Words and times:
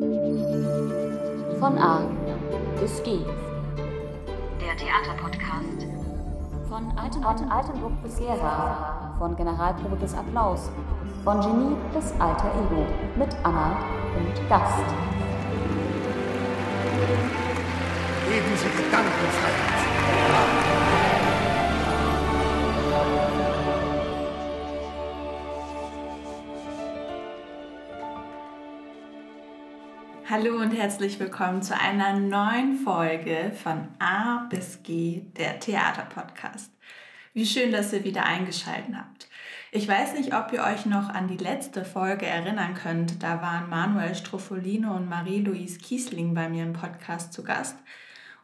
Von 0.00 1.76
A 1.76 2.00
bis 2.80 3.02
G. 3.02 3.18
Der 4.58 4.74
Theaterpodcast. 4.74 5.86
Von 6.70 6.90
Altenburg, 6.96 7.36
Altenburg 7.50 7.92
bis 8.02 8.16
Gera. 8.16 9.14
Von 9.18 9.36
Generalprobe 9.36 9.96
bis 9.96 10.14
Applaus. 10.14 10.70
Von 11.22 11.42
Genie 11.42 11.76
bis 11.92 12.14
Alter 12.18 12.46
Ego. 12.46 12.86
Mit 13.16 13.36
Anna 13.42 13.76
und 14.16 14.48
Gast. 14.48 14.78
Geben 18.26 18.56
Sie 18.56 18.82
Gedankenfreiheit. 18.82 21.09
Hallo 30.30 30.58
und 30.58 30.70
herzlich 30.70 31.18
willkommen 31.18 31.60
zu 31.60 31.76
einer 31.76 32.16
neuen 32.16 32.76
Folge 32.76 33.50
von 33.64 33.88
A 33.98 34.46
bis 34.48 34.80
G, 34.84 35.22
der 35.36 35.58
Theaterpodcast. 35.58 36.72
Wie 37.34 37.44
schön, 37.44 37.72
dass 37.72 37.92
ihr 37.92 38.04
wieder 38.04 38.24
eingeschaltet 38.26 38.94
habt. 38.94 39.28
Ich 39.72 39.88
weiß 39.88 40.14
nicht, 40.14 40.32
ob 40.32 40.52
ihr 40.52 40.62
euch 40.62 40.86
noch 40.86 41.08
an 41.08 41.26
die 41.26 41.36
letzte 41.36 41.84
Folge 41.84 42.26
erinnern 42.26 42.74
könnt. 42.74 43.24
Da 43.24 43.42
waren 43.42 43.68
Manuel 43.68 44.14
Struffolino 44.14 44.94
und 44.94 45.08
Marie-Louise 45.08 45.80
Kiesling 45.80 46.32
bei 46.32 46.48
mir 46.48 46.62
im 46.62 46.74
Podcast 46.74 47.32
zu 47.32 47.42
Gast. 47.42 47.76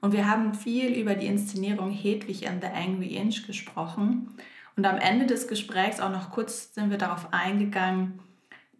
Und 0.01 0.11
wir 0.11 0.29
haben 0.29 0.55
viel 0.55 0.93
über 0.93 1.15
die 1.15 1.29
Inszenierung 1.29 1.93
Hedwig 1.93 2.49
and 2.49 2.65
the 2.65 2.69
Angry 2.69 3.15
Inch 3.15 3.47
gesprochen. 3.47 4.35
Und 4.75 4.87
am 4.87 4.99
Ende 4.99 5.27
des 5.27 5.47
Gesprächs 5.47 6.01
auch 6.01 6.11
noch 6.11 6.33
kurz 6.33 6.75
sind 6.75 6.91
wir 6.91 6.99
darauf 6.99 7.33
eingegangen, 7.33 8.19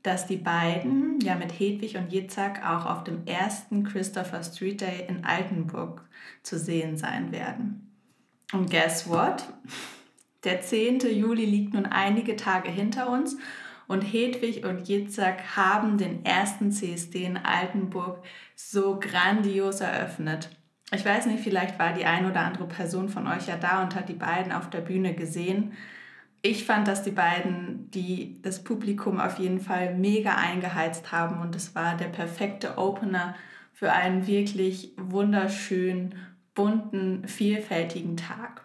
dass 0.07 0.27
die 0.27 0.37
beiden 0.37 1.19
ja 1.21 1.35
mit 1.35 1.59
Hedwig 1.59 1.97
und 1.97 2.13
Jitzak 2.13 2.65
auch 2.65 2.87
auf 2.87 3.03
dem 3.03 3.27
ersten 3.27 3.83
Christopher 3.83 4.43
Street 4.45 4.81
Day 4.81 5.05
in 5.09 5.25
Altenburg 5.25 6.03
zu 6.43 6.59
sehen 6.59 6.97
sein 6.97 7.33
werden. 7.33 7.93
Und 8.53 8.71
guess 8.71 9.09
what? 9.09 9.45
Der 10.45 10.61
10. 10.61 11.01
Juli 11.01 11.45
liegt 11.45 11.75
nun 11.75 11.87
einige 11.87 12.37
Tage 12.37 12.71
hinter 12.71 13.11
uns 13.11 13.37
und 13.89 14.03
Hedwig 14.03 14.65
und 14.65 14.89
Jitzak 14.89 15.57
haben 15.57 15.99
den 15.99 16.25
ersten 16.25 16.71
CSD 16.71 17.25
in 17.25 17.37
Altenburg 17.37 18.23
so 18.55 19.01
grandios 19.01 19.81
eröffnet. 19.81 20.51
Ich 20.93 21.05
weiß 21.05 21.27
nicht, 21.27 21.43
vielleicht 21.43 21.81
war 21.81 21.93
die 21.93 22.05
ein 22.05 22.31
oder 22.31 22.43
andere 22.43 22.69
Person 22.69 23.09
von 23.09 23.27
euch 23.27 23.49
ja 23.49 23.57
da 23.57 23.83
und 23.83 23.97
hat 23.97 24.09
die 24.09 24.15
beiden 24.15 24.53
auf 24.53 24.71
der 24.71 24.83
Bühne 24.83 25.15
gesehen 25.15 25.73
ich 26.47 26.65
fand, 26.65 26.89
dass 26.89 27.03
die 27.03 27.11
beiden, 27.11 27.91
die 27.91 28.41
das 28.43 28.63
Publikum 28.63 29.21
auf 29.21 29.39
jeden 29.39 29.61
Fall 29.61 29.95
mega 29.95 30.35
eingeheizt 30.37 31.13
haben 31.13 31.41
und 31.41 31.55
es 31.55 31.75
war 31.75 31.97
der 31.97 32.07
perfekte 32.07 32.79
Opener 32.79 33.35
für 33.73 33.93
einen 33.93 34.27
wirklich 34.27 34.93
wunderschönen, 34.97 36.15
bunten, 36.55 37.29
vielfältigen 37.29 38.17
Tag. 38.17 38.63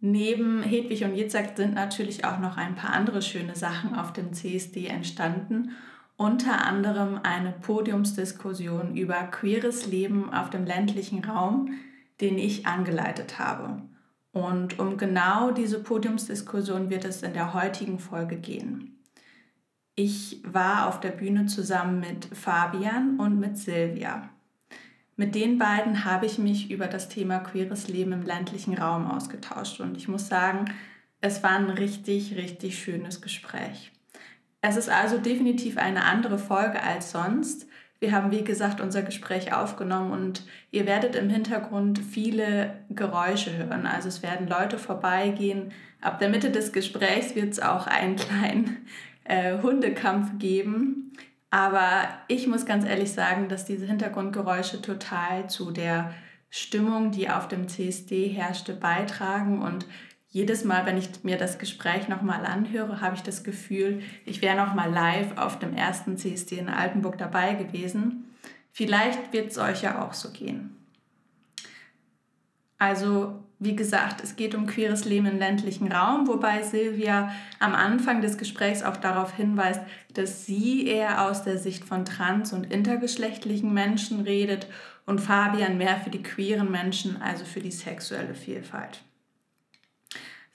Neben 0.00 0.62
Hedwig 0.62 1.04
und 1.04 1.16
Jitzak 1.16 1.56
sind 1.56 1.74
natürlich 1.74 2.24
auch 2.24 2.38
noch 2.38 2.56
ein 2.56 2.74
paar 2.74 2.92
andere 2.92 3.22
schöne 3.22 3.56
Sachen 3.56 3.94
auf 3.94 4.12
dem 4.12 4.32
CSD 4.32 4.86
entstanden. 4.86 5.70
Unter 6.16 6.64
anderem 6.64 7.18
eine 7.22 7.50
Podiumsdiskussion 7.50 8.96
über 8.96 9.22
queeres 9.24 9.86
Leben 9.86 10.32
auf 10.32 10.50
dem 10.50 10.64
ländlichen 10.64 11.24
Raum, 11.24 11.70
den 12.20 12.38
ich 12.38 12.66
angeleitet 12.66 13.38
habe. 13.38 13.82
Und 14.36 14.78
um 14.78 14.98
genau 14.98 15.50
diese 15.50 15.82
Podiumsdiskussion 15.82 16.90
wird 16.90 17.06
es 17.06 17.22
in 17.22 17.32
der 17.32 17.54
heutigen 17.54 17.98
Folge 17.98 18.36
gehen. 18.36 19.02
Ich 19.94 20.42
war 20.44 20.88
auf 20.88 21.00
der 21.00 21.12
Bühne 21.12 21.46
zusammen 21.46 22.00
mit 22.00 22.26
Fabian 22.36 23.18
und 23.18 23.40
mit 23.40 23.56
Silvia. 23.56 24.28
Mit 25.16 25.34
den 25.34 25.56
beiden 25.56 26.04
habe 26.04 26.26
ich 26.26 26.36
mich 26.36 26.70
über 26.70 26.86
das 26.86 27.08
Thema 27.08 27.38
queeres 27.38 27.88
Leben 27.88 28.12
im 28.12 28.24
ländlichen 28.24 28.76
Raum 28.76 29.10
ausgetauscht 29.10 29.80
und 29.80 29.96
ich 29.96 30.06
muss 30.06 30.28
sagen, 30.28 30.66
es 31.22 31.42
war 31.42 31.52
ein 31.52 31.70
richtig, 31.70 32.36
richtig 32.36 32.78
schönes 32.78 33.22
Gespräch. 33.22 33.90
Es 34.60 34.76
ist 34.76 34.90
also 34.90 35.16
definitiv 35.16 35.78
eine 35.78 36.04
andere 36.04 36.36
Folge 36.36 36.82
als 36.82 37.10
sonst, 37.10 37.66
wir 37.98 38.12
haben, 38.12 38.30
wie 38.30 38.44
gesagt, 38.44 38.80
unser 38.80 39.02
Gespräch 39.02 39.54
aufgenommen 39.54 40.12
und 40.12 40.42
ihr 40.70 40.86
werdet 40.86 41.16
im 41.16 41.30
Hintergrund 41.30 41.98
viele 41.98 42.74
Geräusche 42.90 43.56
hören. 43.56 43.86
Also 43.86 44.08
es 44.08 44.22
werden 44.22 44.48
Leute 44.48 44.78
vorbeigehen. 44.78 45.72
Ab 46.00 46.18
der 46.18 46.28
Mitte 46.28 46.50
des 46.50 46.72
Gesprächs 46.72 47.34
wird 47.34 47.52
es 47.52 47.60
auch 47.60 47.86
einen 47.86 48.16
kleinen 48.16 48.86
äh, 49.24 49.58
Hundekampf 49.62 50.38
geben. 50.38 51.12
Aber 51.50 52.08
ich 52.28 52.46
muss 52.46 52.66
ganz 52.66 52.84
ehrlich 52.84 53.12
sagen, 53.12 53.48
dass 53.48 53.64
diese 53.64 53.86
Hintergrundgeräusche 53.86 54.82
total 54.82 55.48
zu 55.48 55.70
der 55.70 56.12
Stimmung, 56.50 57.12
die 57.12 57.30
auf 57.30 57.48
dem 57.48 57.68
CSD 57.68 58.28
herrschte, 58.28 58.74
beitragen 58.74 59.62
und 59.62 59.86
jedes 60.36 60.64
Mal, 60.64 60.84
wenn 60.84 60.98
ich 60.98 61.08
mir 61.24 61.38
das 61.38 61.58
Gespräch 61.58 62.08
nochmal 62.08 62.44
anhöre, 62.44 63.00
habe 63.00 63.14
ich 63.14 63.22
das 63.22 63.42
Gefühl, 63.42 64.02
ich 64.26 64.42
wäre 64.42 64.54
nochmal 64.54 64.92
live 64.92 65.38
auf 65.38 65.58
dem 65.58 65.72
ersten 65.74 66.18
CSD 66.18 66.58
in 66.58 66.68
Altenburg 66.68 67.16
dabei 67.16 67.54
gewesen. 67.54 68.26
Vielleicht 68.70 69.32
wird 69.32 69.50
es 69.50 69.56
euch 69.56 69.80
ja 69.80 70.04
auch 70.04 70.12
so 70.12 70.28
gehen. 70.32 70.76
Also, 72.76 73.42
wie 73.58 73.74
gesagt, 73.74 74.22
es 74.22 74.36
geht 74.36 74.54
um 74.54 74.66
queeres 74.66 75.06
Leben 75.06 75.24
im 75.24 75.38
ländlichen 75.38 75.90
Raum, 75.90 76.26
wobei 76.26 76.62
Silvia 76.62 77.32
am 77.58 77.74
Anfang 77.74 78.20
des 78.20 78.36
Gesprächs 78.36 78.82
auch 78.82 78.98
darauf 78.98 79.34
hinweist, 79.34 79.80
dass 80.12 80.44
sie 80.44 80.86
eher 80.86 81.22
aus 81.22 81.44
der 81.44 81.56
Sicht 81.56 81.82
von 81.82 82.04
trans- 82.04 82.52
und 82.52 82.70
intergeschlechtlichen 82.70 83.72
Menschen 83.72 84.20
redet 84.20 84.66
und 85.06 85.18
Fabian 85.18 85.78
mehr 85.78 85.96
für 85.96 86.10
die 86.10 86.22
queeren 86.22 86.70
Menschen, 86.70 87.22
also 87.22 87.46
für 87.46 87.60
die 87.60 87.72
sexuelle 87.72 88.34
Vielfalt. 88.34 89.00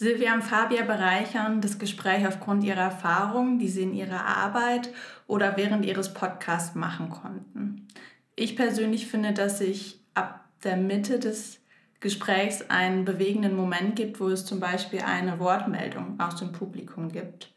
Silvia 0.02 0.34
und 0.34 0.42
Fabia 0.42 0.84
bereichern 0.84 1.62
das 1.62 1.78
Gespräch 1.78 2.26
aufgrund 2.26 2.64
ihrer 2.64 2.82
Erfahrungen, 2.82 3.60
die 3.60 3.68
sie 3.68 3.84
in 3.84 3.94
ihrer 3.94 4.26
Arbeit 4.26 4.90
oder 5.28 5.58
während 5.58 5.86
ihres 5.86 6.12
Podcasts 6.12 6.74
machen 6.74 7.12
konnten. 7.12 7.88
Ich 8.36 8.56
persönlich 8.56 9.06
finde, 9.06 9.32
dass 9.32 9.60
sich 9.60 10.00
ab 10.16 10.44
der 10.64 10.76
Mitte 10.76 11.20
des 11.20 11.60
Gesprächs 12.00 12.64
einen 12.68 13.06
bewegenden 13.06 13.56
Moment 13.56 13.96
gibt, 13.96 14.20
wo 14.20 14.30
es 14.30 14.44
zum 14.44 14.60
Beispiel 14.60 15.02
eine 15.02 15.38
Wortmeldung 15.38 16.20
aus 16.20 16.38
dem 16.38 16.52
Publikum 16.52 17.12
gibt. 17.12 17.54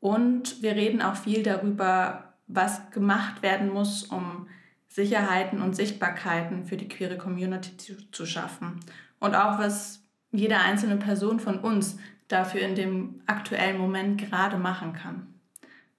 Und 0.00 0.60
wir 0.60 0.72
reden 0.72 1.00
auch 1.00 1.14
viel 1.14 1.44
darüber, 1.44 2.34
was 2.48 2.90
gemacht 2.90 3.40
werden 3.42 3.72
muss, 3.72 4.02
um 4.02 4.48
Sicherheiten 4.88 5.62
und 5.62 5.76
Sichtbarkeiten 5.76 6.64
für 6.64 6.76
die 6.76 6.88
queere 6.88 7.18
Community 7.18 7.76
zu, 8.10 8.26
schaffen. 8.26 8.80
Und 9.20 9.36
auch 9.36 9.60
was 9.60 10.07
jede 10.32 10.58
einzelne 10.58 10.96
Person 10.96 11.40
von 11.40 11.58
uns 11.58 11.98
dafür 12.28 12.60
in 12.60 12.74
dem 12.74 13.20
aktuellen 13.26 13.78
Moment 13.78 14.20
gerade 14.20 14.58
machen 14.58 14.92
kann. 14.92 15.26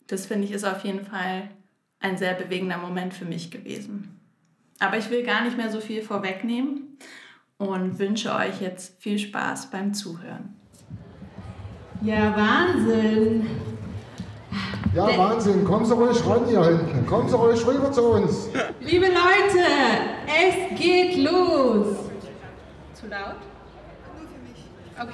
Das 0.08 0.26
finde 0.26 0.46
ich 0.46 0.52
ist 0.52 0.66
auf 0.66 0.84
jeden 0.84 1.06
Fall 1.06 1.50
ein 2.00 2.18
sehr 2.18 2.34
bewegender 2.34 2.78
Moment 2.78 3.14
für 3.14 3.26
mich 3.26 3.52
gewesen. 3.52 4.20
Aber 4.80 4.98
ich 4.98 5.10
will 5.10 5.24
gar 5.24 5.44
nicht 5.44 5.58
mehr 5.58 5.70
so 5.70 5.82
viel 5.82 6.02
vorwegnehmen 6.02 6.98
und 7.58 8.00
wünsche 8.00 8.34
euch 8.34 8.62
jetzt 8.62 9.02
viel 9.02 9.20
Spaß 9.20 9.70
beim 9.72 9.94
Zuhören. 9.94 10.56
Ja, 12.02 12.34
Wahnsinn! 12.36 13.46
Ja, 14.96 15.16
Wahnsinn. 15.18 15.66
Kommen 15.66 15.86
Sie 15.86 15.94
ruhig 15.94 16.26
ran 16.26 16.46
hier 16.48 16.64
hinten. 16.64 17.06
Kommen 17.06 17.28
Sie 17.28 17.36
ruhig 17.36 17.66
rüber 17.68 17.92
zu 17.92 18.04
uns. 18.04 18.50
Liebe 18.80 19.08
Leute, 19.08 19.66
es 20.26 20.80
geht 20.80 21.18
los! 21.18 21.98
Zu 22.94 23.08
laut? 23.08 23.49
Okay. 25.02 25.14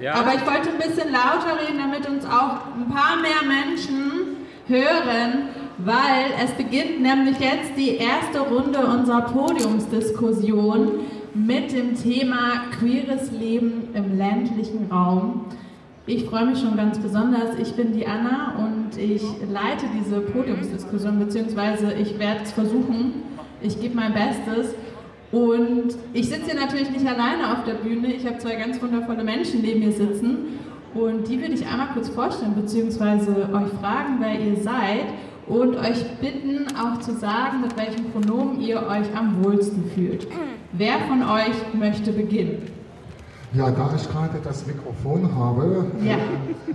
Ja. 0.00 0.14
Aber 0.14 0.34
ich 0.34 0.44
wollte 0.44 0.70
ein 0.70 0.78
bisschen 0.78 1.12
lauter 1.12 1.60
reden, 1.60 1.78
damit 1.78 2.08
uns 2.08 2.24
auch 2.24 2.74
ein 2.74 2.88
paar 2.88 3.20
mehr 3.20 3.42
Menschen 3.46 4.36
hören, 4.66 5.50
weil 5.78 6.32
es 6.42 6.50
beginnt 6.52 7.00
nämlich 7.00 7.38
jetzt 7.38 7.76
die 7.76 7.96
erste 7.96 8.40
Runde 8.40 8.80
unserer 8.80 9.22
Podiumsdiskussion 9.22 11.00
mit 11.34 11.72
dem 11.72 11.94
Thema 11.96 12.64
queeres 12.78 13.30
Leben 13.30 13.88
im 13.94 14.18
ländlichen 14.18 14.90
Raum. 14.90 15.46
Ich 16.06 16.24
freue 16.24 16.46
mich 16.46 16.58
schon 16.58 16.76
ganz 16.76 16.98
besonders. 16.98 17.56
Ich 17.60 17.74
bin 17.74 17.92
die 17.92 18.06
Anna 18.06 18.56
und 18.58 18.98
ich 18.98 19.22
leite 19.48 19.86
diese 19.96 20.20
Podiumsdiskussion, 20.20 21.20
beziehungsweise 21.20 21.92
ich 21.92 22.18
werde 22.18 22.40
es 22.42 22.50
versuchen. 22.50 23.22
Ich 23.60 23.80
gebe 23.80 23.94
mein 23.94 24.12
Bestes. 24.12 24.74
Und 25.32 25.96
ich 26.12 26.28
sitze 26.28 26.50
hier 26.50 26.60
natürlich 26.60 26.90
nicht 26.90 27.06
alleine 27.06 27.52
auf 27.52 27.64
der 27.64 27.74
Bühne. 27.74 28.12
Ich 28.12 28.26
habe 28.26 28.38
zwei 28.38 28.54
ganz 28.56 28.80
wundervolle 28.80 29.24
Menschen 29.24 29.62
neben 29.62 29.80
mir 29.80 29.92
sitzen. 29.92 30.58
Und 30.94 31.26
die 31.26 31.40
würde 31.40 31.54
ich 31.54 31.66
einmal 31.66 31.88
kurz 31.94 32.10
vorstellen, 32.10 32.54
beziehungsweise 32.54 33.48
euch 33.52 33.72
fragen, 33.80 34.18
wer 34.20 34.38
ihr 34.38 34.56
seid. 34.62 35.06
Und 35.46 35.76
euch 35.76 36.04
bitten, 36.20 36.66
auch 36.76 37.00
zu 37.00 37.12
sagen, 37.12 37.62
mit 37.62 37.76
welchem 37.76 38.10
Pronomen 38.12 38.60
ihr 38.60 38.76
euch 38.76 39.16
am 39.16 39.42
wohlsten 39.42 39.90
fühlt. 39.94 40.26
Wer 40.72 40.98
von 41.08 41.22
euch 41.22 41.74
möchte 41.74 42.12
beginnen? 42.12 42.71
Ja, 43.54 43.70
da 43.70 43.92
ich 43.94 44.08
gerade 44.08 44.38
das 44.42 44.66
Mikrofon 44.66 45.34
habe, 45.34 45.84
ja. 46.02 46.16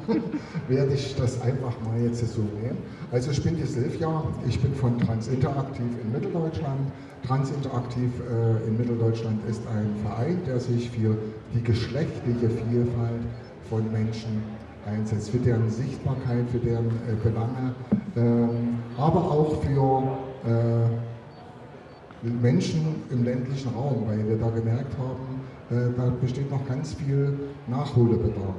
werde 0.67 0.93
ich 0.93 1.15
das 1.15 1.41
einfach 1.41 1.73
mal 1.83 1.99
jetzt 2.03 2.19
so 2.19 2.41
nehmen. 2.41 2.77
Also 3.11 3.31
ich 3.31 3.43
bin 3.43 3.55
die 3.55 3.65
Silvia, 3.65 4.23
ich 4.47 4.61
bin 4.61 4.75
von 4.75 4.99
Transinteraktiv 4.99 5.85
in 6.03 6.11
Mitteldeutschland. 6.11 6.91
Transinteraktiv 7.25 8.11
äh, 8.29 8.67
in 8.67 8.77
Mitteldeutschland 8.77 9.39
ist 9.49 9.61
ein 9.75 9.95
Verein, 10.03 10.39
der 10.45 10.59
sich 10.59 10.91
für 10.91 11.17
die 11.55 11.63
geschlechtliche 11.63 12.47
Vielfalt 12.47 13.23
von 13.69 13.91
Menschen 13.91 14.43
einsetzt, 14.85 15.31
für 15.31 15.39
deren 15.39 15.69
Sichtbarkeit, 15.71 16.47
für 16.51 16.59
deren 16.59 16.85
äh, 16.85 17.15
Belange, 17.23 17.73
äh, 18.15 19.01
aber 19.01 19.31
auch 19.31 19.63
für 19.63 20.03
äh, 20.45 22.27
Menschen 22.29 23.03
im 23.09 23.23
ländlichen 23.23 23.73
Raum, 23.73 24.03
weil 24.07 24.27
wir 24.27 24.37
da 24.37 24.49
gemerkt 24.49 24.95
haben, 24.97 25.36
da 25.69 26.11
besteht 26.21 26.49
noch 26.49 26.65
ganz 26.67 26.93
viel 26.93 27.37
Nachholbedarf. 27.67 28.55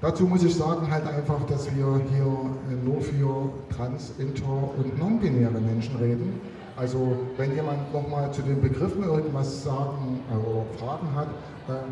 Dazu 0.00 0.24
muss 0.24 0.42
ich 0.42 0.54
sagen 0.54 0.90
halt 0.90 1.06
einfach, 1.06 1.44
dass 1.46 1.66
wir 1.76 2.00
hier 2.10 2.24
äh, 2.24 2.84
nur 2.84 3.02
für 3.02 3.52
trans, 3.74 4.14
inter 4.18 4.70
und 4.78 4.98
non-binäre 4.98 5.60
Menschen 5.60 5.94
reden. 5.96 6.40
Also 6.74 7.18
wenn 7.36 7.54
jemand 7.54 7.92
nochmal 7.92 8.32
zu 8.32 8.40
den 8.40 8.62
Begriffen 8.62 9.02
irgendwas 9.02 9.62
sagen 9.62 10.20
äh, 10.30 10.36
oder 10.36 10.64
Fragen 10.78 11.14
hat, 11.14 11.28
äh, 11.68 11.82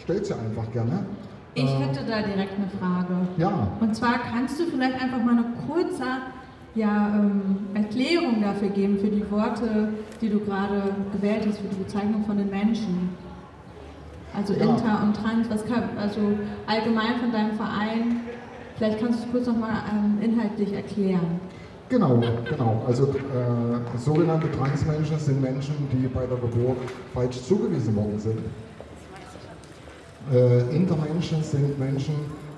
stellt 0.00 0.26
sie 0.26 0.34
einfach 0.34 0.70
gerne. 0.72 1.04
Ich 1.54 1.76
hätte 1.76 2.04
da 2.06 2.22
direkt 2.22 2.52
eine 2.56 2.68
Frage. 2.78 3.14
Ja. 3.36 3.66
Und 3.80 3.96
zwar 3.96 4.20
kannst 4.32 4.60
du 4.60 4.66
vielleicht 4.66 5.02
einfach 5.02 5.18
mal 5.18 5.32
eine 5.32 5.46
kurze 5.66 6.04
ja, 6.74 7.08
ähm, 7.14 7.58
Erklärung 7.74 8.40
dafür 8.40 8.68
geben, 8.68 8.98
für 8.98 9.08
die 9.08 9.28
Worte, 9.30 9.88
die 10.20 10.28
du 10.28 10.40
gerade 10.40 10.94
gewählt 11.12 11.46
hast, 11.48 11.58
für 11.58 11.68
die 11.68 11.82
Bezeichnung 11.82 12.24
von 12.24 12.36
den 12.36 12.50
Menschen. 12.50 13.10
Also 14.34 14.54
ja. 14.54 14.60
Inter 14.60 15.02
und 15.02 15.16
Trans, 15.16 15.50
was 15.50 15.64
kann, 15.66 15.82
also 15.98 16.20
allgemein 16.66 17.18
von 17.20 17.32
deinem 17.32 17.56
Verein, 17.56 18.20
vielleicht 18.76 19.00
kannst 19.00 19.20
du 19.20 19.24
es 19.24 19.32
kurz 19.32 19.46
nochmal 19.46 19.82
ähm, 19.90 20.18
inhaltlich 20.22 20.72
erklären. 20.72 21.40
Genau, 21.88 22.22
genau. 22.48 22.84
Also 22.86 23.08
äh, 23.08 23.98
sogenannte 23.98 24.48
Transmenschen 24.52 25.18
sind 25.18 25.42
Menschen, 25.42 25.74
die 25.92 26.06
bei 26.06 26.24
der 26.24 26.36
Geburt 26.36 26.78
falsch 27.12 27.42
zugewiesen 27.42 27.96
worden 27.96 28.20
sind. 28.20 28.38
Äh, 30.32 30.76
Intermenschen 30.76 31.42
sind 31.42 31.76
Menschen, 31.80 32.14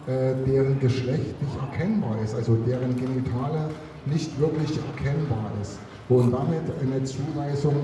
äh, 0.06 0.34
deren 0.46 0.78
Geschlecht 0.80 1.40
nicht 1.40 1.56
erkennbar 1.58 2.16
ist, 2.22 2.34
also 2.34 2.56
deren 2.66 2.94
Genitale 2.94 3.70
nicht 4.06 4.40
wirklich 4.40 4.78
erkennbar 4.78 5.50
ist 5.60 5.78
und 6.08 6.32
damit 6.32 6.62
eine 6.80 7.04
Zuweisung 7.04 7.74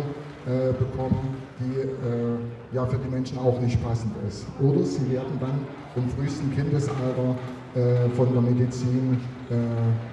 äh, 0.46 0.72
bekommen, 0.72 1.36
die 1.60 1.80
äh, 1.80 2.38
ja 2.72 2.86
für 2.86 2.96
die 2.98 3.08
Menschen 3.08 3.38
auch 3.38 3.60
nicht 3.60 3.80
passend 3.84 4.12
ist. 4.26 4.46
Oder 4.60 4.82
sie 4.84 5.08
werden 5.10 5.38
dann 5.40 5.60
im 5.96 6.08
frühesten 6.10 6.54
Kindesalter 6.54 7.34
äh, 7.74 8.08
von 8.10 8.32
der 8.32 8.42
Medizin 8.42 9.18
äh, 9.50 9.56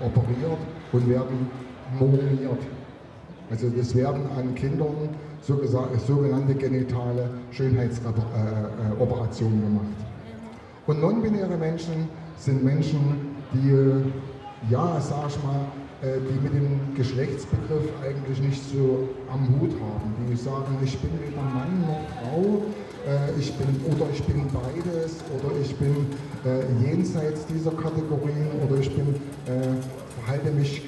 operiert 0.05 0.57
und 0.91 1.07
werden 1.09 1.49
momiert. 1.99 2.61
Also 3.49 3.69
das 3.69 3.95
werden 3.95 4.23
an 4.35 4.53
Kindern 4.55 5.09
so 5.41 5.61
sogenannte 6.07 6.55
genitale 6.55 7.29
Schönheitsoperationen 7.51 9.61
gemacht. 9.61 9.85
Und 10.87 11.01
non-binäre 11.01 11.55
Menschen 11.55 12.09
sind 12.37 12.63
Menschen, 12.63 13.35
die, 13.53 13.69
ja, 14.71 14.99
sag 14.99 15.27
ich 15.29 15.37
mal, 15.43 15.55
äh, 15.55 15.84
die 16.01 16.39
mit 16.43 16.53
dem 16.53 16.93
Geschlechtsbegriff 16.95 17.89
eigentlich 18.03 18.41
nicht 18.41 18.61
so 18.69 19.09
am 19.31 19.47
Hut 19.47 19.71
haben. 19.71 20.13
Die 20.29 20.35
sagen, 20.35 20.77
ich 20.83 20.97
bin 20.99 21.11
weder 21.19 21.41
Mann 21.41 21.81
noch 21.87 22.05
Frau, 22.19 22.61
äh, 23.07 23.39
ich 23.39 23.53
bin, 23.53 23.67
oder 23.85 24.07
ich 24.11 24.23
bin 24.23 24.47
beides, 24.51 25.23
oder 25.37 25.55
ich 25.61 25.75
bin 25.75 26.07
äh, 26.43 26.63
jenseits 26.85 27.45
dieser 27.45 27.71
Kategorien, 27.71 28.49
oder 28.67 28.79
ich 28.79 28.93
bin, 28.93 29.15
verhalte 30.23 30.51
mich 30.51 30.81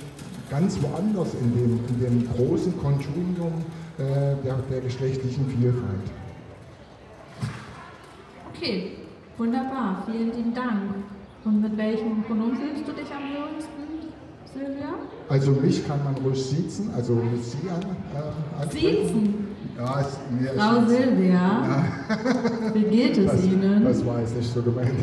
ganz 0.50 0.80
woanders 0.82 1.34
in 1.42 1.54
dem, 1.54 1.80
in 1.90 2.00
dem 2.00 2.30
großen 2.34 2.76
Kontinuum 2.80 3.64
der, 3.98 4.56
der 4.70 4.82
geschlechtlichen 4.82 5.48
Vielfalt. 5.48 6.08
Okay, 8.50 8.94
wunderbar, 9.38 10.04
vielen 10.10 10.32
lieben 10.36 10.54
Dank. 10.54 10.96
Und 11.46 11.62
mit 11.62 11.78
welchem 11.78 12.24
Pronomen 12.24 12.56
fühlst 12.56 12.88
du 12.88 12.94
dich 12.94 13.10
am 13.12 13.24
wohlsten? 13.36 13.77
Silvia? 14.58 14.94
Also 15.30 15.52
mich 15.52 15.88
kann 15.88 16.04
man 16.04 16.16
ruhig 16.24 16.44
siezen, 16.44 16.90
also 16.96 17.14
mit 17.14 17.44
Sie 17.44 17.70
an. 17.70 17.82
Äh, 17.84 18.72
siezen? 18.72 19.48
Ja, 19.78 20.02
es, 20.02 20.18
mir 20.32 20.50
Frau 20.60 20.80
ist 20.82 20.90
Silvia, 20.90 21.34
ja. 21.34 21.84
wie 22.74 22.84
geht 22.84 23.18
es 23.18 23.32
das, 23.32 23.46
Ihnen? 23.46 23.84
Das 23.84 24.06
war 24.06 24.20
jetzt 24.20 24.36
nicht 24.36 24.52
so 24.52 24.62
gemeint. 24.64 24.90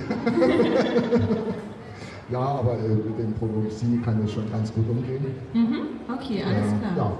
ja, 2.31 2.41
aber 2.41 2.73
äh, 2.73 2.89
mit 2.89 3.19
dem 3.19 3.35
Pronomen 3.35 3.71
Sie 3.71 3.99
kann 3.99 4.25
ich 4.25 4.33
schon 4.33 4.51
ganz 4.51 4.73
gut 4.73 4.89
umgehen. 4.89 5.27
Mhm. 5.53 6.12
Okay, 6.12 6.43
alles 6.43 6.73
äh, 6.73 6.79
klar. 6.79 6.97
Ja. 6.97 7.12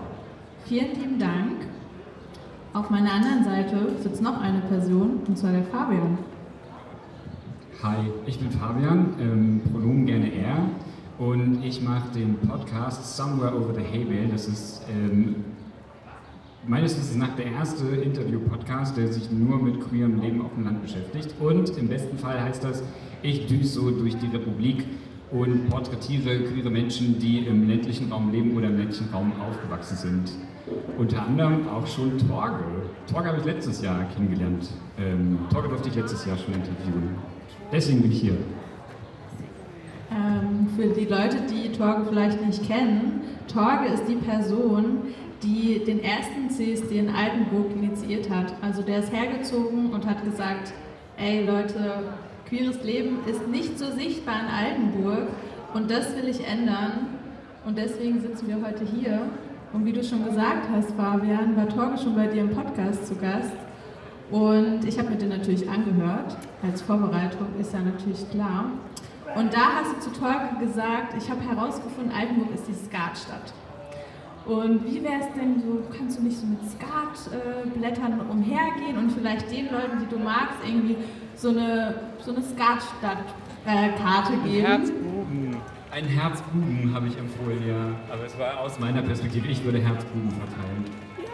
Vielen 0.65 0.95
lieben 1.01 1.19
Dank. 1.21 1.67
Auf 2.73 2.91
meiner 2.91 3.13
anderen 3.13 3.45
Seite 3.45 3.77
sitzt 4.03 4.21
noch 4.21 4.41
eine 4.41 4.61
Person, 4.63 5.21
und 5.29 5.39
zwar 5.39 5.53
der 5.53 5.63
Fabian. 5.63 6.19
Hi, 7.85 7.99
ich 8.27 8.41
bin 8.41 8.51
Fabian, 8.51 9.15
ähm, 9.21 9.61
Pronomen 9.71 10.07
gerne 10.07 10.33
er. 10.33 10.57
Und 11.19 11.62
ich 11.62 11.81
mache 11.81 12.11
den 12.12 12.37
Podcast 12.38 13.16
Somewhere 13.16 13.56
Over 13.56 13.75
the 13.75 13.82
Hay 13.82 14.05
Bale. 14.05 14.28
Das 14.32 14.49
ist 14.49 14.82
ähm, 14.90 15.37
meines 16.66 16.99
Wissens 16.99 17.16
nach 17.16 17.37
der 17.37 17.46
erste 17.46 17.87
Interview-Podcast, 17.87 18.96
der 18.96 19.12
sich 19.12 19.31
nur 19.31 19.62
mit 19.62 19.81
queerem 19.81 20.20
Leben 20.20 20.43
auf 20.43 20.52
dem 20.55 20.64
Land 20.64 20.82
beschäftigt. 20.82 21.37
Und 21.38 21.70
im 21.78 21.87
besten 21.87 22.19
Fall 22.19 22.43
heißt 22.43 22.64
das, 22.64 22.82
ich 23.22 23.46
düse 23.46 23.75
so 23.75 23.90
durch 23.93 24.16
die 24.16 24.26
Republik 24.26 24.87
und 25.31 25.69
porträtiere 25.69 26.40
queere 26.40 26.70
Menschen, 26.70 27.20
die 27.20 27.46
im 27.46 27.69
ländlichen 27.69 28.11
Raum 28.11 28.32
leben 28.32 28.56
oder 28.56 28.66
im 28.66 28.78
ländlichen 28.78 29.08
Raum 29.12 29.32
aufgewachsen 29.40 29.96
sind. 29.96 30.32
Unter 30.99 31.26
anderem 31.26 31.69
auch 31.69 31.87
schon 31.87 32.19
Torge. 32.26 32.64
Torge 33.06 33.28
habe 33.28 33.38
ich 33.38 33.44
letztes 33.44 33.82
Jahr 33.82 34.05
kennengelernt. 34.16 34.69
Ähm, 34.99 35.38
Torge 35.52 35.69
durfte 35.69 35.90
ich 35.90 35.94
letztes 35.94 36.26
Jahr 36.26 36.37
schon 36.38 36.55
interviewen. 36.55 37.11
Deswegen 37.70 38.02
bin 38.02 38.11
ich 38.11 38.20
hier. 38.20 38.37
Ähm, 40.14 40.69
für 40.76 40.87
die 40.88 41.06
Leute, 41.06 41.38
die 41.50 41.72
Torge 41.72 42.05
vielleicht 42.08 42.44
nicht 42.44 42.66
kennen, 42.66 43.22
Torge 43.52 43.87
ist 43.93 44.05
die 44.06 44.14
Person, 44.14 45.14
die 45.43 45.82
den 45.84 46.02
ersten 46.02 46.49
CSD 46.50 46.99
in 46.99 47.11
Altenburg 47.11 47.72
initiiert 47.75 48.31
hat. 48.31 48.55
Also 48.62 48.82
der 48.82 49.00
ist 49.00 49.12
hergezogen 49.12 49.90
und 49.93 50.06
hat 50.06 50.25
gesagt, 50.25 50.72
ey 51.16 51.44
Leute, 51.44 52.14
queeres 52.49 52.82
Leben 52.84 53.19
ist 53.26 53.49
nicht 53.49 53.78
so 53.78 53.90
sichtbar 53.90 54.37
in 54.40 54.46
Altenburg 54.46 55.28
und 55.75 55.90
das 55.90 56.16
will 56.16 56.28
ich 56.28 56.46
ändern. 56.46 57.08
Und 57.66 57.78
deswegen 57.78 58.21
sitzen 58.21 58.47
wir 58.47 58.56
heute 58.56 58.85
hier. 58.85 59.23
Und 59.73 59.85
wie 59.85 59.92
du 59.92 60.04
schon 60.04 60.25
gesagt 60.25 60.68
hast, 60.71 60.92
Fabian, 60.92 61.56
war 61.56 61.68
Torge 61.68 61.99
schon 61.99 62.14
bei 62.14 62.28
dir 62.28 62.42
im 62.42 62.50
Podcast 62.50 63.06
zu 63.06 63.16
Gast. 63.16 63.52
Und 64.30 64.85
ich 64.85 64.99
habe 64.99 65.11
mir 65.11 65.16
den 65.16 65.30
natürlich 65.30 65.68
angehört. 65.68 66.37
Als 66.62 66.83
Vorbereitung 66.83 67.49
ist 67.61 67.73
ja 67.73 67.80
natürlich 67.80 68.30
klar. 68.30 68.71
Und 69.37 69.53
da 69.53 69.75
hast 69.76 69.97
du 69.97 70.00
zu 70.00 70.11
Tolkien 70.21 70.59
gesagt, 70.61 71.14
ich 71.19 71.29
habe 71.29 71.41
herausgefunden, 71.41 72.14
Altenburg 72.14 72.55
ist 72.55 72.69
die 72.69 72.75
Skatstadt. 72.75 73.53
Und 74.47 74.85
wie 74.85 75.03
wäre 75.03 75.21
es 75.21 75.26
denn 75.35 75.61
so, 75.61 75.83
kannst 75.97 76.19
du 76.19 76.23
nicht 76.23 76.37
so 76.37 76.47
mit 76.47 76.61
Skatblättern 76.71 78.21
äh, 78.21 78.31
umhergehen 78.31 78.99
und 78.99 79.11
vielleicht 79.11 79.50
den 79.50 79.73
Leuten, 79.73 79.99
die 80.00 80.07
du 80.07 80.19
magst, 80.19 80.59
irgendwie 80.64 80.97
so 81.35 81.49
eine, 81.49 81.95
so 82.21 82.33
eine 82.33 82.43
Skatstadt-Karte 82.43 84.35
äh, 84.35 84.49
geben? 84.49 84.67
Herzbuben. 84.67 85.57
Ein 85.91 86.05
Herzbuben 86.05 86.95
habe 86.95 87.07
ich 87.07 87.17
empfohlen, 87.17 87.67
ja. 87.67 87.87
Aber 88.12 88.26
es 88.26 88.38
war 88.38 88.61
aus 88.61 88.79
meiner 88.79 89.00
Perspektive, 89.00 89.49
ich 89.49 89.64
würde 89.64 89.79
Herzbuben 89.79 90.31
verteilen. 90.31 90.85
Ja. 91.19 91.25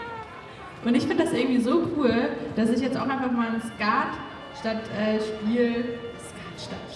Und 0.89 0.95
ich 0.95 1.05
finde 1.05 1.25
das 1.25 1.33
irgendwie 1.33 1.61
so 1.61 1.83
cool, 1.97 2.29
dass 2.55 2.71
ich 2.71 2.81
jetzt 2.81 2.97
auch 2.97 3.09
einfach 3.09 3.33
mal 3.33 3.49
ein 3.49 3.61
Skat-Stadt-Spiel 3.61 5.59
äh, 5.59 5.83
Skatspiel, 6.61 6.90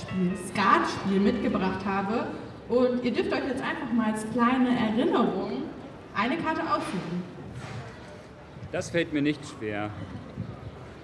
Skatspiel 0.48 1.20
mitgebracht 1.20 1.84
habe. 1.84 2.26
Und 2.68 3.04
ihr 3.04 3.12
dürft 3.12 3.32
euch 3.32 3.46
jetzt 3.48 3.62
einfach 3.62 3.92
mal 3.92 4.12
als 4.12 4.26
kleine 4.32 4.70
Erinnerung 4.76 5.64
eine 6.14 6.36
Karte 6.38 6.62
aussuchen. 6.62 7.22
Das 8.72 8.90
fällt 8.90 9.12
mir 9.12 9.22
nicht 9.22 9.40
schwer. 9.46 9.90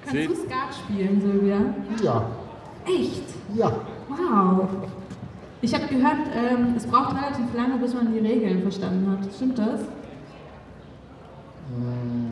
Kannst 0.04 0.16
Sil 0.16 0.26
du 0.28 0.34
Skat 0.34 0.74
spielen, 0.74 1.20
Silvia? 1.20 1.58
Ja. 2.02 2.26
Echt? 2.86 3.24
Ja. 3.54 3.72
Wow. 4.08 4.68
Ich 5.62 5.74
habe 5.74 5.86
gehört, 5.86 6.16
ähm, 6.34 6.74
es 6.76 6.86
braucht 6.86 7.14
relativ 7.14 7.54
lange, 7.54 7.76
bis 7.76 7.92
man 7.94 8.12
die 8.12 8.18
Regeln 8.18 8.62
verstanden 8.62 9.10
hat. 9.10 9.32
Stimmt 9.34 9.58
das? 9.58 9.82
Mm, 11.76 12.30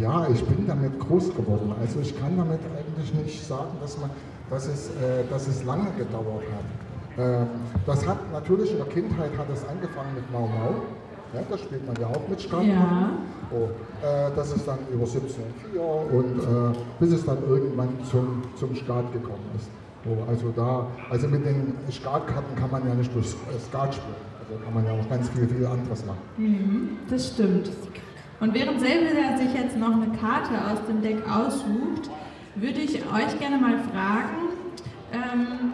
ja, 0.00 0.26
ich 0.30 0.42
bin 0.44 0.66
damit 0.66 0.98
groß 0.98 1.34
geworden. 1.34 1.74
Also 1.78 2.00
ich 2.00 2.18
kann 2.18 2.36
damit 2.38 2.60
eigentlich 2.76 3.12
nicht 3.12 3.46
sagen, 3.46 3.72
dass 3.80 3.98
man 3.98 4.10
dass 4.50 4.66
es, 4.66 4.88
äh, 4.88 5.24
dass 5.30 5.46
es 5.48 5.64
lange 5.64 5.90
gedauert 5.96 6.44
hat. 6.52 6.64
Ähm, 7.18 7.46
das 7.86 8.06
hat 8.06 8.18
natürlich 8.32 8.72
in 8.72 8.78
der 8.78 8.86
Kindheit 8.86 9.30
hat 9.38 9.46
es 9.52 9.64
angefangen 9.66 10.14
mit 10.14 10.30
Mau 10.32 10.46
Mau. 10.46 10.74
Ja, 11.32 11.42
da 11.48 11.56
spielt 11.56 11.86
man 11.86 11.94
ja 12.00 12.08
auch 12.08 12.28
mit 12.28 12.42
Strandkorb. 12.42 12.76
Ja. 12.76 13.10
Oh, 13.52 13.68
äh, 14.04 14.30
das 14.34 14.52
ist 14.52 14.66
dann 14.66 14.78
über 14.92 15.04
17.4 15.04 15.78
und 15.78 16.40
äh, 16.40 16.78
bis 16.98 17.12
es 17.12 17.24
dann 17.24 17.38
irgendwann 17.48 17.90
zum, 18.10 18.42
zum 18.56 18.74
Skat 18.74 19.12
gekommen 19.12 19.48
ist. 19.56 19.70
Oh, 20.06 20.28
also 20.28 20.52
da, 20.56 20.86
also 21.08 21.28
mit 21.28 21.44
den 21.46 21.74
Skatkarten 21.90 22.56
kann 22.56 22.70
man 22.70 22.88
ja 22.88 22.94
nicht 22.94 23.14
durch 23.14 23.28
Skat 23.28 23.94
spielen. 23.94 24.14
Also 24.40 24.64
kann 24.64 24.74
man 24.74 24.84
ja 24.84 24.92
auch 24.92 25.08
ganz 25.08 25.28
viel, 25.28 25.46
viel 25.46 25.66
anderes 25.66 26.04
machen. 26.04 26.18
Mhm, 26.36 26.88
das 27.08 27.28
stimmt. 27.28 27.70
Und 28.40 28.54
während 28.54 28.80
Silvia 28.80 29.36
sich 29.36 29.54
jetzt 29.54 29.76
noch 29.76 29.92
eine 29.92 30.16
Karte 30.16 30.54
aus 30.72 30.78
dem 30.88 31.02
Deck 31.02 31.18
aussucht, 31.28 32.10
würde 32.60 32.80
ich 32.80 32.96
euch 32.96 33.38
gerne 33.38 33.58
mal 33.58 33.78
fragen, 33.78 34.50
ähm, 35.12 35.72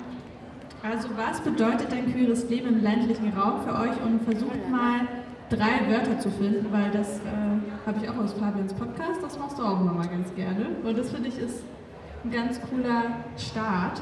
also 0.82 1.08
was 1.16 1.40
bedeutet 1.40 1.90
denn 1.90 2.12
queeres 2.12 2.48
Leben 2.48 2.68
im 2.68 2.82
ländlichen 2.82 3.32
Raum 3.36 3.62
für 3.62 3.74
euch 3.74 4.00
und 4.04 4.22
versucht 4.22 4.70
mal 4.70 5.00
drei 5.50 5.90
Wörter 5.90 6.18
zu 6.20 6.30
finden, 6.30 6.66
weil 6.70 6.90
das 6.92 7.18
äh, 7.18 7.86
habe 7.86 7.98
ich 8.02 8.08
auch 8.08 8.16
aus 8.16 8.34
Fabians 8.34 8.72
Podcast, 8.72 9.20
das 9.22 9.38
machst 9.38 9.58
du 9.58 9.62
auch 9.62 9.80
immer 9.80 9.94
mal 9.94 10.06
ganz 10.06 10.32
gerne. 10.34 10.66
Und 10.84 10.96
das 10.96 11.10
finde 11.10 11.28
ich 11.28 11.38
ist 11.38 11.64
ein 12.24 12.30
ganz 12.30 12.60
cooler 12.70 13.02
Start. 13.36 14.00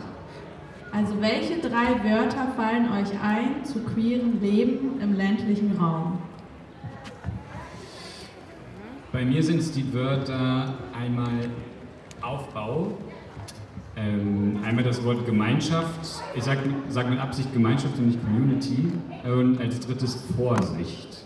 Also 0.93 1.21
welche 1.21 1.59
drei 1.59 2.05
Wörter 2.05 2.53
fallen 2.57 2.87
euch 2.93 3.11
ein 3.21 3.65
zu 3.65 3.81
queerem 3.81 4.41
Leben 4.41 5.01
im 5.01 5.15
ländlichen 5.15 5.77
Raum? 5.79 6.19
Bei 9.11 9.25
mir 9.25 9.43
sind 9.43 9.61
es 9.61 9.73
die 9.73 9.93
Wörter 9.93 10.75
einmal 10.99 11.49
Aufbau, 12.25 12.89
ähm, 13.97 14.59
einmal 14.65 14.83
das 14.83 15.05
Wort 15.05 15.25
Gemeinschaft, 15.27 16.23
ich 16.35 16.43
sage 16.43 16.61
sag 16.89 17.09
mit 17.09 17.21
Absicht 17.21 17.53
Gemeinschaft 17.53 17.99
und 17.99 18.07
nicht 18.07 18.21
Community, 18.25 18.93
und 19.25 19.61
als 19.61 19.81
drittes 19.81 20.25
Vorsicht. 20.37 21.25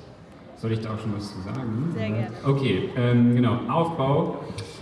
Soll 0.56 0.72
ich 0.72 0.80
da 0.80 0.94
auch 0.94 0.98
schon 0.98 1.14
was 1.16 1.32
zu 1.32 1.40
sagen? 1.42 1.92
Sehr 1.94 2.08
gerne. 2.08 2.30
Okay, 2.44 2.90
ähm, 2.96 3.34
genau, 3.34 3.60
Aufbau. 3.68 4.40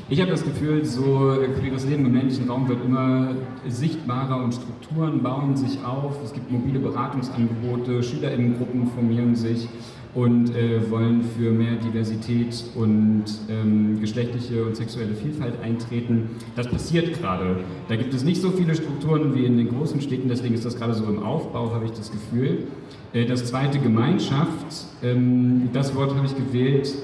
Ich 0.08 0.20
habe 0.20 0.30
das 0.30 0.42
Gefühl, 0.44 0.84
so 0.84 1.36
queeres 1.60 1.84
Leben 1.84 2.06
im 2.06 2.14
ländlichen 2.14 2.48
Raum 2.48 2.68
wird 2.68 2.82
immer 2.84 3.32
sichtbarer 3.68 4.42
und 4.42 4.54
Strukturen 4.54 5.22
bauen 5.22 5.56
sich 5.56 5.84
auf. 5.84 6.22
Es 6.24 6.32
gibt 6.32 6.50
mobile 6.50 6.78
Beratungsangebote, 6.78 8.02
SchülerInnengruppen 8.02 8.86
formieren 8.92 9.34
sich 9.34 9.68
und 10.16 10.56
äh, 10.56 10.90
wollen 10.90 11.22
für 11.22 11.52
mehr 11.52 11.76
Diversität 11.76 12.64
und 12.74 13.24
ähm, 13.50 14.00
geschlechtliche 14.00 14.64
und 14.64 14.74
sexuelle 14.74 15.14
Vielfalt 15.14 15.60
eintreten. 15.62 16.30
Das 16.56 16.68
passiert 16.68 17.20
gerade. 17.20 17.58
Da 17.88 17.96
gibt 17.96 18.14
es 18.14 18.24
nicht 18.24 18.40
so 18.40 18.50
viele 18.50 18.74
Strukturen 18.74 19.34
wie 19.34 19.44
in 19.44 19.58
den 19.58 19.68
großen 19.68 20.00
Städten, 20.00 20.28
deswegen 20.30 20.54
ist 20.54 20.64
das 20.64 20.76
gerade 20.78 20.94
so 20.94 21.04
im 21.04 21.22
Aufbau, 21.22 21.74
habe 21.74 21.84
ich 21.84 21.90
das 21.90 22.10
Gefühl. 22.10 22.64
Äh, 23.12 23.26
das 23.26 23.44
zweite, 23.44 23.78
Gemeinschaft. 23.78 24.86
Ähm, 25.02 25.68
das 25.74 25.94
Wort 25.94 26.14
habe 26.16 26.26
ich 26.26 26.34
gewählt, 26.34 26.94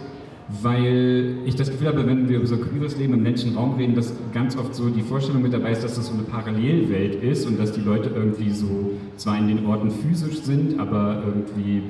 weil 0.63 1.35
ich 1.45 1.55
das 1.55 1.71
Gefühl 1.71 1.89
habe, 1.89 2.07
wenn 2.07 2.31
wir 2.31 2.39
über 2.39 2.47
so 2.47 2.57
queeres 2.57 2.97
Leben 2.97 3.13
im 3.13 3.25
ländlichen 3.25 3.57
Raum 3.57 3.75
reden, 3.75 3.95
dass 3.95 4.15
ganz 4.33 4.57
oft 4.57 4.75
so 4.75 4.89
die 4.89 5.03
Vorstellung 5.03 5.43
mit 5.43 5.53
dabei 5.53 5.73
ist, 5.73 5.85
dass 5.85 5.97
das 5.97 6.07
so 6.07 6.15
eine 6.15 6.23
Parallelwelt 6.23 7.23
ist 7.23 7.47
und 7.47 7.59
dass 7.59 7.73
die 7.73 7.83
Leute 7.83 8.11
irgendwie 8.15 8.49
so 8.49 8.93
zwar 9.17 9.37
in 9.37 9.49
den 9.49 9.67
Orten 9.67 9.91
physisch 9.91 10.41
sind, 10.41 10.81
aber 10.81 11.23
irgendwie 11.27 11.83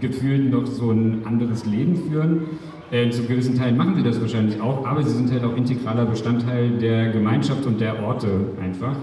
gefühlt 0.00 0.50
noch 0.50 0.66
so 0.66 0.90
ein 0.90 1.22
anderes 1.24 1.66
Leben 1.66 1.96
führen. 1.96 2.42
Äh, 2.90 3.10
zu 3.10 3.24
gewissen 3.24 3.54
Teilen 3.56 3.76
machen 3.76 3.96
sie 3.96 4.02
das 4.02 4.18
wahrscheinlich 4.20 4.60
auch, 4.60 4.86
aber 4.86 5.02
sie 5.02 5.10
sind 5.10 5.30
halt 5.30 5.44
auch 5.44 5.54
integraler 5.56 6.06
Bestandteil 6.06 6.70
der 6.78 7.10
Gemeinschaft 7.10 7.66
und 7.66 7.80
der 7.80 8.02
Orte 8.02 8.28
einfach. 8.62 8.96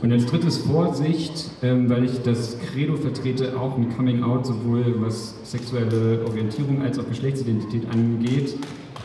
Und 0.00 0.12
als 0.12 0.26
drittes 0.26 0.58
Vorsicht, 0.58 1.50
ähm, 1.62 1.90
weil 1.90 2.04
ich 2.04 2.22
das 2.22 2.56
Credo 2.60 2.94
vertrete, 2.94 3.58
auch 3.58 3.76
ein 3.76 3.88
Coming 3.96 4.22
Out, 4.22 4.46
sowohl 4.46 4.94
was 4.98 5.34
sexuelle 5.42 6.24
Orientierung 6.24 6.82
als 6.82 7.00
auch 7.00 7.08
Geschlechtsidentität 7.08 7.82
angeht, 7.92 8.54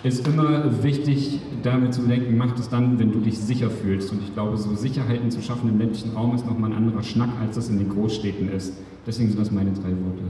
ist 0.03 0.27
immer 0.27 0.83
wichtig, 0.83 1.39
damit 1.63 1.93
zu 1.93 2.01
denken, 2.01 2.37
mach 2.37 2.53
das 2.55 2.69
dann, 2.69 2.99
wenn 2.99 3.11
du 3.11 3.19
dich 3.19 3.37
sicher 3.39 3.69
fühlst. 3.69 4.11
Und 4.11 4.21
ich 4.21 4.33
glaube, 4.33 4.57
so 4.57 4.75
Sicherheiten 4.75 5.31
zu 5.31 5.41
schaffen 5.41 5.69
im 5.69 5.79
ländlichen 5.79 6.13
Raum 6.13 6.35
ist 6.35 6.45
nochmal 6.45 6.71
ein 6.71 6.77
anderer 6.77 7.03
Schnack, 7.03 7.29
als 7.41 7.55
das 7.55 7.69
in 7.69 7.79
den 7.79 7.89
Großstädten 7.89 8.49
ist. 8.49 8.73
Deswegen 9.05 9.29
sind 9.29 9.39
das 9.39 9.51
meine 9.51 9.71
drei 9.71 9.89
Worte. 9.89 10.23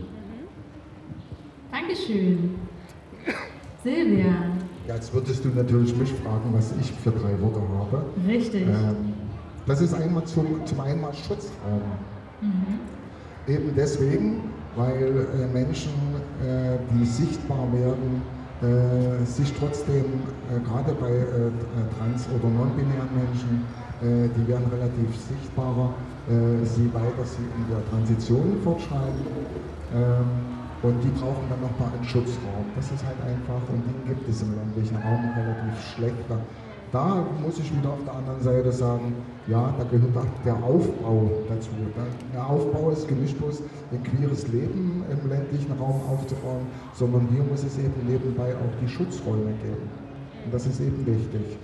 Dankeschön. 1.79 2.55
Silvia. 3.83 4.25
Ja, 4.87 4.95
jetzt 4.95 5.13
würdest 5.13 5.45
du 5.45 5.49
natürlich 5.49 5.95
mich 5.95 6.11
fragen, 6.11 6.51
was 6.51 6.73
ich 6.79 6.91
für 6.91 7.11
drei 7.11 7.39
Worte 7.39 7.61
habe. 7.61 8.03
Richtig. 8.27 8.63
Ähm, 8.63 9.13
das 9.67 9.81
ist 9.81 9.93
einmal 9.93 10.23
zum, 10.25 10.65
zum 10.65 10.79
einen 10.79 11.01
mal 11.01 11.13
Schutzraum. 11.13 11.81
Mhm. 12.41 12.79
Eben 13.53 13.75
deswegen, 13.75 14.41
weil 14.75 15.27
äh, 15.39 15.53
Menschen, 15.53 15.91
äh, 16.43 16.77
die 16.93 17.05
sichtbar 17.05 17.67
werden, 17.71 18.21
äh, 18.61 19.23
sich 19.25 19.53
trotzdem, 19.53 20.05
äh, 20.49 20.59
gerade 20.65 20.93
bei 20.93 21.11
äh, 21.11 21.51
trans- 21.97 22.27
oder 22.29 22.49
non-binären 22.49 23.09
Menschen, 23.13 23.65
äh, 24.01 24.29
die 24.35 24.47
werden 24.47 24.65
relativ 24.71 25.15
sichtbarer, 25.15 25.93
sie 26.63 26.93
weiter 26.93 27.23
sie 27.23 27.41
in 27.55 27.69
der 27.69 27.89
Transition 27.89 28.57
fortschreiten. 28.61 29.25
Ähm, 29.95 30.66
und 30.83 31.03
die 31.03 31.09
brauchen 31.09 31.45
dann 31.49 31.61
nochmal 31.61 31.89
einen 31.95 32.03
Schutzraum. 32.03 32.65
Das 32.75 32.91
ist 32.91 33.03
halt 33.03 33.17
einfach, 33.25 33.61
und 33.69 33.81
den 33.85 34.05
gibt 34.05 34.29
es 34.29 34.41
im 34.41 34.53
ländlichen 34.55 34.95
Raum 34.97 35.25
relativ 35.35 35.81
schlecht. 35.95 36.15
Da 36.91 37.25
muss 37.43 37.59
ich 37.59 37.75
wieder 37.75 37.89
auf 37.89 38.03
der 38.05 38.15
anderen 38.15 38.41
Seite 38.41 38.71
sagen, 38.71 39.13
ja, 39.47 39.73
da 39.77 39.83
gehört 39.83 40.27
der 40.45 40.55
Aufbau 40.55 41.29
dazu. 41.49 41.69
Der 42.33 42.47
Aufbau 42.47 42.91
ist 42.91 43.09
nicht 43.11 43.37
bloß 43.37 43.61
ein 43.91 44.03
queeres 44.03 44.47
Leben 44.47 45.03
im 45.11 45.29
ländlichen 45.29 45.71
Raum 45.73 45.99
aufzubauen, 46.09 46.65
sondern 46.93 47.27
hier 47.29 47.43
muss 47.43 47.63
es 47.63 47.77
eben 47.77 47.93
nebenbei 48.07 48.53
auch 48.53 48.81
die 48.81 48.87
Schutzräume 48.87 49.51
geben. 49.61 49.89
Und 50.45 50.53
das 50.53 50.65
ist 50.65 50.79
eben 50.79 51.05
wichtig. 51.05 51.57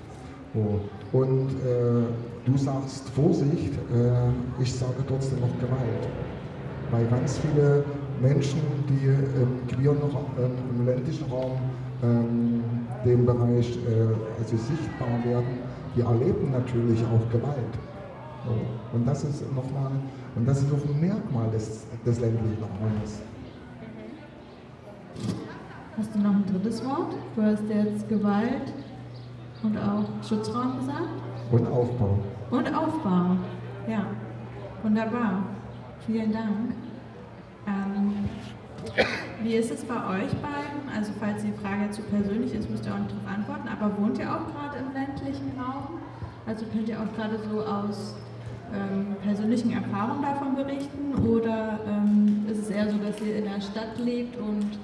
Oh. 0.56 1.18
Und 1.18 1.52
äh, 1.52 2.04
du 2.46 2.58
sagst 2.58 3.10
Vorsicht, 3.10 3.74
äh, 3.94 4.62
ich 4.62 4.74
sage 4.74 5.04
trotzdem 5.08 5.40
noch 5.40 5.58
Gewalt. 5.60 6.08
Weil 6.92 7.08
ganz 7.08 7.40
viele 7.40 7.86
Menschen, 8.22 8.62
die 8.90 9.08
ähm, 9.08 9.68
queer 9.68 9.94
noch 9.94 10.20
ähm, 10.38 10.52
im 10.70 10.86
ländlichen 10.86 11.30
Raum 11.32 11.52
ähm, 12.04 12.64
dem 13.06 13.26
Bereich 13.26 13.78
äh, 13.88 14.40
also 14.40 14.58
sichtbar 14.58 15.24
werden, 15.26 15.60
die 15.96 16.02
erleben 16.02 16.52
natürlich 16.52 17.02
auch 17.04 17.32
Gewalt. 17.32 17.74
So. 18.46 18.98
Und 18.98 19.08
das 19.08 19.24
ist 19.24 19.42
nochmal, 19.56 19.92
und 20.36 20.48
das 20.48 20.62
ist 20.62 20.72
auch 20.74 20.90
ein 20.90 21.00
Merkmal 21.00 21.50
des, 21.52 21.86
des 22.06 22.20
ländlichen 22.20 22.62
Raumes. 22.62 23.22
Hast 25.98 26.16
du 26.16 26.20
noch 26.20 26.32
ein 26.32 26.46
drittes 26.46 26.84
Wort? 26.86 27.16
Du 27.36 27.42
hast 27.42 27.64
jetzt 27.70 28.10
Gewalt 28.10 28.74
und 29.62 29.78
auch 29.78 30.06
Schutzraum 30.28 30.80
gesagt? 30.80 31.22
Und 31.52 31.68
Aufbau. 31.68 32.20
Und 32.52 32.76
Aufbau. 32.76 33.38
Ja, 33.88 34.06
wunderbar. 34.82 35.44
Vielen 36.06 36.32
Dank. 36.32 36.76
Ähm, 37.68 38.30
wie 39.42 39.56
ist 39.56 39.72
es 39.72 39.84
bei 39.86 39.96
euch 39.96 40.32
beiden? 40.42 40.90
Also 40.96 41.12
falls 41.20 41.44
die 41.44 41.54
Frage 41.54 41.90
zu 41.92 42.02
persönlich 42.04 42.54
ist, 42.54 42.70
müsst 42.70 42.86
ihr 42.86 42.94
auch 42.94 43.00
nicht 43.00 43.12
darauf 43.12 43.38
antworten, 43.38 43.68
aber 43.68 43.98
wohnt 43.98 44.18
ihr 44.20 44.30
auch 44.30 44.46
gerade 44.54 44.78
im 44.80 44.94
ländlichen 44.94 45.52
Raum? 45.60 46.00
Also 46.46 46.66
könnt 46.66 46.90
ihr 46.90 47.00
auch 47.00 47.14
gerade 47.16 47.40
so 47.50 47.62
aus 47.62 48.16
ähm, 48.74 49.16
persönlichen 49.24 49.72
Erfahrungen 49.72 50.22
davon 50.22 50.56
berichten 50.56 51.14
oder 51.28 51.80
ähm, 51.88 52.46
ist 52.50 52.60
es 52.60 52.70
eher 52.70 52.90
so, 52.90 52.98
dass 52.98 53.22
ihr 53.22 53.38
in 53.38 53.46
der 53.46 53.62
Stadt 53.62 53.98
lebt 53.98 54.38
und, 54.38 54.78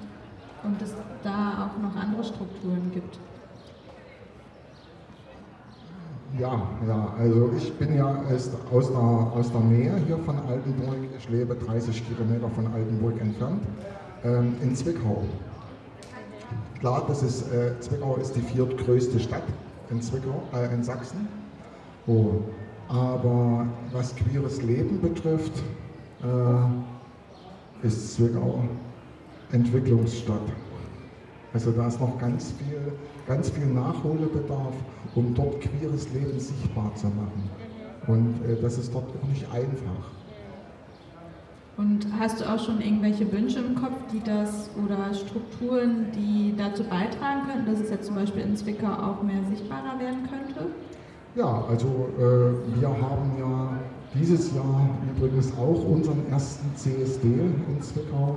und 0.62 0.82
es 0.82 0.94
da 1.22 1.70
auch 1.70 1.82
noch 1.82 1.96
andere 1.96 2.24
Strukturen 2.24 2.90
gibt? 2.92 3.18
Ja, 6.40 6.62
ja, 6.88 7.14
also 7.18 7.50
ich 7.54 7.70
bin 7.74 7.96
ja 7.96 8.22
aus 8.72 8.90
der, 8.90 8.98
aus 8.98 9.52
der 9.52 9.60
Nähe 9.60 9.94
hier 10.06 10.16
von 10.16 10.38
Altenburg. 10.38 10.96
Ich 11.18 11.28
lebe 11.28 11.54
30 11.54 12.02
Kilometer 12.08 12.48
von 12.48 12.66
Altenburg 12.68 13.20
entfernt, 13.20 13.62
ähm, 14.24 14.54
in 14.62 14.74
Zwickau. 14.74 15.22
Klar, 16.78 17.04
das 17.08 17.22
ist, 17.22 17.52
äh, 17.52 17.78
Zwickau 17.80 18.16
ist 18.16 18.34
die 18.36 18.40
viertgrößte 18.40 19.20
Stadt 19.20 19.42
in, 19.90 20.00
Zwickau, 20.00 20.42
äh, 20.54 20.72
in 20.72 20.82
Sachsen. 20.82 21.28
Oh. 22.06 22.36
Aber 22.88 23.66
was 23.92 24.16
queeres 24.16 24.62
Leben 24.62 24.98
betrifft, 24.98 25.62
äh, 26.22 27.86
ist 27.86 28.14
Zwickau 28.14 28.64
Entwicklungsstadt. 29.52 30.40
Also 31.52 31.72
da 31.72 31.88
ist 31.88 32.00
noch 32.00 32.18
ganz 32.18 32.52
viel, 32.52 32.92
ganz 33.26 33.50
viel 33.50 33.66
Nachholbedarf, 33.66 34.72
um 35.14 35.34
dort 35.34 35.60
queeres 35.60 36.12
Leben 36.12 36.38
sichtbar 36.38 36.92
zu 36.94 37.06
machen. 37.06 37.50
Und 38.06 38.34
äh, 38.48 38.60
das 38.60 38.78
ist 38.78 38.94
dort 38.94 39.08
auch 39.08 39.28
nicht 39.28 39.46
einfach. 39.52 40.10
Und 41.76 42.06
hast 42.18 42.40
du 42.40 42.44
auch 42.44 42.62
schon 42.62 42.80
irgendwelche 42.80 43.30
Wünsche 43.32 43.60
im 43.60 43.74
Kopf, 43.74 43.96
die 44.12 44.20
das 44.20 44.68
oder 44.84 45.14
Strukturen, 45.14 46.06
die 46.14 46.54
dazu 46.56 46.84
beitragen 46.84 47.46
könnten, 47.46 47.70
dass 47.70 47.80
es 47.80 47.90
jetzt 47.90 48.06
zum 48.06 48.16
Beispiel 48.16 48.42
in 48.42 48.54
Zwickau 48.54 48.88
auch 48.88 49.22
mehr 49.22 49.42
sichtbarer 49.48 49.98
werden 49.98 50.28
könnte? 50.28 50.66
Ja, 51.36 51.64
also 51.68 52.08
äh, 52.18 52.80
wir 52.80 52.88
haben 52.88 53.32
ja 53.38 53.78
dieses 54.14 54.54
Jahr 54.54 54.90
übrigens 55.16 55.52
auch 55.56 55.84
unseren 55.88 56.26
ersten 56.30 56.74
CSD 56.76 57.28
in 57.28 57.80
Zwickau 57.80 58.36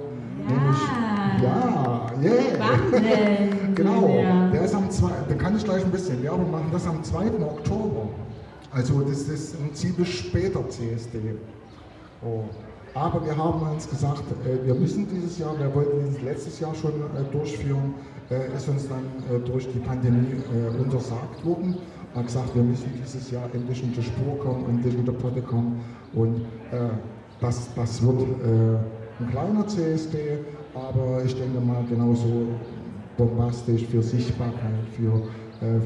Ja, 1.42 2.12
nämlich, 2.18 2.54
ja, 2.54 2.70
yeah. 3.02 3.48
genau, 3.75 4.08
der 4.52 4.62
ist 4.63 4.75
am 4.75 4.90
2. 4.90 5.10
Da 5.30 5.36
kann 5.36 5.56
ich 5.58 5.63
gleich 5.63 5.84
ein 5.84 5.92
bisschen 5.92 6.22
Werbung 6.24 6.52
machen. 6.52 6.70
Das 6.72 6.84
ist 6.84 6.90
am 6.90 7.04
2. 7.04 7.25
Oktober. 7.42 8.08
Also 8.72 9.02
das 9.02 9.28
ist 9.30 9.56
ein 9.60 9.74
ziemlich 9.74 10.20
später 10.20 10.68
CSD. 10.70 11.36
Oh. 12.24 12.44
Aber 12.96 13.25
wir 13.25 13.36
haben 13.36 13.62
uns 13.72 13.90
gesagt, 13.90 14.24
äh, 14.46 14.66
wir 14.66 14.75
müssen 14.75 15.08
dieses 15.10 15.40
Jahr, 15.40 15.58
wir 15.60 15.74
wollten 15.74 16.06
dieses 16.06 16.22
letztes 16.22 16.60
Jahr 16.60 16.75
schon 16.75 16.92
äh, 16.92 17.24
durchführen, 17.32 17.96
äh, 18.30 18.56
ist 18.56 18.68
uns 18.70 18.88
dann 18.88 19.04
durch 19.46 19.68
die 19.72 19.80
Pandemie 19.80 20.36
untersagt 20.80 21.44
worden. 21.44 21.75
Wir 22.12 22.20
haben 22.20 22.25
gesagt, 22.25 22.56
wir 22.56 22.63
müssen 22.63 22.92
dieses 23.04 23.32
Jahr 23.32 23.50
endlich 23.54 23.82
in 23.84 23.92
die 23.94 24.04
Spur 24.04 24.38
kommen, 24.40 24.70
endlich 24.70 24.94
in 24.94 25.06
die 25.06 25.12
Potte 25.12 25.42
kommen. 25.42 25.82
Und 26.13 26.46
das, 27.42 27.68
das 27.75 28.02
wird 28.02 28.28
ein 29.24 29.32
kleiner 29.32 29.68
CSD, 29.68 30.39
aber 30.74 31.24
ich 31.25 31.36
denke 31.36 31.60
mal 31.60 31.84
genauso 31.89 32.48
bombastisch 33.18 33.86
für 33.86 34.01
Sichtbarkeit, 34.01 34.88
für 34.96 35.22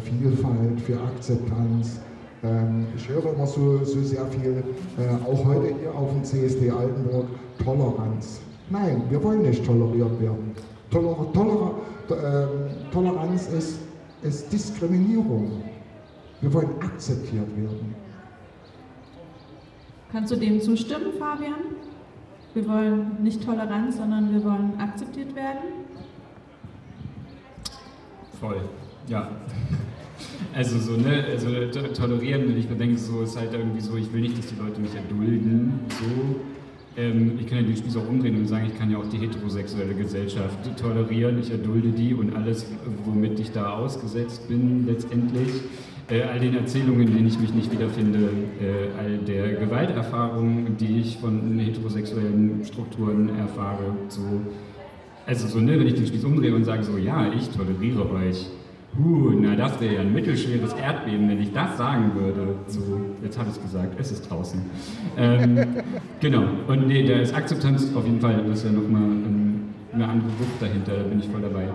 Vielfalt, 0.04 0.82
für 0.82 1.00
Akzeptanz, 1.00 2.00
ähm, 2.44 2.88
ich 2.96 3.10
höre 3.10 3.34
immer 3.34 3.48
so, 3.48 3.84
so 3.84 4.02
sehr 4.02 4.26
viel, 4.28 4.64
äh, 4.98 5.30
auch 5.30 5.44
heute 5.46 5.74
hier 5.80 5.94
auf 5.94 6.12
dem 6.12 6.24
CSD 6.24 6.70
Altenburg, 6.70 7.26
Toleranz. 7.64 8.42
Nein, 8.70 9.04
wir 9.10 9.24
wollen 9.24 9.42
nicht 9.42 9.66
toleriert 9.66 10.22
werden. 10.22 10.54
Toler, 10.92 11.32
Toler, 11.34 11.72
äh, 12.10 12.92
Toleranz 12.92 13.48
ist, 13.50 13.80
ist 14.22 14.52
Diskriminierung. 14.54 15.64
Wir 16.42 16.54
wollen 16.54 16.70
akzeptiert 16.80 17.50
werden. 17.58 17.96
Kannst 20.12 20.32
du 20.32 20.36
dem 20.36 20.62
zustimmen, 20.62 21.14
Fabian? 21.18 21.56
Wir 22.58 22.68
wollen 22.68 23.22
nicht 23.22 23.46
Toleranz, 23.46 23.98
sondern 23.98 24.34
wir 24.34 24.44
wollen 24.44 24.74
akzeptiert 24.80 25.36
werden? 25.36 25.86
Voll, 28.40 28.62
ja. 29.08 29.30
Also 30.56 30.80
so, 30.80 30.94
ne, 30.94 31.24
also 31.30 31.50
tolerieren, 31.94 32.50
wenn 32.50 32.58
ich 32.58 32.68
mir 32.68 32.76
denke, 32.76 32.98
so 32.98 33.22
ist 33.22 33.38
halt 33.38 33.54
irgendwie 33.54 33.80
so, 33.80 33.96
ich 33.96 34.12
will 34.12 34.22
nicht, 34.22 34.40
dass 34.40 34.48
die 34.48 34.56
Leute 34.56 34.82
mich 34.82 34.96
erdulden, 34.96 35.82
so. 35.88 37.00
Ähm, 37.00 37.38
ich 37.40 37.46
kann 37.46 37.60
ja 37.60 37.64
den 37.64 37.78
Spieß 37.78 37.96
auch 37.96 38.10
umdrehen 38.10 38.36
und 38.38 38.48
sagen, 38.48 38.66
ich 38.66 38.80
kann 38.80 38.90
ja 38.90 38.98
auch 38.98 39.08
die 39.08 39.20
heterosexuelle 39.20 39.94
Gesellschaft 39.94 40.58
tolerieren, 40.82 41.38
ich 41.38 41.52
erdulde 41.52 41.90
die 41.90 42.16
und 42.16 42.36
alles, 42.36 42.66
womit 43.06 43.40
ich 43.40 43.52
da 43.52 43.74
ausgesetzt 43.74 44.48
bin 44.48 44.88
letztendlich. 44.88 45.62
Äh, 46.10 46.22
all 46.22 46.40
den 46.40 46.56
Erzählungen, 46.56 47.08
in 47.08 47.14
denen 47.14 47.28
ich 47.28 47.38
mich 47.38 47.54
nicht 47.54 47.72
wiederfinde, 47.72 48.30
äh, 48.62 48.98
all 48.98 49.18
der 49.18 49.56
Gewalterfahrungen, 49.56 50.78
die 50.78 51.00
ich 51.02 51.18
von 51.18 51.60
heterosexuellen 51.60 52.64
Strukturen 52.64 53.38
erfahre, 53.38 53.94
so. 54.08 54.22
Also 55.26 55.48
so, 55.48 55.60
ne, 55.60 55.78
wenn 55.78 55.88
ich 55.88 55.96
den 55.96 56.08
Spieß 56.08 56.24
umdrehe 56.24 56.56
und 56.56 56.64
sage 56.64 56.84
so, 56.84 56.98
ja, 56.98 57.30
ich 57.34 57.50
toleriere 57.50 58.10
euch, 58.14 58.48
Huh, 58.98 59.32
na 59.40 59.56
das 59.56 59.80
wäre 59.80 59.96
ja 59.96 60.02
ein 60.02 60.14
mittelschweres 60.14 60.74
Erdbeben, 60.74 61.30
wenn 61.30 61.42
ich 61.42 61.52
das 61.52 61.78
sagen 61.78 62.14
würde. 62.16 62.56
So, 62.68 62.82
jetzt 63.22 63.38
habe 63.38 63.50
ich 63.50 63.56
es 63.56 63.62
gesagt, 63.62 64.00
es 64.00 64.12
ist 64.12 64.30
draußen. 64.30 64.62
Ähm, 65.18 65.58
genau, 66.20 66.46
und 66.68 66.88
nee, 66.88 67.06
da 67.06 67.16
ist 67.16 67.36
Akzeptanz 67.36 67.94
auf 67.94 68.06
jeden 68.06 68.20
Fall, 68.20 68.44
das 68.48 68.60
ist 68.60 68.66
ja 68.66 68.72
nochmal 68.72 69.04
eine 69.94 70.08
andere 70.08 70.30
Wucht 70.40 70.62
dahinter, 70.62 70.94
da 70.98 71.04
bin 71.04 71.20
ich 71.20 71.28
voll 71.28 71.42
dabei. 71.42 71.68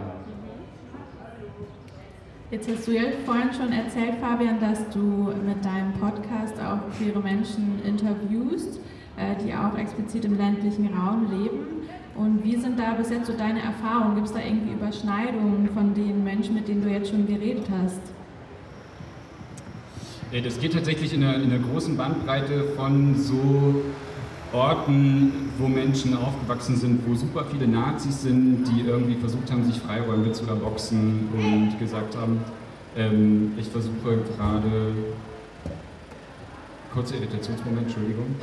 Jetzt 2.52 2.68
hast 2.68 2.86
du 2.86 2.92
ja 2.92 3.04
vorhin 3.24 3.48
schon 3.50 3.72
erzählt, 3.72 4.16
Fabian, 4.20 4.60
dass 4.60 4.86
du 4.90 5.32
mit 5.42 5.64
deinem 5.64 5.94
Podcast 5.94 6.52
auch 6.60 6.80
queere 6.98 7.18
Menschen 7.20 7.80
interviewst, 7.82 8.78
äh, 9.16 9.42
die 9.42 9.54
auch 9.54 9.74
explizit 9.78 10.26
im 10.26 10.36
ländlichen 10.36 10.92
Raum 10.92 11.30
leben. 11.30 11.88
Und 12.14 12.44
wie 12.44 12.56
sind 12.56 12.78
da 12.78 12.92
bis 12.92 13.08
jetzt 13.08 13.28
so 13.28 13.32
deine 13.32 13.62
Erfahrungen? 13.62 14.16
Gibt 14.16 14.26
es 14.26 14.34
da 14.34 14.40
irgendwie 14.40 14.74
Überschneidungen 14.74 15.70
von 15.72 15.94
den 15.94 16.22
Menschen, 16.24 16.54
mit 16.54 16.68
denen 16.68 16.82
du 16.82 16.90
jetzt 16.90 17.08
schon 17.08 17.26
geredet 17.26 17.64
hast? 17.70 18.02
Das 20.44 20.60
geht 20.60 20.74
tatsächlich 20.74 21.14
in 21.14 21.24
einer, 21.24 21.36
in 21.36 21.50
einer 21.50 21.58
großen 21.58 21.96
Bandbreite 21.96 22.64
von 22.76 23.14
so 23.14 23.82
Orten, 24.52 25.50
wo 25.58 25.68
Menschen 25.68 26.16
aufgewachsen 26.16 26.76
sind, 26.76 27.06
wo 27.06 27.14
super 27.14 27.44
viele 27.50 27.66
Nazis 27.66 28.22
sind, 28.22 28.64
die 28.64 28.82
irgendwie 28.86 29.14
versucht 29.14 29.50
haben, 29.50 29.64
sich 29.64 29.78
Freiräume 29.80 30.32
zu 30.32 30.46
erboxen 30.46 31.28
und 31.32 31.78
gesagt 31.78 32.16
haben, 32.16 32.40
ähm, 32.96 33.52
ich 33.58 33.68
versuche 33.68 34.18
gerade, 34.36 34.92
kurzer 36.92 37.16
Irritationsmoment, 37.16 37.86
Entschuldigung 37.86 38.36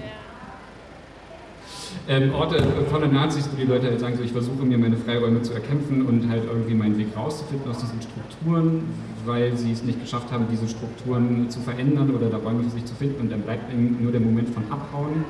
ähm, 2.07 2.34
Orte 2.34 2.63
voller 2.89 3.07
Nazis, 3.07 3.49
wo 3.51 3.57
die 3.57 3.65
Leute 3.65 3.88
halt 3.88 3.99
sagen, 3.99 4.17
so, 4.17 4.23
ich 4.23 4.31
versuche 4.31 4.65
mir 4.65 4.77
meine 4.77 4.97
Freiräume 4.97 5.41
zu 5.41 5.53
erkämpfen 5.53 6.05
und 6.05 6.29
halt 6.29 6.43
irgendwie 6.45 6.73
meinen 6.73 6.97
Weg 6.97 7.15
rauszufinden 7.15 7.69
aus 7.69 7.79
diesen 7.79 8.01
Strukturen, 8.01 8.84
weil 9.25 9.55
sie 9.57 9.71
es 9.71 9.84
nicht 9.84 10.01
geschafft 10.01 10.31
haben, 10.31 10.45
diese 10.51 10.67
Strukturen 10.67 11.49
zu 11.49 11.60
verändern 11.60 12.10
oder 12.15 12.29
da 12.29 12.38
Räume 12.38 12.63
für 12.63 12.71
sich 12.71 12.86
zu 12.86 12.95
finden 12.95 13.21
und 13.21 13.31
dann 13.31 13.41
bleibt 13.41 13.71
nur 13.75 14.12
der 14.12 14.21
Moment 14.21 14.49
von 14.49 14.63
Abhauen. 14.71 15.23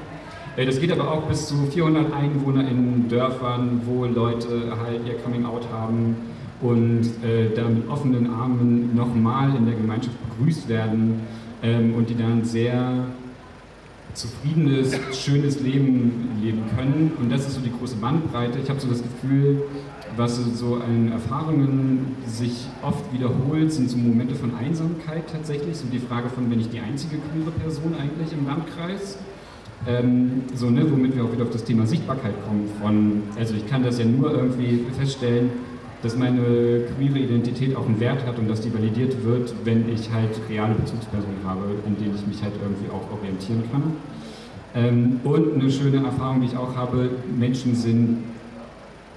Äh, 0.59 0.65
das 0.65 0.79
geht 0.79 0.91
aber 0.91 1.09
auch 1.09 1.23
bis 1.23 1.47
zu 1.47 1.55
400 1.71 2.13
Einwohner 2.13 2.67
in 2.67 3.07
Dörfern, 3.07 3.81
wo 3.85 4.05
Leute 4.05 4.73
halt 4.77 5.07
ihr 5.07 5.15
Coming 5.23 5.45
Out 5.45 5.65
haben 5.71 6.17
und 6.61 7.03
äh, 7.23 7.49
da 7.55 7.69
mit 7.69 7.87
offenen 7.87 8.29
Armen 8.29 8.93
nochmal 8.93 9.55
in 9.55 9.65
der 9.65 9.75
Gemeinschaft 9.75 10.17
begrüßt 10.29 10.67
werden 10.67 11.21
ähm, 11.63 11.95
und 11.95 12.09
die 12.09 12.17
dann 12.17 12.43
sehr 12.43 13.05
zufriedenes, 14.13 14.99
schönes 15.13 15.61
Leben 15.61 16.37
leben 16.41 16.63
können. 16.75 17.13
Und 17.17 17.31
das 17.31 17.47
ist 17.47 17.55
so 17.55 17.61
die 17.61 17.71
große 17.71 17.95
Bandbreite. 17.95 18.59
Ich 18.59 18.69
habe 18.69 18.81
so 18.81 18.89
das 18.89 19.01
Gefühl, 19.01 19.63
was 20.17 20.35
so 20.35 20.75
an 20.75 21.13
Erfahrungen 21.13 22.17
sich 22.25 22.65
oft 22.81 23.13
wiederholt, 23.13 23.71
sind 23.71 23.89
so 23.89 23.97
Momente 23.97 24.35
von 24.35 24.53
Einsamkeit 24.57 25.23
tatsächlich. 25.31 25.77
So 25.77 25.85
die 25.87 25.99
Frage 25.99 26.27
von, 26.27 26.49
bin 26.49 26.59
ich 26.59 26.69
die 26.69 26.81
einzige 26.81 27.17
queere 27.17 27.51
Person 27.51 27.95
eigentlich 27.97 28.33
im 28.33 28.45
Landkreis? 28.45 29.17
Ähm, 29.87 30.43
so, 30.55 30.69
ne, 30.69 30.85
womit 30.91 31.15
wir 31.15 31.23
auch 31.23 31.31
wieder 31.31 31.43
auf 31.43 31.51
das 31.51 31.63
Thema 31.63 31.85
Sichtbarkeit 31.85 32.33
kommen. 32.45 32.69
Von, 32.81 33.23
also 33.37 33.55
ich 33.55 33.67
kann 33.67 33.83
das 33.83 33.97
ja 33.97 34.05
nur 34.05 34.31
irgendwie 34.31 34.85
feststellen, 34.97 35.49
dass 36.01 36.17
meine 36.17 36.83
queere 36.97 37.19
Identität 37.19 37.75
auch 37.75 37.85
einen 37.85 37.99
Wert 37.99 38.25
hat 38.25 38.37
und 38.39 38.49
dass 38.49 38.61
die 38.61 38.73
validiert 38.73 39.23
wird, 39.23 39.53
wenn 39.65 39.91
ich 39.91 40.11
halt 40.11 40.29
reale 40.49 40.75
Bezugspersonen 40.75 41.43
habe, 41.45 41.65
in 41.85 41.97
denen 41.97 42.15
ich 42.15 42.25
mich 42.27 42.41
halt 42.41 42.53
irgendwie 42.61 42.89
auch 42.89 43.11
orientieren 43.17 43.63
kann. 43.71 43.83
Ähm, 44.75 45.19
und 45.23 45.55
eine 45.55 45.71
schöne 45.71 46.03
Erfahrung, 46.05 46.41
die 46.41 46.47
ich 46.47 46.57
auch 46.57 46.75
habe, 46.75 47.09
Menschen 47.37 47.75
sind 47.75 48.17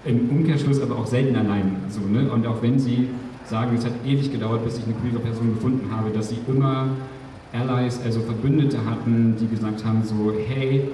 im 0.05 0.31
Umkehrschluss 0.31 0.81
aber 0.81 0.97
auch 0.97 1.07
selten 1.07 1.37
allein. 1.37 1.77
So, 1.89 2.01
ne? 2.01 2.31
Und 2.31 2.47
auch 2.47 2.63
wenn 2.63 2.79
sie 2.79 3.09
sagen, 3.45 3.77
es 3.77 3.85
hat 3.85 3.93
ewig 4.05 4.33
gedauert, 4.33 4.65
bis 4.65 4.79
ich 4.79 4.85
eine 4.85 4.95
queere 4.95 5.21
Person 5.21 5.55
gefunden 5.55 5.95
habe, 5.95 6.11
dass 6.11 6.31
sie 6.31 6.39
immer 6.49 6.89
Allies, 7.53 8.01
also 8.05 8.21
Verbündete 8.21 8.85
hatten, 8.85 9.37
die 9.39 9.47
gesagt 9.47 9.85
haben 9.85 10.03
so, 10.05 10.33
hey, 10.47 10.89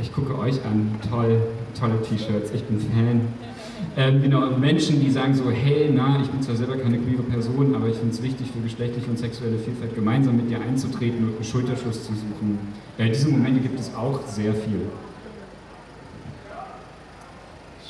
ich 0.00 0.12
gucke 0.12 0.36
euch 0.38 0.64
an, 0.64 0.96
toll, 1.08 1.40
tolle 1.78 2.02
T-Shirts, 2.02 2.50
ich 2.52 2.64
bin 2.64 2.80
Fan, 2.80 3.20
ähm, 3.96 4.22
genau, 4.22 4.50
Menschen, 4.58 5.00
die 5.00 5.10
sagen 5.10 5.34
so, 5.34 5.50
hey, 5.50 5.90
na, 5.94 6.20
ich 6.20 6.28
bin 6.28 6.42
zwar 6.42 6.56
selber 6.56 6.76
keine 6.76 6.98
queere 6.98 7.22
Person, 7.22 7.74
aber 7.74 7.88
ich 7.88 7.96
finde 7.96 8.12
es 8.12 8.22
wichtig, 8.22 8.50
für 8.50 8.60
geschlechtliche 8.60 9.08
und 9.08 9.18
sexuelle 9.18 9.58
Vielfalt 9.58 9.94
gemeinsam 9.94 10.36
mit 10.36 10.50
dir 10.50 10.60
einzutreten 10.60 11.24
und 11.24 11.34
einen 11.36 11.44
Schulterschluss 11.44 12.04
zu 12.04 12.12
suchen. 12.12 12.58
Äh, 12.98 13.08
diese 13.08 13.28
Momente 13.28 13.60
gibt 13.60 13.80
es 13.80 13.94
auch 13.94 14.20
sehr 14.26 14.54
viel. 14.54 14.82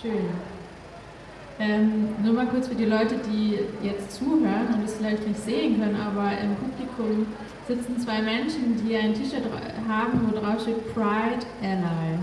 Schön. 0.01 0.13
Ähm, 1.59 2.09
nur 2.23 2.35
mal 2.35 2.47
kurz 2.47 2.69
für 2.69 2.75
die 2.75 2.85
Leute, 2.85 3.17
die 3.33 3.59
jetzt 3.83 4.13
zuhören 4.13 4.75
und 4.75 4.85
es 4.85 4.95
vielleicht 4.95 5.27
nicht 5.27 5.41
sehen 5.41 5.81
können, 5.81 5.97
aber 5.97 6.33
im 6.39 6.55
Publikum 6.57 7.27
sitzen 7.67 7.99
zwei 7.99 8.23
Menschen, 8.23 8.81
die 8.85 8.97
ein 8.97 9.15
T-Shirt 9.15 9.45
haben, 9.89 10.21
wo 10.27 10.39
drauf 10.39 10.61
steht 10.63 10.95
Pride 10.95 11.45
Ally. 11.63 12.19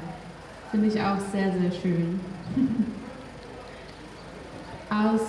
Finde 0.72 0.88
ich 0.88 1.02
auch 1.02 1.20
sehr, 1.32 1.52
sehr 1.52 1.72
schön. 1.72 2.20
aus. 4.94 5.22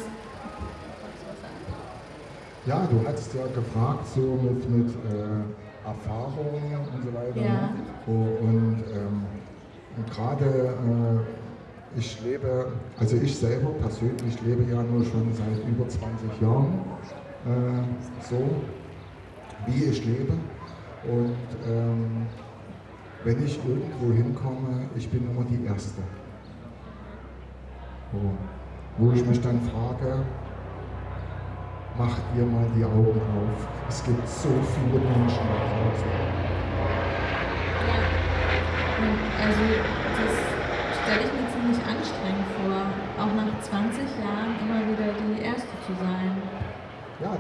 Ja, 2.67 2.87
du 2.91 3.07
hattest 3.07 3.35
ja 3.35 3.47
gefragt, 3.55 4.07
so 4.15 4.39
mit, 4.43 4.71
mit 4.71 4.91
äh, 4.91 5.87
Erfahrungen 5.87 6.79
und 6.95 7.03
so 7.03 7.13
weiter. 7.13 7.47
Ja. 7.47 7.71
Und, 8.07 8.83
ähm, 8.93 9.23
und 9.97 10.11
gerade 10.11 10.45
äh, 10.45 11.99
ich 11.99 12.23
lebe, 12.25 12.73
also 12.99 13.17
ich 13.17 13.37
selber 13.37 13.71
persönlich 13.81 14.41
lebe 14.43 14.65
ja 14.65 14.83
nur 14.83 15.05
schon 15.05 15.33
seit 15.33 15.69
über 15.69 15.89
20 15.89 16.41
Jahren 16.41 16.79
äh, 17.45 18.25
so, 18.29 18.43
wie 19.67 19.85
ich 19.85 20.05
lebe. 20.05 20.33
Und 21.05 21.37
ähm, 21.67 22.27
wenn 23.25 23.45
ich 23.45 23.59
irgendwo 23.67 24.13
hinkomme, 24.13 24.89
ich 24.97 25.09
bin 25.11 25.29
immer 25.31 25.45
die 25.45 25.65
Erste. 25.65 26.03
So 28.13 28.21
wo 28.97 29.11
ich 29.13 29.27
mich 29.27 29.41
dann 29.41 29.61
frage, 29.61 30.23
macht 31.99 32.23
ihr 32.37 32.47
mal 32.47 32.67
die 32.77 32.85
Augen 32.85 33.21
auf. 33.35 33.69
Es 33.89 34.05
gibt 34.05 34.29
so 34.29 34.49
viele 34.49 35.01
Menschen 35.01 35.45
da 35.51 35.59
draußen. 35.67 36.13
Also 39.43 39.65
das 40.15 40.35
stelle 41.03 41.23
ich 41.27 41.33
mir 41.35 41.47
ziemlich 41.51 41.81
anstrengend 41.85 42.49
vor, 42.63 42.87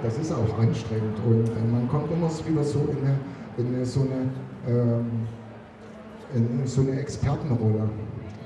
das 0.04 0.18
ist 0.18 0.32
auch 0.32 0.58
anstrengend 0.58 1.18
und 1.26 1.48
äh, 1.48 1.72
man 1.72 1.88
kommt 1.88 2.12
immer 2.12 2.28
wieder 2.46 2.64
so 2.64 2.80
in, 2.80 3.66
eine, 3.66 3.78
in 3.78 3.84
so 3.84 4.00
eine 4.00 4.30
ähm, 4.68 5.26
in 6.34 6.66
so 6.66 6.80
eine 6.82 7.00
Expertenrolle. 7.00 7.88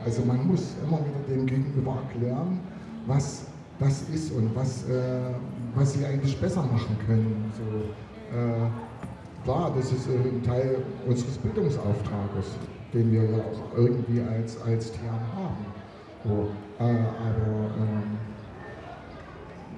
Also 0.04 0.22
man 0.24 0.46
muss 0.46 0.74
immer 0.86 0.98
wieder 0.98 1.36
dem 1.36 1.46
Gegenüber 1.46 1.98
erklären, 2.08 2.60
was 3.06 3.46
das 3.78 4.02
ist 4.14 4.32
und 4.32 4.54
was, 4.54 4.88
äh, 4.88 5.32
was 5.74 5.94
sie 5.94 6.04
eigentlich 6.04 6.38
besser 6.40 6.62
machen 6.62 6.96
können. 7.06 7.52
So, 7.56 8.36
äh, 8.36 8.68
klar, 9.44 9.72
das 9.76 9.92
ist 9.92 10.08
äh, 10.08 10.28
ein 10.28 10.42
Teil 10.42 10.78
unseres 11.06 11.38
Bildungsauftrages, 11.38 12.56
den 12.92 13.12
wir 13.12 13.24
ja 13.24 13.38
auch 13.38 13.76
irgendwie 13.76 14.20
als, 14.20 14.60
als 14.62 14.92
TIAM 14.92 15.20
haben. 15.34 15.66
So, 16.24 16.48
äh, 16.78 16.84
aber 16.84 17.70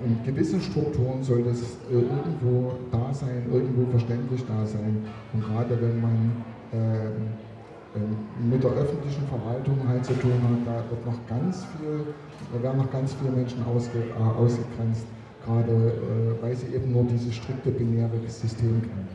in 0.05 0.25
gewissen 0.25 0.61
Strukturen 0.61 1.23
soll 1.23 1.43
das 1.43 1.61
äh, 1.63 1.95
irgendwo 1.95 2.73
da 2.91 3.13
sein, 3.13 3.45
irgendwo 3.53 3.91
verständlich 3.91 4.43
da 4.47 4.67
sein. 4.67 5.05
Und 5.33 5.45
gerade 5.45 5.81
wenn 5.81 6.01
man 6.01 6.33
ähm, 6.73 7.37
mit 8.49 8.63
der 8.63 8.71
öffentlichen 8.71 9.27
Verwaltung 9.27 9.77
halt 9.89 10.05
zu 10.05 10.13
tun 10.15 10.33
hat, 10.33 10.67
da 10.67 10.91
wird 10.91 11.05
noch 11.07 11.27
ganz 11.29 11.65
viel, 11.65 12.15
da 12.53 12.63
werden 12.63 12.79
noch 12.79 12.91
ganz 12.91 13.15
viele 13.15 13.33
Menschen 13.33 13.65
ausge, 13.65 13.99
äh, 13.99 14.39
ausgegrenzt, 14.39 15.07
gerade 15.45 15.73
äh, 15.73 16.43
weil 16.43 16.55
sie 16.55 16.75
eben 16.75 16.93
nur 16.93 17.05
dieses 17.05 17.35
strikte 17.35 17.71
binäre 17.71 18.11
System 18.29 18.81
kennen. 18.83 19.09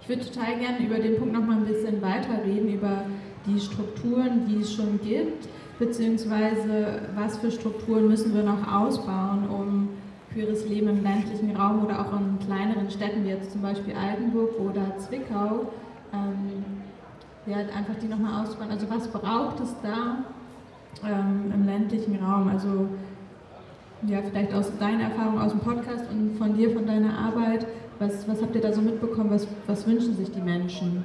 Ich 0.00 0.08
würde 0.08 0.24
total 0.24 0.58
gerne 0.58 0.84
über 0.84 0.98
den 0.98 1.16
Punkt 1.16 1.32
noch 1.32 1.46
mal 1.46 1.58
ein 1.58 1.64
bisschen 1.64 2.02
weiterreden, 2.02 2.68
über 2.68 3.04
die 3.46 3.60
Strukturen, 3.60 4.46
die 4.48 4.60
es 4.60 4.72
schon 4.72 5.00
gibt, 5.00 5.48
beziehungsweise 5.78 7.00
was 7.14 7.38
für 7.38 7.50
Strukturen 7.50 8.08
müssen 8.08 8.34
wir 8.34 8.42
noch 8.42 8.72
ausbauen, 8.72 9.48
um 9.48 9.88
queeres 10.32 10.66
Leben 10.66 10.88
im 10.88 11.02
ländlichen 11.02 11.54
Raum 11.56 11.84
oder 11.84 12.00
auch 12.00 12.12
in 12.18 12.38
kleineren 12.44 12.90
Städten 12.90 13.24
wie 13.24 13.30
jetzt 13.30 13.52
zum 13.52 13.62
Beispiel 13.62 13.94
Altenburg 13.94 14.58
oder 14.58 14.96
Zwickau 14.98 15.72
ähm, 16.12 16.64
ja, 17.46 17.56
einfach 17.56 17.94
die 18.00 18.06
nochmal 18.06 18.42
ausbauen. 18.42 18.70
Also 18.70 18.88
was 18.88 19.08
braucht 19.08 19.60
es 19.60 19.74
da 19.82 20.24
ähm, 21.06 21.52
im 21.52 21.66
ländlichen 21.66 22.22
Raum? 22.22 22.48
Also 22.48 22.88
ja, 24.06 24.20
vielleicht 24.22 24.52
aus 24.54 24.76
deiner 24.78 25.04
Erfahrung 25.04 25.40
aus 25.40 25.52
dem 25.52 25.60
Podcast 25.60 26.04
und 26.10 26.36
von 26.36 26.54
dir, 26.56 26.70
von 26.70 26.86
deiner 26.86 27.16
Arbeit, 27.16 27.66
was, 27.98 28.26
was 28.28 28.42
habt 28.42 28.54
ihr 28.54 28.60
da 28.60 28.72
so 28.72 28.80
mitbekommen? 28.80 29.30
Was, 29.30 29.46
was 29.66 29.86
wünschen 29.86 30.16
sich 30.16 30.30
die 30.30 30.40
Menschen? 30.40 31.04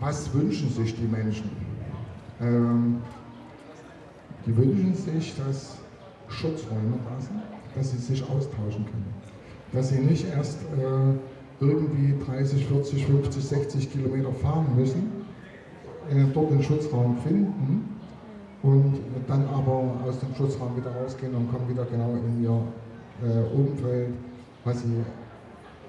Was 0.00 0.32
wünschen 0.32 0.70
sich 0.70 0.94
die 0.94 1.06
Menschen? 1.06 1.50
Ähm, 2.40 2.98
die 4.46 4.56
wünschen 4.56 4.94
sich, 4.94 5.34
dass 5.36 5.76
Schutzräume 6.28 6.98
da 7.04 7.20
sind, 7.20 7.42
dass 7.74 7.90
sie 7.90 7.98
sich 7.98 8.22
austauschen 8.22 8.86
können. 8.86 9.14
Dass 9.72 9.88
sie 9.88 9.98
nicht 9.98 10.26
erst 10.30 10.58
äh, 10.62 11.64
irgendwie 11.64 12.14
30, 12.24 12.66
40, 12.66 13.06
50, 13.06 13.44
60 13.44 13.92
Kilometer 13.92 14.32
fahren 14.32 14.66
müssen, 14.76 15.10
äh, 16.10 16.24
dort 16.32 16.50
den 16.52 16.62
Schutzraum 16.62 17.18
finden 17.18 17.96
und 18.62 19.00
dann 19.26 19.46
aber 19.48 19.82
aus 20.06 20.20
dem 20.20 20.34
Schutzraum 20.34 20.76
wieder 20.76 20.92
rausgehen 20.92 21.34
und 21.34 21.50
kommen 21.50 21.68
wieder 21.68 21.84
genau 21.84 22.14
in 22.14 22.42
ihr 22.42 22.62
äh, 23.22 23.54
Umfeld, 23.54 24.10
was 24.64 24.80
sie, 24.82 25.04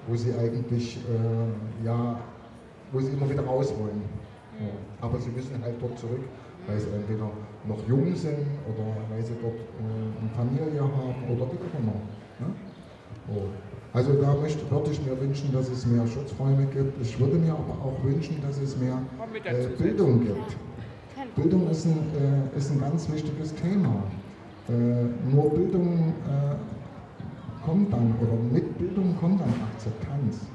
wo 0.07 0.15
sie 0.15 0.33
eigentlich, 0.33 0.97
äh, 0.97 1.85
ja, 1.85 2.19
wo 2.91 2.99
sie 2.99 3.11
immer 3.11 3.29
wieder 3.29 3.45
raus 3.45 3.73
wollen. 3.77 4.01
Ja. 4.59 4.67
Aber 5.01 5.19
sie 5.19 5.29
müssen 5.29 5.61
halt 5.61 5.75
dort 5.81 5.97
zurück, 5.97 6.23
weil 6.67 6.79
sie 6.79 6.89
entweder 6.89 7.29
noch 7.67 7.87
jung 7.87 8.15
sind 8.15 8.45
oder 8.67 8.85
weil 9.09 9.23
sie 9.23 9.35
dort 9.41 9.55
äh, 9.55 10.19
eine 10.19 10.29
Familie 10.35 10.81
haben 10.81 11.23
oder 11.29 11.45
wie 11.51 11.57
auch 11.57 11.79
immer. 11.79 11.95
Ja? 12.39 12.47
Oh. 13.29 13.47
Also 13.91 14.13
da 14.13 14.35
möchte, 14.35 14.69
würde 14.69 14.91
ich 14.91 15.03
mir 15.03 15.19
wünschen, 15.19 15.51
dass 15.51 15.67
es 15.69 15.85
mehr 15.85 16.05
Schutzräume 16.05 16.65
gibt. 16.67 17.01
Ich 17.01 17.19
würde 17.19 17.37
mir 17.37 17.53
aber 17.53 17.73
auch 17.83 18.03
wünschen, 18.03 18.39
dass 18.41 18.59
es 18.59 18.77
mehr 18.77 18.99
äh, 19.45 19.67
Bildung 19.77 20.21
gibt. 20.21 20.57
Bildung 21.35 21.69
ist 21.69 21.85
ein, 21.85 21.97
äh, 22.53 22.57
ist 22.57 22.71
ein 22.71 22.79
ganz 22.79 23.11
wichtiges 23.11 23.53
Thema. 23.55 24.03
Äh, 24.67 24.73
nur 25.33 25.49
Bildung 25.49 26.13
äh, 26.27 27.65
kommt 27.65 27.91
dann, 27.91 28.13
oder 28.21 28.33
mit 28.51 28.77
Bildung 28.77 29.15
kommt 29.19 29.41
dann 29.41 29.53
Akzeptanz. 29.73 30.47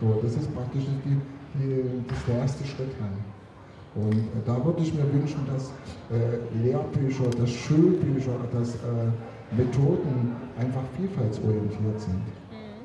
So, 0.00 0.18
das 0.22 0.34
ist 0.34 0.54
praktisch 0.54 0.84
die, 1.04 1.16
die, 1.54 1.82
das 2.08 2.24
der 2.26 2.38
erste 2.38 2.64
Schritt 2.64 2.90
dann. 2.98 4.04
Und 4.04 4.16
äh, 4.16 4.42
da 4.46 4.64
würde 4.64 4.82
ich 4.82 4.94
mir 4.94 5.10
wünschen, 5.12 5.46
dass 5.52 5.70
äh, 6.10 6.38
Lehrbücher, 6.64 7.28
dass 7.38 7.50
Schulbücher, 7.50 8.36
dass 8.52 8.76
Methoden 9.56 10.32
einfach 10.58 10.82
vielfaltsorientiert 10.96 12.00
sind 12.00 12.22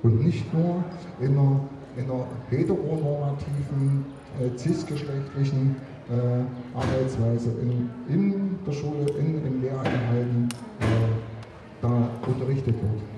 und 0.03 0.23
nicht 0.23 0.53
nur 0.53 0.83
in 1.19 1.37
einer, 1.37 1.59
in 1.95 2.03
einer 2.03 2.27
heteronormativen, 2.49 4.05
äh, 4.39 4.57
cisgeschlechtlichen 4.57 5.75
äh, 6.09 6.77
Arbeitsweise 6.77 7.51
in, 7.61 7.89
in 8.13 8.59
der 8.65 8.71
Schule, 8.71 9.05
in, 9.17 9.45
in 9.45 9.61
Lehreinheiten 9.61 10.49
äh, 10.79 10.83
da 11.81 12.09
unterrichtet 12.25 12.75
wird. 12.75 13.16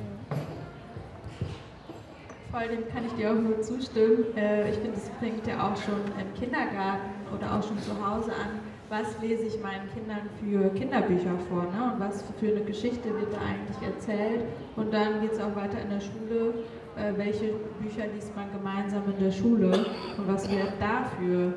Voll, 2.51 2.67
dem 2.67 2.87
kann 2.89 3.05
ich 3.05 3.13
dir 3.13 3.31
auch 3.31 3.35
nur 3.35 3.61
zustimmen. 3.61 4.25
Äh, 4.35 4.71
ich 4.71 4.77
finde, 4.77 4.97
es 4.97 5.09
fängt 5.19 5.45
ja 5.45 5.69
auch 5.69 5.77
schon 5.77 6.01
im 6.19 6.33
Kindergarten 6.33 7.09
oder 7.31 7.53
auch 7.53 7.63
schon 7.63 7.77
zu 7.79 7.91
Hause 7.93 8.31
an, 8.31 8.59
was 8.89 9.21
lese 9.21 9.43
ich 9.45 9.61
meinen 9.61 9.87
Kindern 9.93 10.27
für 10.41 10.69
Kinderbücher 10.73 11.37
vor 11.47 11.63
ne? 11.63 11.93
und 11.93 11.99
was 11.99 12.23
für 12.39 12.47
eine 12.47 12.61
Geschichte 12.61 13.13
wird 13.13 13.31
da 13.31 13.37
eigentlich 13.37 13.87
erzählt. 13.87 14.45
Und 14.75 14.91
dann 14.91 15.21
geht 15.21 15.33
es 15.33 15.39
auch 15.39 15.55
weiter 15.55 15.79
in 15.79 15.89
der 15.91 15.99
Schule, 15.99 16.53
äh, 16.97 17.13
welche 17.17 17.53
Bücher 17.79 18.07
liest 18.15 18.35
man 18.35 18.51
gemeinsam 18.51 19.03
in 19.15 19.23
der 19.23 19.31
Schule 19.31 19.85
und 20.17 20.27
was 20.27 20.49
wird 20.49 20.73
dafür 20.79 21.53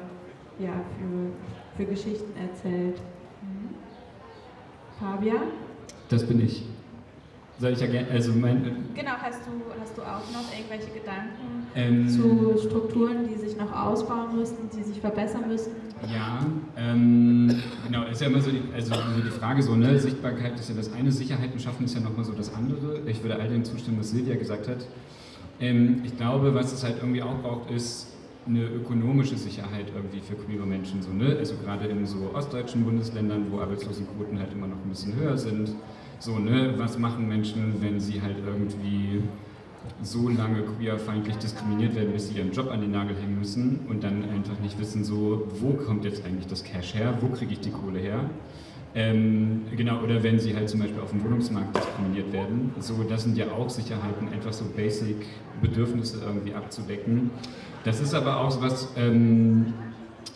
ja, 0.59 0.75
für, 0.99 1.79
für 1.83 1.91
Geschichten 1.91 2.37
erzählt. 2.39 3.01
Mhm. 3.41 3.77
Fabian? 5.01 5.53
Das 6.11 6.27
bin 6.27 6.45
ich. 6.45 6.67
Soll 7.63 7.75
ich 7.75 7.81
ja 7.81 7.87
gerne, 7.87 8.11
also 8.11 8.33
mein... 8.33 8.89
Genau, 8.93 9.13
hast 9.23 9.43
du, 9.47 9.53
hast 9.81 9.97
du 9.97 10.03
auch 10.03 10.33
noch 10.33 10.53
irgendwelche 10.53 10.91
Gedanken 10.91 11.69
ähm, 11.77 12.09
zu 12.09 12.59
Strukturen, 12.59 13.29
die 13.29 13.39
sich 13.39 13.57
noch 13.57 13.73
ausbauen 13.73 14.37
müssen, 14.37 14.69
die 14.77 14.83
sich 14.83 14.99
verbessern 14.99 15.45
müssen? 15.47 15.71
Ja, 16.13 16.45
ähm, 16.77 17.55
genau, 17.87 18.03
ist 18.11 18.21
ja 18.21 18.27
immer 18.27 18.41
so 18.41 18.51
die, 18.51 18.63
also 18.75 18.97
die 19.25 19.31
Frage 19.31 19.63
so, 19.63 19.77
ne, 19.77 19.97
Sichtbarkeit 19.97 20.59
ist 20.59 20.71
ja 20.71 20.75
das 20.75 20.93
eine, 20.93 21.13
Sicherheiten 21.13 21.61
schaffen 21.61 21.85
ist 21.85 21.95
ja 21.95 22.01
nochmal 22.01 22.25
so 22.25 22.33
das 22.33 22.53
andere. 22.53 22.99
Ich 23.07 23.23
würde 23.23 23.37
all 23.37 23.49
dem 23.49 23.65
zustimmen, 23.65 23.99
was 24.01 24.11
Silvia 24.11 24.35
gesagt 24.35 24.67
hat. 24.67 24.85
Ähm, 25.61 26.03
ich 26.05 26.17
glaube, 26.17 26.57
was 26.57 26.73
es 26.73 26.83
halt 26.83 26.97
irgendwie 27.01 27.23
auch 27.23 27.43
braucht, 27.43 27.71
ist 27.71 28.09
eine 28.45 28.65
ökonomische 28.65 29.37
Sicherheit 29.37 29.87
irgendwie 29.95 30.19
für 30.19 30.35
queere 30.35 30.67
Menschen. 30.67 31.01
So, 31.01 31.13
ne? 31.13 31.37
Also 31.39 31.55
gerade 31.65 31.87
in 31.87 32.05
so 32.07 32.29
ostdeutschen 32.35 32.83
Bundesländern, 32.83 33.53
wo 33.53 33.61
Arbeitslosenquoten 33.61 34.37
halt 34.37 34.53
immer 34.53 34.67
noch 34.67 34.79
ein 34.85 34.89
bisschen 34.89 35.15
höher 35.15 35.39
sind. 35.39 35.77
So, 36.23 36.39
ne? 36.39 36.75
Was 36.77 36.99
machen 36.99 37.27
Menschen, 37.27 37.75
wenn 37.81 37.99
sie 37.99 38.23
halt 38.23 38.37
irgendwie 38.47 39.25
so 40.03 40.29
lange 40.29 40.63
queerfeindlich 40.63 41.37
diskriminiert 41.39 41.97
werden, 41.97 42.13
bis 42.13 42.29
sie 42.29 42.35
ihren 42.39 42.53
Job 42.53 42.71
an 42.71 42.81
den 42.81 42.93
Nagel 42.93 43.17
hängen 43.17 43.41
müssen 43.41 43.81
und 43.89 44.05
dann 44.05 44.23
einfach 44.31 44.57
nicht 44.63 44.79
wissen, 44.79 45.03
so, 45.03 45.49
wo 45.59 45.73
kommt 45.73 46.05
jetzt 46.05 46.25
eigentlich 46.25 46.47
das 46.47 46.63
Cash 46.63 46.95
her, 46.95 47.19
wo 47.21 47.27
kriege 47.27 47.55
ich 47.55 47.59
die 47.59 47.73
Kohle 47.73 47.99
her? 47.99 48.31
Ähm, 48.95 49.63
genau, 49.77 50.01
oder 50.01 50.23
wenn 50.23 50.39
sie 50.39 50.55
halt 50.55 50.69
zum 50.69 50.79
Beispiel 50.79 51.01
auf 51.01 51.11
dem 51.11 51.25
Wohnungsmarkt 51.25 51.77
diskriminiert 51.77 52.33
werden. 52.33 52.73
So, 52.79 53.03
das 53.03 53.25
sind 53.25 53.37
ja 53.37 53.47
auch 53.51 53.69
Sicherheiten, 53.69 54.29
einfach 54.29 54.53
so 54.53 54.65
Basic-Bedürfnisse 54.77 56.21
irgendwie 56.25 56.55
abzudecken. 56.55 57.33
Das 57.83 58.01
ist 58.01 58.15
aber 58.15 58.37
auch 58.37 58.63
was, 58.63 58.93
ähm, 58.97 59.75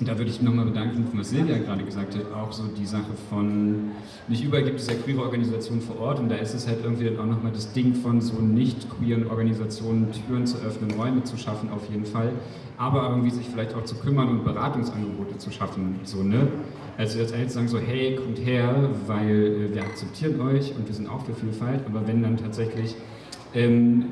da 0.00 0.18
würde 0.18 0.30
ich 0.30 0.42
nochmal 0.42 0.66
bedanken, 0.66 1.06
was 1.14 1.30
Silvia 1.30 1.56
gerade 1.56 1.82
gesagt 1.82 2.14
hat, 2.14 2.24
auch 2.34 2.52
so 2.52 2.64
die 2.64 2.84
Sache 2.84 3.12
von, 3.30 3.92
nicht 4.28 4.44
überall 4.44 4.62
gibt 4.62 4.78
es 4.78 4.86
ja 4.88 4.94
queere 4.94 5.22
Organisationen 5.22 5.80
vor 5.80 5.98
Ort 5.98 6.20
und 6.20 6.28
da 6.28 6.36
ist 6.36 6.54
es 6.54 6.66
halt 6.66 6.80
irgendwie 6.84 7.06
dann 7.06 7.18
auch 7.18 7.24
nochmal 7.24 7.52
das 7.52 7.72
Ding 7.72 7.94
von 7.94 8.20
so 8.20 8.40
nicht 8.40 8.90
queeren 8.90 9.26
Organisationen 9.28 10.08
Türen 10.12 10.46
zu 10.46 10.58
öffnen, 10.58 10.90
Räume 10.90 11.24
zu 11.24 11.38
schaffen 11.38 11.70
auf 11.70 11.88
jeden 11.90 12.04
Fall, 12.04 12.32
aber 12.76 13.08
irgendwie 13.08 13.30
sich 13.30 13.46
vielleicht 13.46 13.74
auch 13.74 13.84
zu 13.84 13.94
kümmern 13.94 14.28
und 14.28 14.44
Beratungsangebote 14.44 15.38
zu 15.38 15.50
schaffen, 15.50 15.98
so, 16.04 16.22
ne? 16.22 16.46
Also 16.98 17.18
jetzt 17.18 17.34
eigentlich 17.34 17.52
sagen 17.52 17.68
so, 17.68 17.78
hey, 17.78 18.16
kommt 18.16 18.38
her, 18.38 18.90
weil 19.06 19.70
äh, 19.70 19.74
wir 19.74 19.82
akzeptieren 19.82 20.40
euch 20.40 20.74
und 20.76 20.86
wir 20.86 20.94
sind 20.94 21.08
auch 21.08 21.24
für 21.24 21.34
Vielfalt, 21.34 21.80
aber 21.86 22.06
wenn 22.06 22.22
dann 22.22 22.36
tatsächlich 22.36 22.94
ähm, 23.54 24.06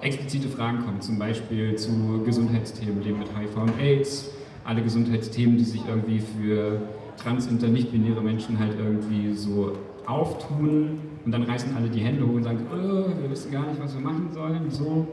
explizite 0.00 0.48
Fragen 0.48 0.84
kommen, 0.84 1.00
zum 1.00 1.18
Beispiel 1.18 1.76
zu 1.76 2.22
Gesundheitsthemen, 2.24 3.02
Leben 3.02 3.18
mit 3.20 3.28
HIV 3.28 3.56
und 3.56 3.80
AIDS, 3.80 4.30
alle 4.64 4.82
Gesundheitsthemen, 4.82 5.56
die 5.56 5.64
sich 5.64 5.82
irgendwie 5.86 6.20
für 6.20 6.80
trans-, 7.16 7.46
inter-, 7.46 7.68
nicht-binäre 7.68 8.22
Menschen 8.22 8.58
halt 8.58 8.72
irgendwie 8.78 9.34
so 9.34 9.72
auftun 10.06 10.98
und 11.24 11.32
dann 11.32 11.44
reißen 11.44 11.74
alle 11.76 11.88
die 11.88 12.00
Hände 12.00 12.26
hoch 12.26 12.34
und 12.34 12.42
sagen, 12.42 12.60
oh, 12.72 13.20
wir 13.20 13.30
wissen 13.30 13.50
gar 13.50 13.66
nicht, 13.66 13.80
was 13.80 13.94
wir 13.94 14.02
machen 14.02 14.28
sollen, 14.32 14.70
so. 14.70 15.08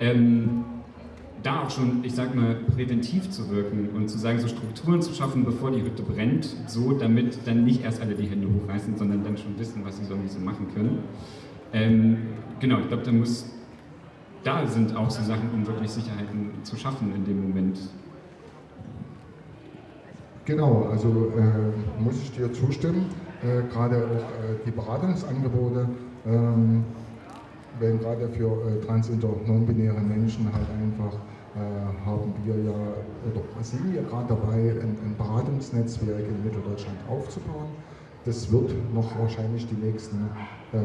Ähm, 0.00 0.64
da 1.42 1.62
auch 1.62 1.70
schon, 1.70 2.02
ich 2.02 2.14
sag 2.14 2.34
mal, 2.34 2.54
präventiv 2.74 3.30
zu 3.30 3.50
wirken 3.50 3.90
und 3.94 4.08
zu 4.08 4.18
sagen, 4.18 4.38
so 4.38 4.48
Strukturen 4.48 5.02
zu 5.02 5.12
schaffen, 5.12 5.44
bevor 5.44 5.70
die 5.70 5.82
Hütte 5.82 6.02
brennt, 6.02 6.48
so 6.66 6.92
damit 6.92 7.38
dann 7.44 7.64
nicht 7.64 7.84
erst 7.84 8.00
alle 8.00 8.14
die 8.14 8.26
Hände 8.26 8.48
hochreißen, 8.48 8.96
sondern 8.96 9.22
dann 9.22 9.36
schon 9.36 9.58
wissen, 9.58 9.82
was 9.84 9.98
sie 9.98 10.04
so 10.04 10.16
machen 10.40 10.68
können. 10.74 11.00
Ähm, 11.74 12.16
genau, 12.60 12.78
ich 12.78 12.88
glaube, 12.88 13.02
da 13.02 13.12
muss, 13.12 13.52
da 14.42 14.66
sind 14.66 14.96
auch 14.96 15.10
so 15.10 15.22
Sachen, 15.22 15.50
um 15.52 15.66
wirklich 15.66 15.90
Sicherheiten 15.90 16.50
zu 16.62 16.76
schaffen 16.76 17.12
in 17.14 17.26
dem 17.26 17.42
Moment. 17.42 17.78
Genau, 20.44 20.84
also 20.90 21.32
äh, 21.36 22.00
muss 22.02 22.20
ich 22.20 22.32
dir 22.32 22.52
zustimmen. 22.52 23.14
Äh, 23.40 23.62
gerade 23.68 24.06
auch 24.06 24.30
äh, 24.30 24.58
die 24.66 24.70
Beratungsangebote 24.72 25.88
ähm, 26.26 26.84
werden 27.72 27.98
gerade 27.98 28.28
für 28.28 28.68
äh, 28.68 28.80
trans- 28.80 29.08
und 29.08 29.22
non-binäre 29.22 30.00
Menschen 30.02 30.52
halt 30.52 30.68
einfach 30.70 31.14
äh, 31.54 31.58
haben 32.04 32.34
wir 32.44 32.58
ja, 32.58 32.72
oder 33.22 33.62
sind 33.64 33.90
wir 33.92 34.02
gerade 34.02 34.28
dabei, 34.28 34.70
ein, 34.82 34.98
ein 35.02 35.16
Beratungsnetzwerk 35.16 36.28
in 36.28 36.42
Mitteldeutschland 36.42 36.98
aufzubauen. 37.08 37.76
Das 38.24 38.50
wird 38.52 38.92
noch 38.92 39.18
wahrscheinlich 39.18 39.66
die 39.68 39.76
nächsten 39.76 40.48
äh, 40.72 40.78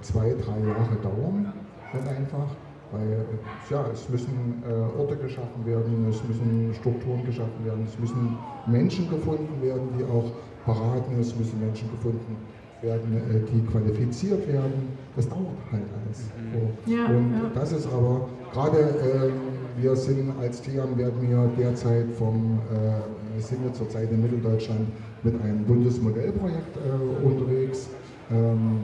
zwei, 0.00 0.34
drei 0.34 0.60
Jahre 0.64 0.96
dauern, 0.96 1.52
dann 1.90 2.08
einfach 2.08 2.56
weil 2.92 3.24
ja, 3.70 3.86
es 3.92 4.08
müssen 4.08 4.62
äh, 4.68 4.98
Orte 5.00 5.16
geschaffen 5.16 5.64
werden, 5.64 6.06
es 6.08 6.22
müssen 6.24 6.74
Strukturen 6.74 7.24
geschaffen 7.24 7.64
werden, 7.64 7.86
es 7.88 7.98
müssen 7.98 8.36
Menschen 8.66 9.08
gefunden 9.08 9.62
werden, 9.62 9.88
die 9.98 10.04
auch 10.04 10.30
beraten, 10.66 11.18
es 11.18 11.34
müssen 11.36 11.58
Menschen 11.60 11.90
gefunden 11.90 12.36
werden, 12.82 13.16
äh, 13.16 13.40
die 13.50 13.64
qualifiziert 13.66 14.46
werden. 14.46 14.88
Das 15.16 15.28
dauert 15.28 15.58
halt 15.70 15.84
alles. 16.04 16.30
So. 16.52 16.92
Ja, 16.92 17.06
Und 17.06 17.32
ja. 17.32 17.50
das 17.54 17.72
ist 17.72 17.86
aber, 17.86 18.28
gerade 18.52 18.78
äh, 18.78 19.80
wir 19.80 19.96
sind 19.96 20.32
als 20.40 20.60
TIAM, 20.60 20.96
werden 20.98 21.20
wir 21.22 21.50
derzeit 21.56 22.10
vom, 22.18 22.58
äh, 22.72 23.40
sind 23.40 23.64
wir 23.64 23.72
zurzeit 23.72 24.10
in 24.10 24.22
Mitteldeutschland 24.22 24.88
mit 25.22 25.40
einem 25.42 25.64
Bundesmodellprojekt 25.64 26.76
äh, 26.76 27.26
unterwegs. 27.26 27.88
Ähm, 28.30 28.80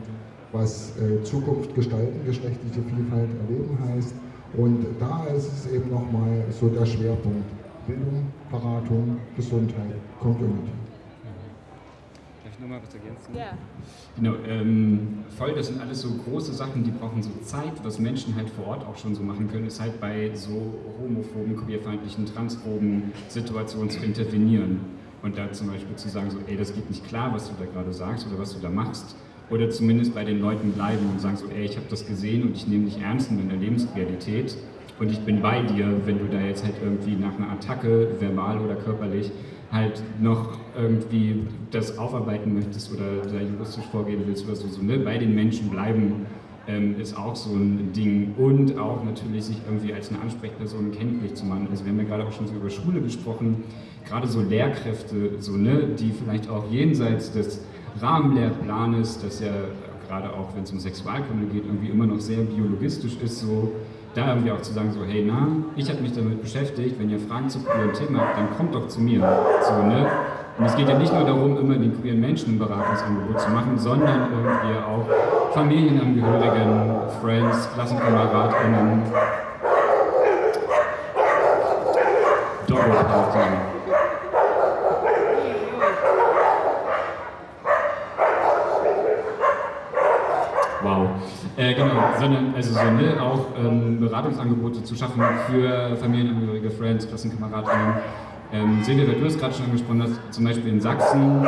was 0.52 0.94
äh, 0.98 1.22
Zukunft 1.24 1.74
gestalten, 1.74 2.24
geschlechtliche 2.24 2.82
Vielfalt 2.82 3.30
erleben 3.46 3.78
heißt. 3.88 4.14
Und 4.56 4.86
da 4.98 5.24
ist 5.26 5.52
es 5.52 5.72
eben 5.72 5.90
nochmal 5.90 6.44
so 6.58 6.68
der 6.68 6.86
Schwerpunkt. 6.86 7.44
Bildung, 7.86 8.26
Beratung, 8.50 9.18
Gesundheit, 9.34 9.94
Community. 10.20 10.70
Darf 12.44 12.52
ich 12.52 12.60
nochmal 12.60 12.80
was 12.82 12.94
ergänzen? 12.94 13.34
Ja. 13.34 13.56
Genau, 14.16 14.34
ähm, 14.46 15.24
voll, 15.36 15.54
das 15.54 15.68
sind 15.68 15.80
alles 15.80 16.02
so 16.02 16.10
große 16.10 16.52
Sachen, 16.52 16.84
die 16.84 16.90
brauchen 16.90 17.22
so 17.22 17.30
Zeit. 17.42 17.72
Was 17.82 17.98
Menschen 17.98 18.36
halt 18.36 18.50
vor 18.50 18.66
Ort 18.66 18.86
auch 18.86 18.96
schon 18.96 19.14
so 19.14 19.22
machen 19.22 19.50
können, 19.50 19.66
ist 19.66 19.80
halt 19.80 19.98
bei 20.00 20.30
so 20.34 20.74
homophoben, 21.00 21.56
queerfeindlichen, 21.56 22.26
transphoben 22.26 23.12
Situationen 23.28 23.88
zu 23.88 24.04
intervenieren. 24.04 24.80
Und 25.22 25.36
da 25.36 25.50
zum 25.50 25.68
Beispiel 25.68 25.96
zu 25.96 26.10
sagen, 26.10 26.30
so, 26.30 26.38
ey, 26.46 26.56
das 26.56 26.74
geht 26.74 26.88
nicht 26.90 27.06
klar, 27.08 27.32
was 27.32 27.48
du 27.48 27.54
da 27.58 27.64
gerade 27.64 27.92
sagst 27.92 28.26
oder 28.28 28.38
was 28.38 28.54
du 28.54 28.60
da 28.60 28.68
machst 28.68 29.16
oder 29.50 29.70
zumindest 29.70 30.14
bei 30.14 30.24
den 30.24 30.40
Leuten 30.40 30.72
bleiben 30.72 31.08
und 31.10 31.20
sagen 31.20 31.36
so, 31.36 31.46
ey, 31.48 31.64
ich 31.64 31.76
habe 31.76 31.86
das 31.88 32.06
gesehen 32.06 32.42
und 32.42 32.56
ich 32.56 32.66
nehme 32.66 32.84
dich 32.84 33.00
ernst 33.00 33.30
in 33.30 33.38
deiner 33.38 33.60
Lebensrealität 33.60 34.56
und 34.98 35.10
ich 35.10 35.20
bin 35.20 35.40
bei 35.40 35.62
dir, 35.62 35.86
wenn 36.04 36.18
du 36.18 36.26
da 36.30 36.40
jetzt 36.40 36.64
halt 36.64 36.74
irgendwie 36.82 37.14
nach 37.14 37.36
einer 37.36 37.52
Attacke, 37.52 38.08
verbal 38.18 38.58
oder 38.60 38.74
körperlich, 38.74 39.30
halt 39.70 40.02
noch 40.20 40.58
irgendwie 40.76 41.42
das 41.70 41.98
aufarbeiten 41.98 42.54
möchtest 42.54 42.92
oder 42.92 43.22
da 43.22 43.40
juristisch 43.40 43.84
vorgehen 43.92 44.22
willst 44.26 44.46
oder 44.46 44.56
so, 44.56 44.66
so 44.68 44.82
ne? 44.82 44.98
bei 44.98 45.18
den 45.18 45.34
Menschen 45.34 45.68
bleiben 45.68 46.26
ähm, 46.66 46.96
ist 47.00 47.16
auch 47.16 47.36
so 47.36 47.54
ein 47.54 47.92
Ding 47.92 48.34
und 48.36 48.78
auch 48.78 49.04
natürlich 49.04 49.44
sich 49.44 49.56
irgendwie 49.66 49.92
als 49.92 50.10
eine 50.10 50.20
Ansprechperson 50.20 50.92
kenntlich 50.92 51.34
zu 51.34 51.44
machen. 51.46 51.68
Also 51.70 51.84
wir 51.84 51.92
haben 51.92 51.98
ja 51.98 52.04
gerade 52.04 52.24
auch 52.24 52.32
schon 52.32 52.46
so 52.46 52.54
über 52.54 52.70
Schule 52.70 53.00
gesprochen, 53.00 53.64
gerade 54.06 54.26
so 54.26 54.40
Lehrkräfte, 54.40 55.32
so 55.38 55.52
ne, 55.52 55.88
die 55.98 56.12
vielleicht 56.12 56.48
auch 56.48 56.70
jenseits 56.70 57.32
des 57.32 57.62
Rahmenlehrplanes, 58.00 59.20
das 59.22 59.40
ja 59.40 59.52
gerade 60.08 60.30
auch, 60.30 60.54
wenn 60.54 60.64
es 60.64 60.72
um 60.72 60.78
Sexualkunde 60.78 61.46
geht, 61.52 61.64
irgendwie 61.66 61.88
immer 61.88 62.06
noch 62.06 62.20
sehr 62.20 62.38
biologistisch 62.38 63.16
ist, 63.22 63.40
so 63.40 63.72
da 64.14 64.28
irgendwie 64.28 64.50
auch 64.50 64.62
zu 64.62 64.72
sagen, 64.72 64.90
so, 64.92 65.04
hey, 65.04 65.24
na, 65.26 65.48
ich 65.76 65.88
habe 65.90 66.00
mich 66.00 66.12
damit 66.12 66.42
beschäftigt, 66.42 66.98
wenn 66.98 67.10
ihr 67.10 67.18
Fragen 67.20 67.48
zu 67.48 67.60
queeren 67.60 67.92
Thema 67.92 68.20
habt, 68.20 68.38
dann 68.38 68.56
kommt 68.56 68.74
doch 68.74 68.88
zu 68.88 69.00
mir. 69.00 69.20
So, 69.62 69.82
ne? 69.82 70.06
Und 70.58 70.64
es 70.64 70.74
geht 70.74 70.88
ja 70.88 70.98
nicht 70.98 71.12
nur 71.12 71.24
darum, 71.24 71.56
immer 71.56 71.76
den 71.76 72.00
queeren 72.00 72.20
Menschen 72.20 72.54
ein 72.54 72.58
Beratungsangebot 72.58 73.40
zu 73.40 73.50
machen, 73.50 73.78
sondern 73.78 74.28
irgendwie 74.32 74.78
auch 74.78 75.52
Familienangehörigen, 75.54 76.96
Friends, 77.20 77.68
KlassenkameradInnen, 77.74 79.02
Doppelpartner. 82.66 83.68
Äh, 91.58 91.74
genau, 91.74 92.07
sondern 92.18 92.54
also 92.54 92.72
so, 92.72 92.80
ne, 92.80 93.20
auch 93.20 93.46
ähm, 93.58 94.00
Beratungsangebote 94.00 94.82
zu 94.84 94.94
schaffen 94.94 95.22
für 95.46 95.96
Familienangehörige, 95.96 96.70
Friends, 96.70 97.08
Klassenkameradinnen. 97.08 97.94
Ähm, 98.50 98.82
Silvia, 98.82 99.04
du 99.04 99.24
hast 99.26 99.38
gerade 99.38 99.52
schon 99.52 99.66
angesprochen, 99.66 99.98
dass 100.00 100.10
zum 100.30 100.44
Beispiel 100.44 100.72
in 100.72 100.80
Sachsen 100.80 101.46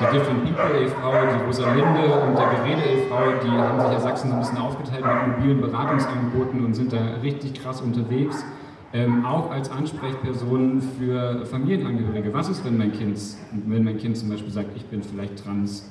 die 0.00 0.04
Different 0.04 0.44
People 0.44 0.82
e.V., 0.82 1.10
die 1.10 1.44
Rosalinde 1.46 2.26
und 2.26 2.36
der 2.36 2.46
Gerede 2.50 2.82
e.V., 2.82 3.16
die 3.42 3.50
haben 3.50 3.80
sich 3.80 3.90
ja 3.90 4.00
Sachsen 4.00 4.28
so 4.28 4.34
ein 4.34 4.40
bisschen 4.40 4.58
aufgeteilt 4.58 5.02
mit 5.02 5.38
mobilen 5.38 5.60
Beratungsangeboten 5.62 6.64
und 6.64 6.74
sind 6.74 6.92
da 6.92 6.98
richtig 7.22 7.54
krass 7.54 7.80
unterwegs. 7.80 8.44
Ähm, 8.92 9.24
auch 9.24 9.50
als 9.50 9.70
Ansprechperson 9.70 10.82
für 10.98 11.46
Familienangehörige. 11.46 12.34
Was 12.34 12.50
ist, 12.50 12.62
wenn 12.66 12.76
mein 12.76 12.92
Kind, 12.92 13.18
wenn 13.66 13.84
mein 13.84 13.96
Kind 13.96 14.18
zum 14.18 14.28
Beispiel 14.28 14.52
sagt, 14.52 14.76
ich 14.76 14.84
bin 14.84 15.02
vielleicht 15.02 15.42
trans? 15.42 15.90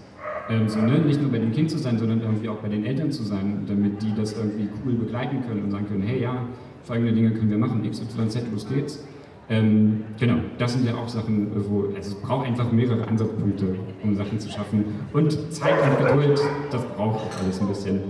Ähm, 0.51 0.67
so, 0.67 0.79
ne? 0.81 0.99
Nicht 0.99 1.21
nur 1.21 1.31
bei 1.31 1.37
dem 1.37 1.53
Kind 1.53 1.71
zu 1.71 1.77
sein, 1.77 1.97
sondern 1.97 2.21
irgendwie 2.21 2.49
auch 2.49 2.57
bei 2.57 2.67
den 2.67 2.85
Eltern 2.85 3.09
zu 3.09 3.23
sein, 3.23 3.63
damit 3.67 4.01
die 4.01 4.13
das 4.13 4.33
irgendwie 4.33 4.67
cool 4.85 4.95
begleiten 4.95 5.41
können 5.47 5.63
und 5.63 5.71
sagen 5.71 5.87
können, 5.87 6.01
hey 6.01 6.21
ja, 6.21 6.45
folgende 6.83 7.13
Dinge 7.13 7.31
können 7.31 7.49
wir 7.49 7.57
machen, 7.57 7.89
XYZ, 7.89 8.51
los 8.51 8.67
geht's. 8.67 9.05
Ähm, 9.49 10.03
genau, 10.19 10.35
das 10.57 10.73
sind 10.73 10.85
ja 10.85 10.95
auch 10.95 11.07
Sachen, 11.07 11.51
wo, 11.69 11.85
also 11.95 12.11
es 12.11 12.15
braucht 12.15 12.47
einfach 12.47 12.69
mehrere 12.71 13.07
Ansatzpunkte, 13.07 13.75
um 14.03 14.15
Sachen 14.15 14.39
zu 14.39 14.49
schaffen. 14.49 14.85
Und 15.13 15.53
Zeit 15.53 15.73
und 15.83 16.05
Geduld, 16.05 16.41
das 16.69 16.83
braucht 16.83 17.21
auch 17.21 17.43
alles 17.43 17.61
ein 17.61 17.67
bisschen. 17.67 18.01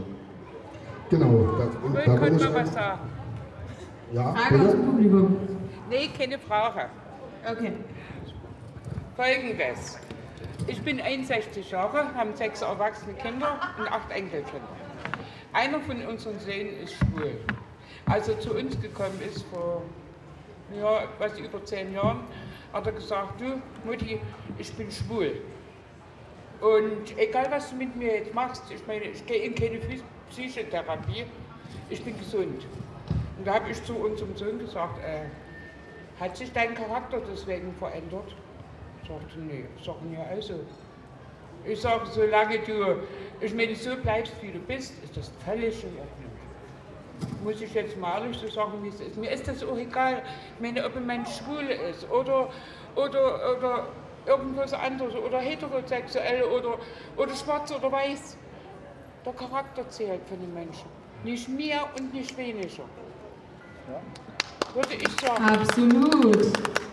Genau, 1.10 1.58
da, 1.58 1.90
da, 1.94 2.06
da 2.06 2.18
könnte 2.18 2.44
man 2.46 2.54
was 2.56 2.74
sagen. 2.74 3.00
Ja, 4.14 4.34
Frage 4.34 4.62
aus 4.62 4.72
dem 4.72 4.86
Publikum. 4.86 5.36
Nee, 5.90 6.10
keine 6.18 6.40
Frage. 6.40 6.90
Okay. 7.50 7.74
Folgendes. 9.16 10.00
Ich 10.67 10.82
bin 10.82 11.02
61 11.02 11.71
Jahre, 11.71 12.13
haben 12.13 12.36
sechs 12.36 12.62
erwachsene 12.62 13.13
Kinder 13.15 13.60
und 13.78 13.91
acht 13.91 14.12
Enkelkinder. 14.12 14.67
Einer 15.54 15.80
von 15.82 16.06
unseren 16.06 16.39
Söhnen 16.39 16.78
ist 16.84 16.93
schwul. 16.93 17.39
Als 18.06 18.28
er 18.28 18.39
zu 18.39 18.54
uns 18.56 18.80
gekommen 18.80 19.19
ist 19.26 19.43
vor 19.52 19.82
ja, 20.78 21.04
was 21.19 21.38
über 21.39 21.63
zehn 21.65 21.93
Jahren, 21.93 22.21
hat 22.74 22.86
er 22.86 22.93
gesagt, 22.93 23.41
du 23.41 23.62
Mutti, 23.86 24.19
ich 24.58 24.74
bin 24.74 24.89
schwul. 24.91 25.41
Und 26.62 27.17
egal 27.17 27.47
was 27.50 27.71
du 27.71 27.76
mit 27.78 27.95
mir 27.95 28.15
jetzt 28.17 28.34
machst, 28.34 28.63
ich 28.74 28.86
meine, 28.88 29.06
ich 29.06 29.26
gehe 29.26 29.43
in 29.43 29.56
keine 29.56 29.80
Psychotherapie, 30.30 31.26
ich 31.89 32.04
bin 32.04 32.17
gesund. 32.17 32.65
Und 33.38 33.47
da 33.47 33.56
habe 33.56 33.71
ich 33.71 33.84
zu 33.84 33.95
unserem 33.95 34.36
Sohn 34.38 34.60
gesagt, 34.60 35.00
äh, 35.00 35.26
hat 36.21 36.38
sich 36.38 36.52
dein 36.54 36.76
Charakter 36.76 37.19
deswegen 37.32 37.74
verändert? 37.74 38.36
Sagte, 39.12 39.39
nee, 39.39 39.65
sag 39.84 40.02
mir 40.04 40.26
also. 40.28 40.60
Ich 41.65 41.80
sage, 41.80 42.06
solange 42.12 42.60
du, 42.60 43.04
ich 43.39 43.54
meine, 43.54 43.76
so 43.76 43.95
bleibst, 43.95 44.34
wie 44.41 44.52
du 44.52 44.60
bist, 44.60 44.93
ist 45.04 45.15
das 45.15 45.32
völlig 45.45 45.84
in 45.84 45.89
Ordnung. 45.89 46.32
Muss 47.43 47.62
ich 47.62 47.74
jetzt 47.74 47.97
mal 47.97 48.19
ehrlich 48.19 48.38
so 48.38 48.47
sagen, 48.47 48.74
wie 48.82 48.88
es 48.88 49.00
ist. 49.00 49.17
Mir 49.17 49.30
ist 49.30 49.47
das 49.47 49.63
auch 49.63 49.78
egal, 49.78 50.24
ich 50.56 50.62
meine, 50.62 50.84
ob 50.86 50.95
ein 50.95 51.06
Mensch 51.06 51.30
schwul 51.38 51.65
ist 51.65 52.10
oder, 52.10 52.50
oder, 52.95 53.58
oder 53.58 53.88
irgendwas 54.26 54.74
anderes 54.74 55.15
oder 55.15 55.39
heterosexuell 55.39 56.43
oder, 56.43 56.80
oder 57.17 57.36
schwarz 57.36 57.71
oder 57.71 57.91
weiß. 57.91 58.38
Der 59.24 59.34
Charakter 59.34 59.88
zählt 59.89 60.21
von 60.28 60.39
den 60.39 60.54
Menschen. 60.54 60.89
Nicht 61.24 61.47
mehr 61.47 61.88
und 62.00 62.12
nicht 62.12 62.36
weniger. 62.38 62.84
Würde 64.74 64.95
ich 64.95 65.21
sagen. 65.21 65.45
Absolut 65.45 66.91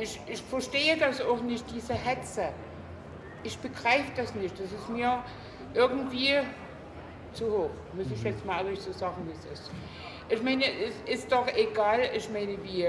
ich, 0.00 0.20
ich 0.26 0.42
verstehe 0.42 0.96
das 0.96 1.20
auch 1.20 1.40
nicht, 1.42 1.64
diese 1.74 1.94
Hetze. 1.94 2.48
Ich 3.42 3.58
begreife 3.58 4.12
das 4.16 4.34
nicht. 4.34 4.58
Das 4.58 4.72
ist 4.72 4.88
mir 4.88 5.22
irgendwie 5.74 6.38
zu 7.32 7.50
hoch, 7.50 7.70
muss 7.94 8.06
ich 8.12 8.22
jetzt 8.22 8.44
mal 8.44 8.64
ehrlich 8.64 8.80
so 8.80 8.92
sagen, 8.92 9.26
wie 9.26 9.32
es 9.32 9.60
ist. 9.60 9.70
Ich 10.28 10.42
meine, 10.42 10.64
es 10.64 10.94
ist 11.12 11.30
doch 11.30 11.46
egal, 11.54 12.00
ich 12.14 12.28
meine, 12.30 12.56
wie, 12.62 12.88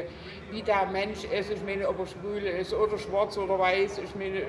wie 0.52 0.62
der 0.62 0.86
Mensch 0.88 1.24
ist, 1.24 1.52
ich 1.52 1.64
meine, 1.64 1.88
ob 1.88 2.00
er 2.00 2.08
schwul 2.08 2.38
ist 2.38 2.74
oder 2.74 2.98
schwarz 2.98 3.38
oder 3.38 3.58
weiß, 3.58 4.00
ich 4.00 4.16
meine, 4.16 4.44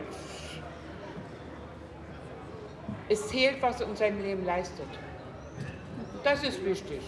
es 3.08 3.28
zählt, 3.28 3.60
was 3.60 3.80
er 3.80 3.88
in 3.88 3.96
seinem 3.96 4.22
Leben 4.22 4.44
leistet. 4.44 4.88
Das 6.24 6.42
ist 6.42 6.64
wichtig. 6.64 7.00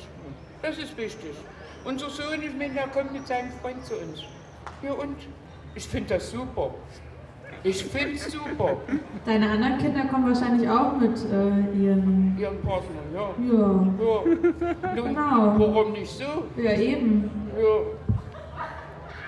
Das 0.62 0.78
ist 0.78 0.96
wichtig. 0.96 1.34
Unser 1.84 2.10
Sohn, 2.10 2.42
ich 2.42 2.54
meine, 2.54 2.74
der 2.74 2.88
kommt 2.88 3.12
mit 3.12 3.26
seinem 3.26 3.52
Freund 3.60 3.84
zu 3.84 3.94
uns. 3.94 4.22
Ja 4.82 4.92
und? 4.92 5.16
Ich 5.74 5.84
finde 5.86 6.14
das 6.14 6.30
super. 6.30 6.74
Ich 7.62 7.82
finde 7.84 8.14
es 8.14 8.30
super. 8.30 8.76
Deine 9.24 9.50
anderen 9.50 9.78
Kinder 9.78 10.04
kommen 10.04 10.28
wahrscheinlich 10.28 10.68
auch 10.68 10.96
mit 10.98 11.16
äh, 11.16 11.82
ihren... 11.82 12.36
Ihren 12.38 12.60
Partner, 12.60 13.00
ja. 13.14 13.20
Ja. 13.20 13.52
ja. 13.52 13.66
Nun, 13.66 14.54
Genau. 14.94 15.58
Warum 15.58 15.92
nicht 15.92 16.10
so? 16.10 16.44
Ja, 16.56 16.72
eben. 16.72 17.30
Ja. 17.56 18.20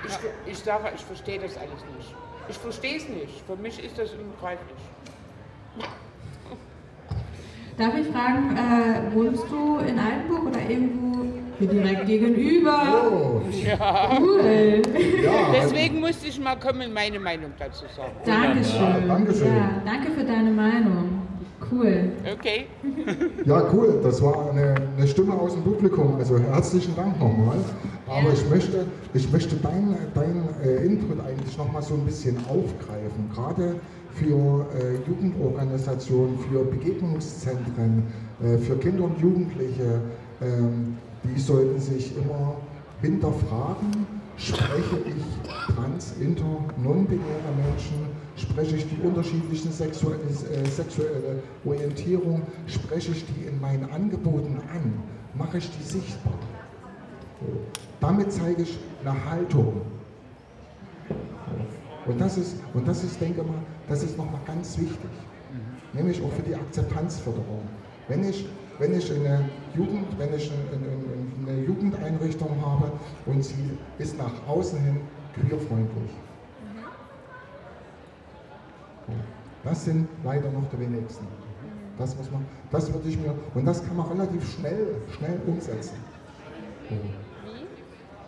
Ich, 0.07 0.53
ich 0.53 0.59
sage, 0.59 0.93
ich 0.95 1.03
verstehe 1.03 1.39
das 1.41 1.57
alles 1.57 1.85
nicht. 1.97 2.15
Ich 2.49 2.59
verstehe 2.59 2.97
es 2.99 3.09
nicht. 3.09 3.41
Für 3.47 3.57
mich 3.57 3.83
ist 3.83 3.99
das 3.99 4.13
unbegreiflich. 4.13 4.79
Darf 7.79 7.95
ich 7.99 8.07
fragen, 8.07 8.57
äh, 8.57 9.15
wohnst 9.15 9.45
du 9.51 9.79
in 9.79 9.99
Altenburg 9.99 10.47
oder 10.47 10.61
irgendwo 10.61 11.25
hier 11.59 11.69
direkt 11.69 12.07
gegenüber? 12.07 13.11
Oh, 13.11 13.41
Ja. 13.51 14.19
Cool. 14.21 14.83
ja, 15.25 15.33
Deswegen 15.55 16.01
musste 16.01 16.29
ich 16.29 16.39
mal 16.41 16.57
kommen, 16.57 16.93
meine 16.93 17.19
Meinung 17.19 17.53
dazu 17.59 17.85
sagen. 17.97 18.13
Dankeschön. 18.25 18.81
Ja, 18.81 19.01
Dankeschön. 19.15 19.47
Ja, 19.47 19.83
danke 19.85 20.11
für 20.13 20.25
deine 20.25 20.51
Meinung. 20.51 21.23
Cool. 21.71 22.11
Okay? 22.39 22.67
ja, 23.45 23.63
cool. 23.73 23.99
Das 24.03 24.23
war 24.23 24.51
eine, 24.51 24.75
eine 24.97 25.09
Stimme 25.09 25.35
aus 25.35 25.55
dem 25.55 25.63
Publikum. 25.65 26.17
Also 26.19 26.39
herzlichen 26.39 26.95
Dank 26.95 27.19
nochmal. 27.19 27.57
Aber 28.07 28.33
ich 28.33 28.49
möchte, 28.49 28.85
ich 29.15 29.31
möchte 29.33 29.57
dein, 29.57 29.97
dein 30.15 30.49
äh, 30.65 30.85
Input 30.85 31.19
eigentlich 31.27 31.57
nochmal 31.59 31.83
so 31.83 31.95
ein 31.95 32.05
bisschen 32.05 32.37
aufgreifen. 32.47 33.31
Gerade 33.35 33.77
für 34.13 34.67
äh, 34.79 35.09
Jugendorganisationen, 35.09 36.39
für 36.39 36.65
Begegnungszentren, 36.65 38.05
äh, 38.45 38.59
für 38.59 38.77
Kinder 38.77 39.05
und 39.05 39.19
Jugendliche. 39.19 40.01
Ähm, 40.43 40.99
die 41.35 41.41
sollten 41.41 41.79
sich 41.81 42.17
immer 42.17 42.57
hinterfragen, 43.01 44.07
spreche 44.37 44.99
ich 45.05 45.75
trans, 45.75 46.15
inter, 46.21 46.45
non-binäre 46.83 47.53
Menschen, 47.57 48.07
spreche 48.37 48.77
ich 48.77 48.87
die 48.89 49.01
unterschiedlichen 49.07 49.73
sexuelle, 49.73 50.21
äh, 50.21 50.67
sexuelle 50.69 51.43
Orientierung, 51.65 52.43
spreche 52.67 53.13
ich 53.13 53.25
die 53.27 53.47
in 53.47 53.61
meinen 53.61 53.91
Angeboten 53.91 54.59
an, 54.73 54.93
mache 55.35 55.59
ich 55.59 55.71
die 55.71 55.83
sichtbar. 55.83 56.35
Damit 58.01 58.33
zeige 58.33 58.63
ich 58.63 58.79
eine 59.05 59.31
Haltung. 59.31 59.83
Und 62.07 62.21
das 62.21 62.39
ist, 62.39 62.57
und 62.73 62.87
das 62.87 63.03
ist, 63.03 63.21
denke 63.21 63.43
mal, 63.43 63.59
das 63.89 64.03
ist 64.03 64.17
nochmal 64.17 64.41
ganz 64.47 64.79
wichtig. 64.79 65.11
Nämlich 65.93 66.23
auch 66.23 66.33
für 66.33 66.43
die 66.43 66.55
Akzeptanzförderung. 66.55 67.63
Wenn 68.09 68.29
ich, 68.29 68.47
wenn 68.79 68.97
ich 68.97 69.13
eine 69.13 69.49
Jugend, 69.75 70.07
wenn 70.19 70.35
ich 70.35 70.51
eine, 70.51 71.65
Jugendeinrichtung 71.65 72.51
habe 72.61 72.91
und 73.27 73.45
sie 73.45 73.79
ist 73.99 74.19
nach 74.19 74.33
außen 74.49 74.79
hin 74.81 75.01
queerfreundlich. 75.35 76.11
Das 79.63 79.85
sind 79.85 80.09
leider 80.25 80.51
noch 80.51 80.69
die 80.73 80.81
wenigsten. 80.81 81.27
Das 81.99 82.17
muss 82.17 82.31
man, 82.31 82.45
das 82.71 82.93
würde 82.93 83.09
ich 83.09 83.19
mir, 83.19 83.35
und 83.55 83.65
das 83.65 83.85
kann 83.85 83.97
man 83.97 84.07
relativ 84.09 84.53
schnell, 84.55 84.97
schnell 85.17 85.41
umsetzen. 85.47 85.97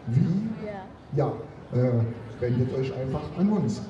Wie? 0.07 0.15
Wie? 0.15 1.17
Ja. 1.17 1.33
äh, 1.75 2.41
wendet 2.41 2.75
euch 2.75 2.95
einfach 2.95 3.23
an 3.37 3.51
uns. 3.51 3.83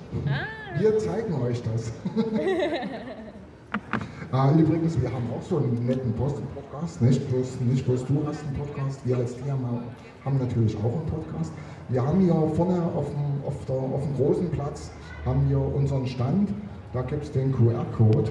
Wir 0.78 0.98
zeigen 0.98 1.34
euch 1.34 1.62
das. 1.62 1.92
Ah, 4.30 4.50
übrigens, 4.58 5.00
wir 5.00 5.10
haben 5.10 5.24
auch 5.34 5.40
so 5.42 5.56
einen 5.56 5.86
netten 5.86 6.12
Post-Podcast, 6.12 7.00
nicht 7.00 7.26
bloß, 7.30 7.60
nicht 7.62 7.86
bloß 7.86 8.04
du 8.04 8.22
hast 8.26 8.44
einen 8.44 8.56
Podcast, 8.56 9.00
wir 9.06 9.16
als 9.16 9.34
Team 9.36 9.54
haben 10.22 10.38
natürlich 10.38 10.76
auch 10.76 10.92
einen 10.92 11.06
Podcast. 11.06 11.50
Wir 11.88 12.04
haben 12.04 12.20
hier 12.20 12.34
vorne 12.54 12.82
auf 12.94 13.06
dem, 13.08 13.46
auf, 13.46 13.64
der, 13.64 13.76
auf 13.76 14.02
dem 14.02 14.16
großen 14.16 14.50
Platz 14.50 14.90
haben 15.24 15.48
wir 15.48 15.58
unseren 15.58 16.06
Stand, 16.06 16.50
da 16.92 17.00
gibt 17.02 17.24
es 17.24 17.32
den 17.32 17.52
QR-Code. 17.52 18.30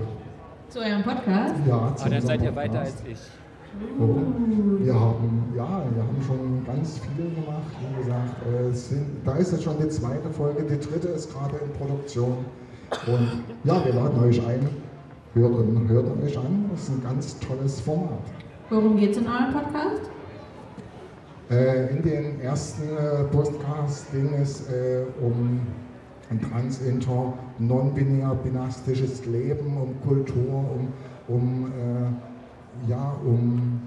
Zu 0.70 0.80
eurem 0.80 1.02
Podcast? 1.02 1.56
Ja, 1.68 1.96
zu 1.96 2.06
Aber 2.06 2.10
dann 2.12 2.14
unserem 2.14 2.22
seid 2.22 2.42
ihr 2.44 2.56
weiter 2.56 2.74
Podcast. 2.80 3.04
als 3.04 3.12
ich. 3.12 3.20
Oh, 4.00 4.16
wir 4.84 4.94
haben, 5.00 5.54
ja, 5.56 5.84
wir 5.94 6.04
haben 6.04 6.22
schon 6.26 6.64
ganz 6.66 7.00
viel 7.00 7.26
gemacht. 7.32 7.72
Wie 7.82 8.04
gesagt, 8.04 8.36
äh, 8.46 8.72
sind, 8.72 9.06
da 9.26 9.36
ist 9.38 9.52
jetzt 9.52 9.64
schon 9.64 9.78
die 9.80 9.90
zweite 9.90 10.30
Folge, 10.30 10.62
die 10.64 10.80
dritte 10.80 11.08
ist 11.08 11.34
gerade 11.34 11.56
in 11.58 11.74
Produktion. 11.74 12.38
Und 13.08 13.44
ja, 13.64 13.84
wir 13.84 13.94
laden 13.94 14.20
euch 14.24 14.46
ein, 14.48 14.70
hört, 15.38 15.90
hört 15.90 16.24
euch 16.24 16.38
an, 16.38 16.66
das 16.72 16.84
ist 16.84 16.90
ein 16.90 17.04
ganz 17.04 17.40
tolles 17.40 17.80
Format. 17.82 18.20
Worum 18.70 18.98
geht 18.98 19.12
es 19.12 19.18
in 19.18 19.28
eurem 19.28 19.54
Podcast? 19.54 20.10
Äh, 21.50 21.96
in 21.96 22.04
den 22.04 22.42
ersten 22.42 22.84
äh, 22.90 23.24
Podcast 23.32 24.12
ging 24.12 24.34
es 24.34 24.70
äh, 24.70 25.06
um 25.22 25.62
ein 26.30 26.42
trans, 26.42 26.82
inter, 26.82 27.34
non-binär, 27.60 28.36
dynastisches 28.44 29.26
Leben, 29.26 29.78
um 29.78 29.96
Kultur, 30.06 30.66
um, 30.76 30.88
um, 31.34 31.72
äh, 31.72 32.90
ja, 32.90 33.16
um 33.26 33.82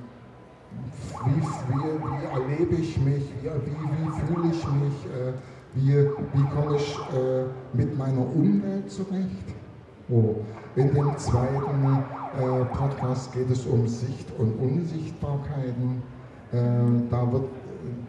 wie, 1.27 1.43
wie, 1.43 1.83
wie 2.01 2.25
erlebe 2.25 2.75
ich 2.77 2.99
mich, 3.01 3.25
wie, 3.43 3.49
wie, 3.49 4.07
wie 4.07 4.11
fühle 4.21 4.51
ich 4.51 4.65
mich, 4.65 5.07
äh, 5.13 5.33
wie, 5.75 6.09
wie 6.33 6.49
komme 6.55 6.77
ich 6.77 6.99
äh, 7.15 7.45
mit 7.77 7.99
meiner 7.99 8.27
Umwelt 8.35 8.91
zurecht. 8.91 9.55
Oh. 10.09 10.37
In 10.77 10.95
dem 10.95 11.19
zweiten 11.19 11.99
äh, 12.39 12.65
Podcast 12.77 13.33
geht 13.33 13.51
es 13.51 13.67
um 13.67 13.89
Sicht- 13.89 14.33
und 14.39 14.53
Unsichtbarkeiten. 14.61 16.01
Äh, 16.53 16.59
da 17.11 17.33
wird, 17.33 17.45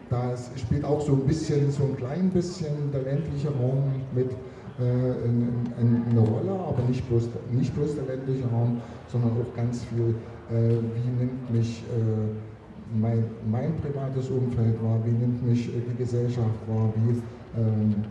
da 0.08 0.36
spielt 0.56 0.84
auch 0.84 1.00
so 1.00 1.14
ein 1.14 1.26
bisschen, 1.26 1.72
so 1.72 1.82
ein 1.82 1.96
klein 1.96 2.30
bisschen 2.30 2.92
der 2.92 3.02
ländliche 3.02 3.48
Raum 3.48 3.90
mit 4.14 4.30
äh, 4.78 5.26
in, 5.26 5.48
in, 5.80 6.02
eine 6.10 6.20
Rolle, 6.20 6.52
aber 6.52 6.82
nicht 6.88 7.08
bloß, 7.08 7.28
nicht 7.50 7.74
bloß 7.74 7.96
der 7.96 8.16
ländliche 8.16 8.46
Raum, 8.48 8.80
sondern 9.08 9.32
auch 9.32 9.56
ganz 9.56 9.82
viel, 9.84 10.14
äh, 10.50 10.76
wie 10.94 11.10
nimmt 11.18 11.50
mich 11.50 11.82
äh, 11.82 12.96
mein, 12.96 13.24
mein 13.50 13.74
privates 13.76 14.30
Umfeld 14.30 14.80
wahr, 14.84 15.00
wie 15.04 15.10
nimmt 15.10 15.44
mich 15.44 15.68
äh, 15.68 15.80
die 15.90 15.96
Gesellschaft 15.96 16.60
wahr, 16.68 16.92
wie 16.94 17.20
ähm, 17.60 18.04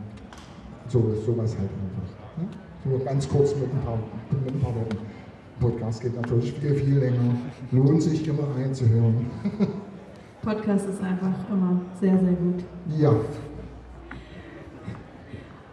so, 0.90 1.00
sowas 1.26 1.56
halt 1.58 1.70
einfach. 1.70 2.21
Nur 2.86 3.00
ganz 3.00 3.30
kurz 3.30 3.56
mit 3.56 3.72
ein 3.72 3.82
paar, 3.86 4.00
mit 4.32 4.54
ein 4.54 4.60
paar 4.60 4.76
Worten. 4.76 4.98
Podcast 5.60 6.02
geht 6.02 6.16
natürlich 6.16 6.54
viel, 6.54 6.74
viel 6.74 6.98
länger. 6.98 7.36
Lohnt 7.72 8.02
sich 8.02 8.28
immer 8.28 8.48
reinzuhören. 8.58 9.28
Podcast 10.42 10.90
ist 10.90 11.02
einfach 11.02 11.36
immer 11.52 11.82
sehr, 12.00 12.18
sehr 12.18 12.34
gut. 12.34 12.64
Ja, 12.98 13.14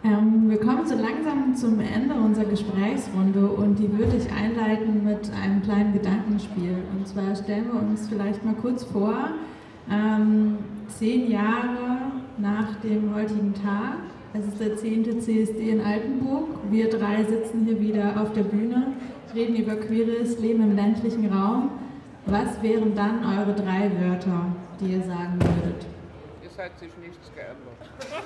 Ähm, 0.01 0.49
wir 0.49 0.59
kommen 0.59 0.87
so 0.87 0.95
langsam 0.95 1.53
zum 1.55 1.79
Ende 1.81 2.15
unserer 2.15 2.45
Gesprächsrunde 2.45 3.47
und 3.47 3.77
die 3.79 3.91
würde 3.91 4.15
ich 4.15 4.31
einleiten 4.31 5.03
mit 5.03 5.29
einem 5.33 5.61
kleinen 5.61 5.91
Gedankenspiel. 5.91 6.77
Und 6.95 7.05
zwar 7.05 7.35
stellen 7.35 7.65
wir 7.65 7.81
uns 7.81 8.07
vielleicht 8.07 8.45
mal 8.45 8.53
kurz 8.53 8.85
vor, 8.85 9.13
ähm, 9.91 10.57
zehn 10.87 11.29
Jahre 11.29 12.13
nach 12.37 12.75
dem 12.81 13.13
heutigen 13.13 13.53
Tag, 13.53 13.97
es 14.33 14.45
ist 14.45 14.59
der 14.59 14.77
10. 14.77 15.21
CSD 15.21 15.69
in 15.71 15.81
Altenburg, 15.81 16.47
wir 16.69 16.89
drei 16.89 17.23
sitzen 17.23 17.65
hier 17.65 17.79
wieder 17.79 18.21
auf 18.21 18.33
der 18.33 18.43
Bühne, 18.43 18.93
reden 19.33 19.55
über 19.55 19.75
queeres 19.75 20.39
Leben 20.39 20.63
im 20.63 20.75
ländlichen 20.75 21.31
Raum. 21.33 21.71
Was 22.25 22.61
wären 22.61 22.95
dann 22.95 23.25
eure 23.25 23.55
drei 23.55 23.89
Wörter, 23.99 24.45
die 24.79 24.93
ihr 24.93 25.01
sagen 25.01 25.39
würdet? 25.39 25.85
Es 26.45 26.57
hat 26.63 26.77
sich 26.79 26.91
nichts 27.01 27.31
geändert. 27.33 27.89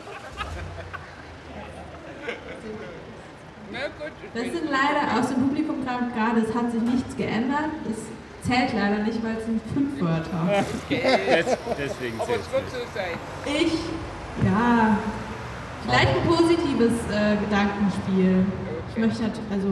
Na 3.72 3.80
gut, 3.98 4.12
ich 4.22 4.30
Das 4.34 4.52
sind 4.52 4.70
leider 4.70 5.20
aus 5.20 5.30
dem 5.30 5.48
Publikum 5.48 5.86
gerade, 5.86 6.42
es 6.42 6.54
hat 6.54 6.72
sich 6.72 6.82
nichts 6.82 7.16
geändert. 7.16 7.70
Es 7.90 8.48
zählt 8.48 8.74
leider 8.74 9.04
nicht, 9.04 9.24
weil 9.24 9.38
es 9.38 9.46
sind 9.46 9.62
fünf 9.74 10.02
Wörter. 10.02 10.64
Des, 10.90 11.58
deswegen 11.78 12.20
aber 12.20 12.36
es 12.36 12.52
wird 12.52 12.70
so 12.70 12.80
sein. 12.94 13.18
Ich, 13.46 13.74
ja, 14.46 14.98
vielleicht 15.84 16.08
ein 16.16 16.28
positives 16.28 16.94
äh, 17.12 17.36
Gedankenspiel. 17.38 18.46
Ich 18.92 18.98
möchte, 18.98 19.24
halt- 19.24 19.40
also, 19.52 19.68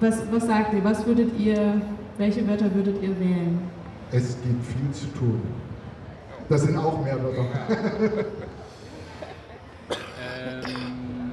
was, 0.00 0.22
was 0.32 0.46
sagt 0.46 0.74
ihr? 0.74 0.84
Was 0.84 1.06
würdet 1.06 1.38
ihr, 1.38 1.80
welche 2.18 2.46
Wörter 2.48 2.74
würdet 2.74 3.02
ihr 3.02 3.18
wählen? 3.18 3.60
es 4.12 4.36
gibt 4.42 4.64
viel 4.64 4.90
zu 4.92 5.06
tun. 5.18 5.42
Das 6.48 6.62
sind 6.62 6.76
auch 6.76 7.02
mehr 7.02 7.20
Wörter. 7.22 7.44
Ähm, 10.18 11.32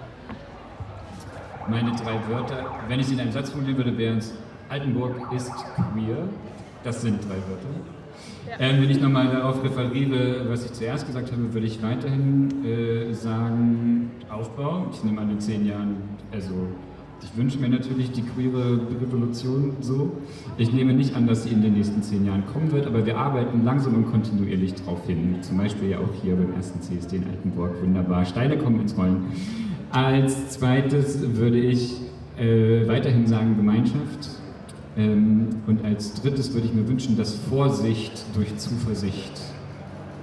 meine 1.67 1.91
drei 1.91 2.19
Wörter, 2.29 2.65
wenn 2.87 2.99
ich 2.99 3.07
sie 3.07 3.13
in 3.13 3.19
einem 3.21 3.31
Satz 3.31 3.49
formulieren 3.49 3.77
würde, 3.77 3.97
wären 3.97 4.17
es 4.19 4.33
Altenburg 4.69 5.15
ist 5.33 5.51
queer. 5.75 6.27
Das 6.83 7.01
sind 7.01 7.23
drei 7.23 7.35
Wörter. 7.35 7.69
Ähm, 8.59 8.81
wenn 8.81 8.89
ich 8.89 9.01
nochmal 9.01 9.27
darauf 9.27 9.63
referiere, 9.63 10.45
was 10.47 10.65
ich 10.65 10.73
zuerst 10.73 11.07
gesagt 11.07 11.31
habe, 11.31 11.53
würde 11.53 11.65
ich 11.65 11.81
weiterhin 11.81 12.63
äh, 12.65 13.13
sagen 13.13 14.11
Aufbau. 14.29 14.87
Ich 14.93 15.03
nehme 15.03 15.21
an, 15.21 15.31
in 15.31 15.39
zehn 15.39 15.65
Jahren, 15.65 15.95
also 16.31 16.53
Ich 17.23 17.37
wünsche 17.37 17.57
mir 17.57 17.69
natürlich 17.69 18.11
die 18.11 18.21
queere 18.21 18.81
Revolution 19.01 19.77
so. 19.79 20.11
Ich 20.57 20.73
nehme 20.73 20.93
nicht 20.93 21.15
an, 21.15 21.25
dass 21.25 21.43
sie 21.43 21.51
in 21.51 21.61
den 21.61 21.73
nächsten 21.73 22.03
zehn 22.03 22.25
Jahren 22.25 22.43
kommen 22.45 22.71
wird, 22.71 22.85
aber 22.85 23.05
wir 23.05 23.17
arbeiten 23.17 23.63
langsam 23.63 23.95
und 23.95 24.11
kontinuierlich 24.11 24.75
darauf 24.75 25.07
hin. 25.07 25.37
Zum 25.41 25.57
Beispiel 25.57 25.89
ja 25.91 25.99
auch 25.99 26.13
hier 26.21 26.35
beim 26.35 26.53
ersten 26.53 26.81
CSD 26.81 27.17
in 27.17 27.23
Altenburg. 27.29 27.81
Wunderbar. 27.81 28.25
Steine 28.25 28.57
kommen 28.57 28.81
ins 28.81 28.97
Rollen. 28.97 29.25
Als 29.89 30.49
zweites 30.49 31.35
würde 31.37 31.59
ich 31.59 32.01
äh, 32.37 32.87
weiterhin 32.87 33.25
sagen 33.25 33.55
Gemeinschaft. 33.55 34.42
Ähm, 34.95 35.49
und 35.65 35.83
als 35.83 36.13
drittes 36.21 36.53
würde 36.53 36.67
ich 36.67 36.73
mir 36.73 36.87
wünschen, 36.87 37.17
dass 37.17 37.35
Vorsicht 37.35 38.25
durch 38.35 38.55
Zuversicht 38.57 39.41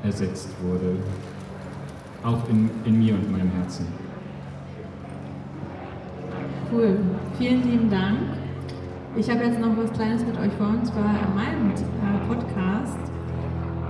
ersetzt 0.02 0.48
wurde. 0.62 0.96
Auch 2.22 2.48
in, 2.48 2.70
in 2.84 2.98
mir 2.98 3.14
und 3.14 3.32
meinem 3.32 3.50
Herzen. 3.50 3.86
Cool. 6.72 6.98
Vielen 7.38 7.68
lieben 7.68 7.90
Dank. 7.90 8.18
Ich 9.16 9.28
habe 9.28 9.42
jetzt 9.42 9.58
noch 9.58 9.76
was 9.76 9.92
Kleines 9.92 10.24
mit 10.24 10.38
euch 10.38 10.52
vor, 10.52 10.68
und 10.68 10.86
zwar 10.86 11.10
in 11.10 11.34
meinem 11.34 11.70
äh, 11.72 12.28
Podcast 12.28 13.10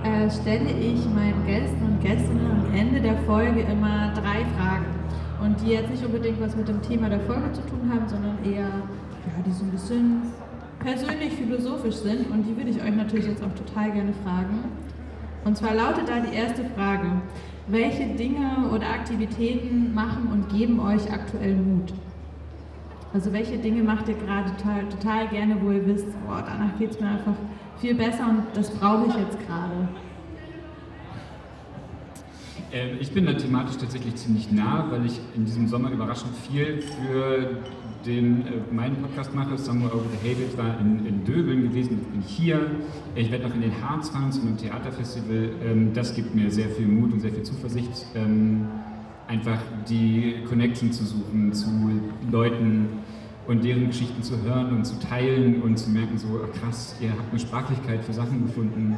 äh, 0.03 0.31
stelle 0.31 0.71
ich 0.71 1.05
meinen 1.15 1.45
Gästen 1.47 1.83
und 1.85 2.01
Gästinnen 2.01 2.51
am 2.51 2.75
Ende 2.75 3.01
der 3.01 3.19
Folge 3.19 3.61
immer 3.61 4.15
drei 4.15 4.47
Fragen. 4.57 4.87
Und 5.43 5.61
die 5.61 5.73
jetzt 5.73 5.91
nicht 5.91 6.05
unbedingt 6.05 6.41
was 6.41 6.57
mit 6.57 6.69
dem 6.69 6.81
Thema 6.81 7.11
der 7.11 7.21
Folge 7.21 7.53
zu 7.53 7.61
tun 7.63 7.91
haben, 7.93 8.09
sondern 8.09 8.43
eher, 8.45 8.69
ja, 8.69 9.43
die 9.45 9.53
so 9.53 9.65
ein 9.65 9.71
bisschen 9.71 10.23
persönlich 10.81 11.33
philosophisch 11.35 11.97
sind. 11.97 12.31
Und 12.31 12.45
die 12.45 12.57
würde 12.57 12.71
ich 12.71 12.83
euch 12.83 12.95
natürlich 12.95 13.27
jetzt 13.27 13.43
auch 13.43 13.55
total 13.55 13.93
gerne 13.93 14.13
fragen. 14.25 14.65
Und 15.45 15.57
zwar 15.57 15.75
lautet 15.75 16.09
da 16.09 16.21
die 16.21 16.35
erste 16.35 16.65
Frage. 16.77 17.23
Welche 17.69 18.07
Dinge 18.17 18.69
oder 18.75 18.89
Aktivitäten 18.89 19.95
machen 19.95 20.29
und 20.33 20.49
geben 20.49 20.81
euch 20.81 21.11
aktuell 21.13 21.55
Mut? 21.55 21.93
Also 23.13 23.33
welche 23.33 23.59
Dinge 23.59 23.83
macht 23.83 24.09
ihr 24.09 24.15
gerade 24.15 24.51
total, 24.57 24.89
total 24.89 25.29
gerne, 25.29 25.57
wo 25.61 25.71
ihr 25.71 25.87
wisst, 25.87 26.07
boah, 26.27 26.45
danach 26.47 26.79
geht 26.79 26.91
es 26.91 27.01
mir 27.01 27.09
einfach 27.09 27.35
viel 27.81 27.95
besser 27.95 28.29
und 28.29 28.43
das 28.55 28.71
brauche 28.71 29.07
ich 29.09 29.15
jetzt 29.15 29.39
gerade? 29.47 29.89
Ähm, 32.73 32.99
ich 33.01 33.11
bin 33.11 33.27
da 33.27 33.33
thematisch 33.33 33.79
tatsächlich 33.79 34.15
ziemlich 34.15 34.53
nah, 34.53 34.87
weil 34.91 35.07
ich 35.07 35.19
in 35.35 35.45
diesem 35.45 35.67
Sommer 35.67 35.91
überraschend 35.91 36.37
viel 36.37 36.83
für 36.83 37.59
den 38.07 38.47
äh, 38.47 38.51
meinen 38.73 38.97
Podcast 38.97 39.35
mache. 39.35 39.57
Somewhere 39.59 39.95
Over 39.95 40.05
the 40.11 40.29
Havel 40.29 40.47
war 40.57 40.81
in, 40.81 41.07
in 41.07 41.25
Döbeln 41.25 41.63
gewesen, 41.63 41.99
jetzt 41.99 42.11
bin 42.11 42.21
ich 42.21 42.31
hier. 42.31 42.71
Ich 43.15 43.31
werde 43.31 43.49
noch 43.49 43.55
in 43.55 43.63
den 43.63 43.83
Harz 43.83 44.09
fahren 44.09 44.33
zu 44.33 44.41
einem 44.41 44.57
Theaterfestival. 44.57 45.51
Ähm, 45.65 45.93
das 45.95 46.15
gibt 46.15 46.35
mir 46.35 46.51
sehr 46.51 46.69
viel 46.69 46.87
Mut 46.87 47.13
und 47.13 47.21
sehr 47.21 47.33
viel 47.33 47.43
Zuversicht. 47.43 48.07
Ähm, 48.15 48.67
einfach 49.29 49.61
die 49.89 50.43
Connection 50.49 50.93
zu 50.93 51.05
suchen 51.05 51.53
zu 51.53 51.69
Leuten 52.31 52.89
und 53.47 53.65
deren 53.65 53.87
Geschichten 53.87 54.23
zu 54.23 54.43
hören 54.43 54.77
und 54.77 54.85
zu 54.85 54.99
teilen 54.99 55.63
und 55.63 55.79
zu 55.79 55.91
merken, 55.91 56.19
so 56.19 56.41
ach 56.45 56.61
krass, 56.61 56.97
ihr 57.01 57.11
habt 57.11 57.31
eine 57.31 57.39
Sprachlichkeit 57.39 58.05
für 58.05 58.13
Sachen 58.13 58.47
gefunden. 58.47 58.97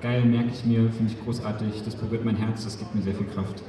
Geil, 0.00 0.24
merke 0.24 0.50
ich 0.52 0.64
mir, 0.64 0.90
finde 0.90 1.12
ich 1.12 1.24
großartig, 1.24 1.82
das 1.84 1.96
berührt 1.96 2.24
mein 2.24 2.36
Herz, 2.36 2.64
das 2.64 2.78
gibt 2.78 2.94
mir 2.94 3.02
sehr 3.02 3.14
viel 3.14 3.26
Kraft. 3.26 3.62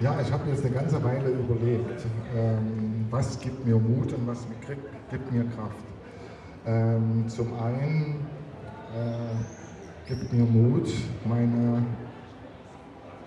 Ja, 0.00 0.20
ich 0.20 0.32
habe 0.32 0.50
jetzt 0.50 0.64
eine 0.64 0.74
ganze 0.74 1.02
Weile 1.04 1.30
überlegt, 1.30 2.04
ähm, 2.34 3.06
was 3.10 3.38
gibt 3.40 3.64
mir 3.64 3.78
Mut 3.78 4.12
und 4.12 4.26
was 4.26 4.46
gibt 5.08 5.30
mir 5.32 5.44
Kraft. 5.50 5.84
Ähm, 6.66 7.28
zum 7.28 7.54
einen 7.54 8.26
äh, 8.92 9.36
gibt 10.04 10.32
mir 10.32 10.44
Mut 10.44 10.90
meine 11.24 11.86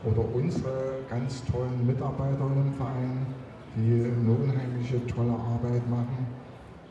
oder 0.03 0.23
unsere 0.33 1.05
ganz 1.09 1.43
tollen 1.45 1.85
Mitarbeiter 1.85 2.45
im 2.45 2.73
Verein, 2.73 3.35
die 3.75 4.03
eine 4.05 4.31
unheimliche 4.31 5.05
tolle 5.07 5.31
Arbeit 5.33 5.87
machen. 5.89 6.27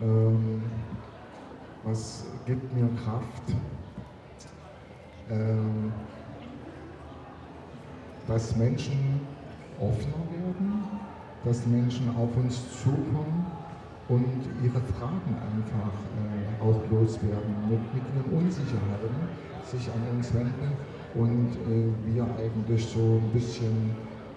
Ähm, 0.00 0.62
was 1.82 2.24
gibt 2.46 2.72
mir 2.74 2.88
Kraft? 3.04 3.54
Ähm, 5.28 5.92
dass 8.26 8.56
Menschen 8.56 9.35
offener 9.80 10.24
werden, 10.32 10.84
dass 11.44 11.66
Menschen 11.66 12.08
auf 12.16 12.34
uns 12.36 12.82
zukommen 12.82 13.46
und 14.08 14.42
ihre 14.62 14.80
Fragen 14.80 15.34
einfach 15.34 15.92
äh, 16.14 16.62
auch 16.62 16.80
loswerden, 16.90 17.54
mit, 17.68 17.80
mit 17.94 18.04
ihren 18.14 18.38
Unsicherheiten 18.38 19.16
sich 19.64 19.88
an 19.88 20.16
uns 20.16 20.32
wenden 20.32 20.72
und 21.14 21.50
äh, 21.66 22.14
wir 22.14 22.24
eigentlich 22.38 22.86
so 22.86 23.20
ein 23.20 23.30
bisschen 23.32 23.90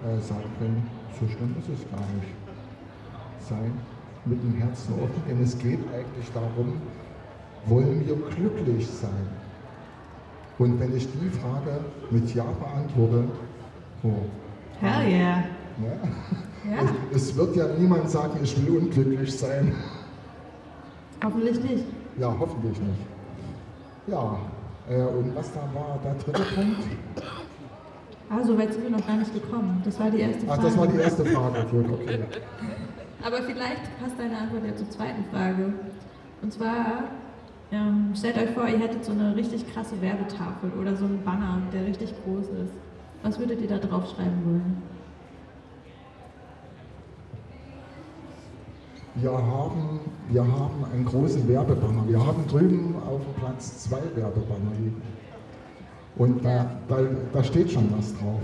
äh, 0.03 0.19
sagen 0.19 0.49
können, 0.57 0.83
so 1.19 1.27
schlimm 1.27 1.55
ist 1.59 1.69
es 1.69 1.89
gar 1.91 1.99
nicht. 2.15 2.33
Sein 3.39 3.73
mit 4.25 4.41
dem 4.43 4.55
Herzen 4.55 4.93
offen, 4.95 5.23
denn 5.27 5.41
es 5.41 5.57
geht 5.57 5.79
eigentlich 5.93 6.31
darum, 6.33 6.73
wollen 7.65 8.05
wir 8.05 8.15
glücklich 8.15 8.87
sein? 8.87 9.27
Und 10.57 10.79
wenn 10.79 10.95
ich 10.95 11.07
die 11.11 11.29
Frage 11.29 11.79
mit 12.11 12.33
Ja 12.35 12.43
beantworte, 12.43 13.23
oh, 14.03 14.09
Hell 14.81 15.11
yeah. 15.11 15.43
Ne? 15.77 15.99
Ja. 16.69 16.89
Es, 17.11 17.29
es 17.29 17.35
wird 17.35 17.55
ja 17.55 17.67
niemand 17.77 18.09
sagen, 18.09 18.39
ich 18.43 18.55
will 18.65 18.77
unglücklich 18.77 19.37
sein. 19.37 19.75
Hoffentlich 21.23 21.61
nicht. 21.63 21.85
Ja, 22.17 22.33
hoffentlich 22.39 22.79
nicht. 22.79 23.01
Ja, 24.07 24.39
äh, 24.89 25.01
und 25.03 25.35
was 25.35 25.51
da 25.53 25.61
war 25.73 25.99
der 26.03 26.13
dritte 26.15 26.55
Punkt? 26.55 26.83
Ah, 28.29 28.43
so 28.43 28.57
weit 28.57 28.73
sind 28.73 28.83
wir 28.83 28.91
noch 28.91 29.05
gar 29.05 29.17
nicht 29.17 29.33
gekommen. 29.33 29.81
Das 29.83 29.99
war 29.99 30.09
die 30.11 30.19
erste 30.19 30.45
Frage. 30.45 30.59
Ach, 30.59 30.63
das 30.63 30.77
war 30.77 30.87
die 30.87 30.97
erste 30.97 31.25
Frage, 31.25 31.65
gut, 31.71 31.85
okay. 31.91 32.19
Aber 33.25 33.41
vielleicht 33.43 33.99
passt 33.99 34.17
deine 34.17 34.37
Antwort 34.37 34.65
ja 34.65 34.75
zur 34.75 34.89
zweiten 34.89 35.25
Frage. 35.31 35.73
Und 36.41 36.53
zwar, 36.53 37.03
ähm, 37.71 38.11
stellt 38.15 38.37
euch 38.37 38.51
vor, 38.51 38.67
ihr 38.67 38.79
hättet 38.79 39.03
so 39.03 39.11
eine 39.11 39.35
richtig 39.35 39.71
krasse 39.73 40.01
Werbetafel 40.01 40.71
oder 40.79 40.95
so 40.95 41.05
einen 41.05 41.21
Banner, 41.23 41.61
der 41.73 41.85
richtig 41.85 42.13
groß 42.23 42.45
ist. 42.45 42.73
Was 43.23 43.37
würdet 43.37 43.61
ihr 43.61 43.67
da 43.67 43.77
draufschreiben 43.77 44.45
wollen? 44.45 44.81
Wir 49.15 49.31
haben, 49.31 49.99
wir 50.29 50.43
haben 50.43 50.85
einen 50.93 51.05
großen 51.05 51.47
Werbebanner. 51.47 52.07
Wir 52.07 52.25
haben 52.25 52.47
drüben 52.47 52.95
auf 53.05 53.21
dem 53.21 53.33
Platz 53.33 53.83
zwei 53.83 54.01
Werbebanner 54.15 54.71
liegen. 54.79 55.01
Und 56.15 56.43
da, 56.45 56.79
da, 56.87 56.97
da 57.33 57.43
steht 57.43 57.71
schon 57.71 57.91
was 57.97 58.13
drauf. 58.17 58.41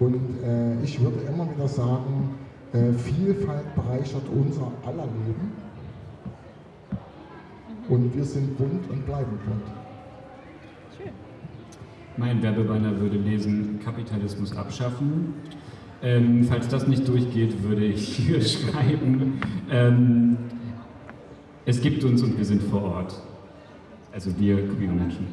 Und 0.00 0.42
äh, 0.42 0.82
ich 0.82 1.00
würde 1.00 1.20
immer 1.28 1.48
wieder 1.50 1.68
sagen, 1.68 2.34
äh, 2.72 2.92
Vielfalt 2.92 3.74
bereichert 3.74 4.22
unser 4.34 4.72
aller 4.86 5.06
Leben. 5.26 5.52
Und 7.88 8.16
wir 8.16 8.24
sind 8.24 8.56
bunt 8.56 8.90
und 8.90 9.06
bleiben 9.06 9.38
bunt. 9.44 9.66
Schön. 10.96 11.23
Mein 12.16 12.42
Werbebanner 12.42 13.00
würde 13.00 13.18
lesen, 13.18 13.80
Kapitalismus 13.84 14.56
abschaffen. 14.56 15.34
Ähm, 16.02 16.44
falls 16.44 16.68
das 16.68 16.86
nicht 16.86 17.08
durchgeht, 17.08 17.62
würde 17.62 17.84
ich 17.84 18.16
hier 18.16 18.40
schreiben, 18.40 19.40
ähm, 19.70 20.36
es 21.66 21.80
gibt 21.80 22.04
uns 22.04 22.22
und 22.22 22.36
wir 22.36 22.44
sind 22.44 22.62
vor 22.62 22.82
Ort. 22.82 23.14
Also 24.12 24.38
wir 24.38 24.68
queere 24.68 24.92
Menschen. 24.92 25.26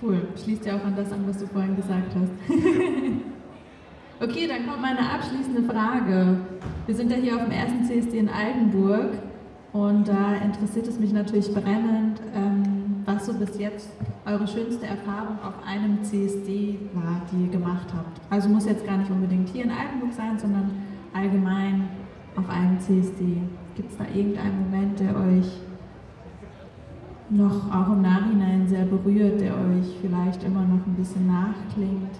Cool, 0.00 0.22
schließt 0.42 0.64
ja 0.66 0.76
auch 0.76 0.84
an 0.84 0.94
das 0.94 1.12
an, 1.12 1.24
was 1.26 1.38
du 1.38 1.46
vorhin 1.46 1.74
gesagt 1.74 2.14
hast. 2.14 2.30
okay, 4.20 4.46
dann 4.46 4.66
kommt 4.66 4.80
meine 4.80 5.00
abschließende 5.00 5.62
Frage. 5.62 6.38
Wir 6.86 6.94
sind 6.94 7.10
ja 7.10 7.16
hier 7.16 7.36
auf 7.36 7.42
dem 7.42 7.50
ersten 7.50 7.84
CSD 7.84 8.18
in 8.18 8.28
Altenburg 8.28 9.14
und 9.72 10.06
da 10.06 10.36
interessiert 10.36 10.86
es 10.86 10.98
mich 11.00 11.12
natürlich 11.12 11.52
brennend, 11.52 12.20
ähm, 12.34 12.55
so 13.26 13.32
bis 13.34 13.58
jetzt 13.58 13.88
eure 14.24 14.46
schönste 14.46 14.86
Erfahrung 14.86 15.38
auf 15.42 15.54
einem 15.66 16.02
CSD 16.02 16.78
war, 16.94 17.20
die 17.32 17.46
ihr 17.46 17.50
gemacht 17.50 17.88
habt. 17.92 18.20
Also 18.30 18.48
muss 18.48 18.66
jetzt 18.66 18.86
gar 18.86 18.98
nicht 18.98 19.10
unbedingt 19.10 19.48
hier 19.48 19.64
in 19.64 19.70
Altenburg 19.70 20.12
sein, 20.12 20.38
sondern 20.38 20.70
allgemein 21.12 21.88
auf 22.36 22.48
einem 22.48 22.78
CSD. 22.78 23.38
Gibt 23.74 23.90
es 23.90 23.98
da 23.98 24.04
irgendeinen 24.14 24.70
Moment, 24.70 25.00
der 25.00 25.16
euch 25.16 25.46
noch 27.28 27.74
auch 27.74 27.92
im 27.92 28.02
Nachhinein 28.02 28.68
sehr 28.68 28.84
berührt, 28.84 29.40
der 29.40 29.54
euch 29.54 29.96
vielleicht 30.00 30.44
immer 30.44 30.62
noch 30.62 30.86
ein 30.86 30.94
bisschen 30.96 31.26
nachklingt? 31.26 32.12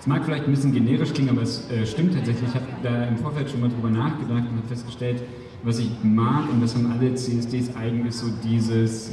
Es 0.00 0.06
mag 0.06 0.24
vielleicht 0.24 0.44
ein 0.44 0.52
bisschen 0.52 0.72
generisch 0.72 1.12
klingen, 1.12 1.30
aber 1.30 1.42
es 1.42 1.68
äh, 1.68 1.84
stimmt 1.84 2.14
tatsächlich. 2.14 2.48
Ich 2.48 2.54
habe 2.54 2.66
da 2.82 3.04
im 3.04 3.18
Vorfeld 3.18 3.50
schon 3.50 3.60
mal 3.60 3.68
drüber 3.68 3.90
nachgedacht 3.90 4.44
und 4.48 4.56
habe 4.56 4.68
festgestellt, 4.68 5.20
was 5.66 5.80
ich 5.80 5.90
mag, 6.04 6.48
und 6.48 6.62
das 6.62 6.76
haben 6.76 6.86
alle 6.92 7.12
CSDs 7.12 7.74
eigen, 7.74 8.06
ist 8.06 8.20
so 8.20 8.28
dieses 8.44 9.10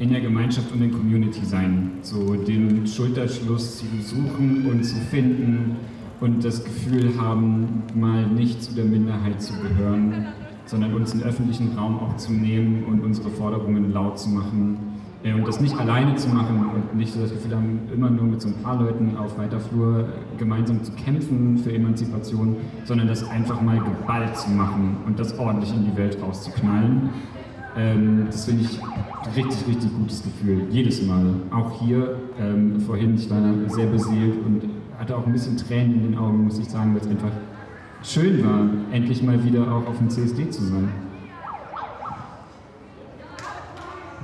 in 0.00 0.10
der 0.10 0.20
Gemeinschaft 0.20 0.72
und 0.72 0.82
in 0.82 0.90
Community 0.90 1.44
sein. 1.44 1.92
So 2.02 2.34
den 2.34 2.84
Schulterschluss 2.84 3.78
zu 3.78 3.86
suchen 4.02 4.66
und 4.68 4.82
zu 4.82 4.96
finden 4.96 5.76
und 6.20 6.44
das 6.44 6.64
Gefühl 6.64 7.12
haben, 7.16 7.84
mal 7.94 8.26
nicht 8.26 8.60
zu 8.60 8.74
der 8.74 8.86
Minderheit 8.86 9.40
zu 9.40 9.54
gehören, 9.54 10.26
sondern 10.66 10.94
uns 10.94 11.14
in 11.14 11.22
öffentlichen 11.22 11.78
Raum 11.78 12.00
auch 12.00 12.16
zu 12.16 12.32
nehmen 12.32 12.82
und 12.84 13.04
unsere 13.04 13.30
Forderungen 13.30 13.92
laut 13.92 14.18
zu 14.18 14.30
machen 14.30 14.93
und 15.32 15.48
das 15.48 15.58
nicht 15.58 15.78
alleine 15.78 16.16
zu 16.16 16.28
machen 16.28 16.66
und 16.74 16.96
nicht 16.96 17.14
so 17.14 17.20
das 17.20 17.30
Gefühl 17.30 17.56
haben, 17.56 17.80
immer 17.94 18.10
nur 18.10 18.24
mit 18.24 18.42
so 18.42 18.48
ein 18.48 18.54
paar 18.62 18.78
Leuten 18.78 19.16
auf 19.16 19.38
weiter 19.38 19.58
Flur 19.58 20.06
gemeinsam 20.36 20.84
zu 20.84 20.92
kämpfen 20.92 21.56
für 21.56 21.72
Emanzipation, 21.72 22.56
sondern 22.84 23.08
das 23.08 23.28
einfach 23.30 23.62
mal 23.62 23.78
geballt 23.78 24.36
zu 24.36 24.50
machen 24.50 24.98
und 25.06 25.18
das 25.18 25.38
ordentlich 25.38 25.72
in 25.74 25.90
die 25.90 25.96
Welt 25.96 26.18
rauszuknallen. 26.20 27.08
Ähm, 27.76 28.24
das 28.26 28.44
finde 28.44 28.64
ich 28.64 28.78
richtig, 29.34 29.66
richtig 29.66 29.96
gutes 29.96 30.22
Gefühl. 30.22 30.66
Jedes 30.70 31.02
Mal. 31.06 31.24
Auch 31.50 31.80
hier, 31.80 32.16
ähm, 32.38 32.80
vorhin, 32.80 33.14
ich 33.14 33.30
war 33.30 33.40
sehr 33.68 33.86
beseelt 33.86 34.44
und 34.44 34.62
hatte 34.98 35.16
auch 35.16 35.26
ein 35.26 35.32
bisschen 35.32 35.56
Tränen 35.56 35.94
in 35.94 36.02
den 36.02 36.18
Augen, 36.18 36.44
muss 36.44 36.58
ich 36.58 36.68
sagen, 36.68 36.94
weil 36.94 37.00
es 37.00 37.08
einfach 37.08 37.32
schön 38.02 38.44
war, 38.44 38.68
endlich 38.92 39.22
mal 39.22 39.42
wieder 39.42 39.62
auch 39.62 39.86
auf 39.88 39.96
dem 39.98 40.10
CSD 40.10 40.50
zu 40.50 40.64
sein. 40.64 40.88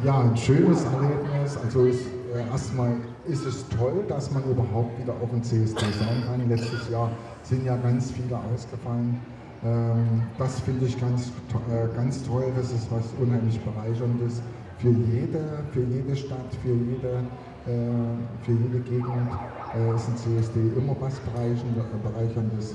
Ja, 0.03 0.21
ein 0.21 0.35
schönes 0.35 0.83
Erlebnis. 0.85 1.59
Also 1.63 1.85
ist, 1.85 2.07
äh, 2.35 2.49
erstmal 2.51 2.93
ist 3.27 3.45
es 3.45 3.69
toll, 3.69 4.03
dass 4.09 4.31
man 4.31 4.43
überhaupt 4.45 4.99
wieder 4.99 5.13
auf 5.13 5.29
dem 5.29 5.43
CSD 5.43 5.85
sein 5.99 6.25
kann. 6.27 6.49
Letztes 6.49 6.89
Jahr 6.89 7.11
sind 7.43 7.67
ja 7.67 7.77
ganz 7.77 8.11
viele 8.11 8.39
ausgefallen. 8.39 9.21
Ähm, 9.63 10.23
das 10.39 10.61
finde 10.61 10.87
ich 10.87 10.99
ganz, 10.99 11.31
äh, 11.71 11.95
ganz 11.95 12.23
toll. 12.23 12.45
Das 12.57 12.73
ist 12.73 12.91
was 12.91 13.05
unheimlich 13.21 13.61
bereicherndes 13.61 14.41
für 14.79 14.89
jede, 14.89 15.65
für 15.71 15.83
jede 15.83 16.17
Stadt, 16.17 16.49
für 16.63 16.73
jede, 16.73 17.19
äh, 17.67 18.45
für 18.47 18.53
jede 18.53 18.81
Gegend 18.81 19.29
äh, 19.77 19.95
ist 19.95 20.09
ein 20.09 20.17
CSD 20.17 20.61
immer 20.79 20.97
was 20.99 21.21
bereicherndes. 21.21 22.75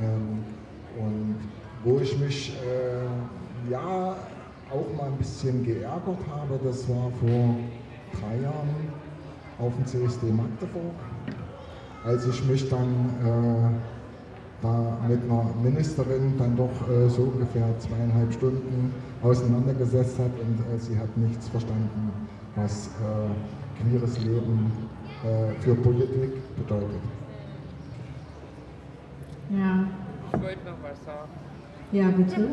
Ähm, 0.00 0.42
und 0.98 1.36
wo 1.84 1.98
ich 1.98 2.18
mich 2.18 2.56
ja 3.70 4.14
auch 4.72 4.96
mal 4.96 5.06
ein 5.06 5.18
bisschen 5.18 5.64
geärgert 5.64 6.18
habe, 6.30 6.58
das 6.64 6.88
war 6.88 7.10
vor 7.20 7.56
drei 8.20 8.42
Jahren 8.42 8.92
auf 9.58 9.74
dem 9.76 9.86
CSD 9.86 10.32
Magdeburg, 10.32 10.94
als 12.04 12.26
ich 12.26 12.44
mich 12.46 12.68
dann 12.68 12.88
äh, 13.22 14.62
da 14.62 14.98
mit 15.08 15.22
einer 15.24 15.50
Ministerin 15.62 16.34
dann 16.38 16.56
doch 16.56 16.70
äh, 16.88 17.08
so 17.08 17.22
ungefähr 17.22 17.66
zweieinhalb 17.78 18.32
Stunden 18.32 18.94
auseinandergesetzt 19.22 20.18
hat 20.18 20.30
und 20.40 20.58
äh, 20.74 20.78
sie 20.78 20.98
hat 20.98 21.16
nichts 21.16 21.48
verstanden, 21.48 22.10
was 22.56 22.88
äh, 22.88 23.82
queeres 23.82 24.18
Leben 24.20 24.72
äh, 25.24 25.60
für 25.60 25.74
Politik 25.74 26.56
bedeutet. 26.56 27.02
Ja. 29.50 29.84
Ich 30.34 30.40
wollte 30.40 30.64
noch 30.64 30.82
was 30.82 31.04
sagen. 31.04 31.28
Ja, 31.92 32.08
bitte. 32.08 32.48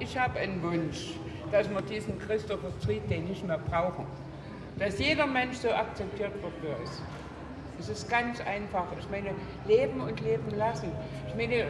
Ich 0.00 0.18
habe 0.18 0.40
einen 0.40 0.62
Wunsch, 0.62 1.14
dass 1.52 1.70
wir 1.70 1.80
diesen 1.82 2.18
Christopher 2.18 2.72
Street 2.82 3.08
Day 3.08 3.20
nicht 3.20 3.46
mehr 3.46 3.58
brauchen. 3.58 4.06
Dass 4.78 4.98
jeder 4.98 5.26
Mensch 5.26 5.58
so 5.58 5.70
akzeptiert 5.70 6.32
wird, 6.42 6.52
wie 6.62 6.66
er 6.66 6.82
ist. 6.82 7.00
Es 7.78 7.88
ist 7.88 8.10
ganz 8.10 8.40
einfach. 8.40 8.86
Ich 8.98 9.08
meine, 9.08 9.30
leben 9.66 10.00
und 10.00 10.20
leben 10.20 10.50
lassen. 10.56 10.90
Ich 11.28 11.34
meine, 11.36 11.66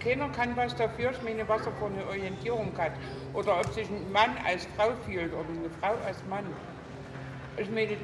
keiner 0.00 0.28
kann 0.30 0.56
was 0.56 0.74
dafür, 0.74 1.10
ich 1.12 1.22
meine, 1.22 1.48
was 1.48 1.66
er 1.66 1.72
für 1.72 1.86
eine 1.86 2.04
Orientierung 2.06 2.72
hat. 2.76 2.92
Oder 3.34 3.60
ob 3.60 3.66
sich 3.72 3.88
ein 3.88 4.10
Mann 4.10 4.30
als 4.44 4.66
Frau 4.76 4.90
fühlt 5.06 5.32
oder 5.32 5.48
eine 5.48 5.70
Frau 5.80 5.94
als 6.04 6.24
Mann. 6.28 6.44
Ich 7.56 7.70
meine, 7.70 7.96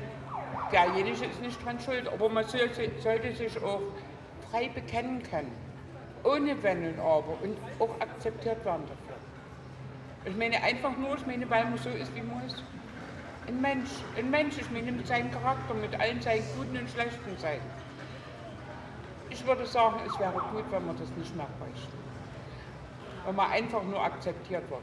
derjenige 0.73 1.27
ist 1.27 1.41
nicht 1.41 1.65
dran 1.65 1.79
schuld, 1.81 2.09
aber 2.09 2.29
man 2.29 2.45
sollte, 2.47 2.91
sich 3.35 3.63
auch 3.63 3.81
frei 4.51 4.69
bekennen 4.75 5.23
können. 5.23 5.53
Ohne 6.25 6.61
Wenn 6.63 6.85
und 6.87 6.99
Aber 6.99 7.37
und 7.43 7.57
auch 7.79 8.01
akzeptiert 8.01 8.65
werden 8.65 8.83
dafür. 8.89 9.14
Ich 10.27 10.37
meine 10.37 10.63
einfach 10.63 10.97
nur, 10.97 11.17
ich 11.17 11.27
meine, 11.27 11.49
weil 11.51 11.65
man 11.65 11.79
so 11.79 11.91
ist, 11.91 12.15
wie 12.15 12.23
man 12.23 12.45
ist. 12.47 12.63
Ein 13.47 13.61
Mensch, 13.61 13.91
ein 14.17 14.31
Mensch, 14.31 14.57
ich 14.59 14.71
meine 14.71 14.91
mit 14.91 15.07
seinem 15.07 15.31
Charakter, 15.31 15.75
mit 15.75 15.99
allen 16.01 16.21
seinen 16.23 16.43
guten 16.57 16.79
und 16.79 16.89
schlechten 16.89 17.37
Seiten. 17.39 17.67
Ich 19.29 19.47
würde 19.47 19.67
sagen, 19.67 19.97
es 20.07 20.19
wäre 20.19 20.33
gut, 20.33 20.65
wenn 20.71 20.87
man 20.87 20.97
das 20.97 21.11
nicht 21.19 21.37
mehr 21.37 21.47
bräuchte. 21.59 21.93
Wenn 23.27 23.37
man 23.37 23.51
einfach 23.51 23.83
nur 23.83 24.03
akzeptiert 24.03 24.69
wird. 24.71 24.81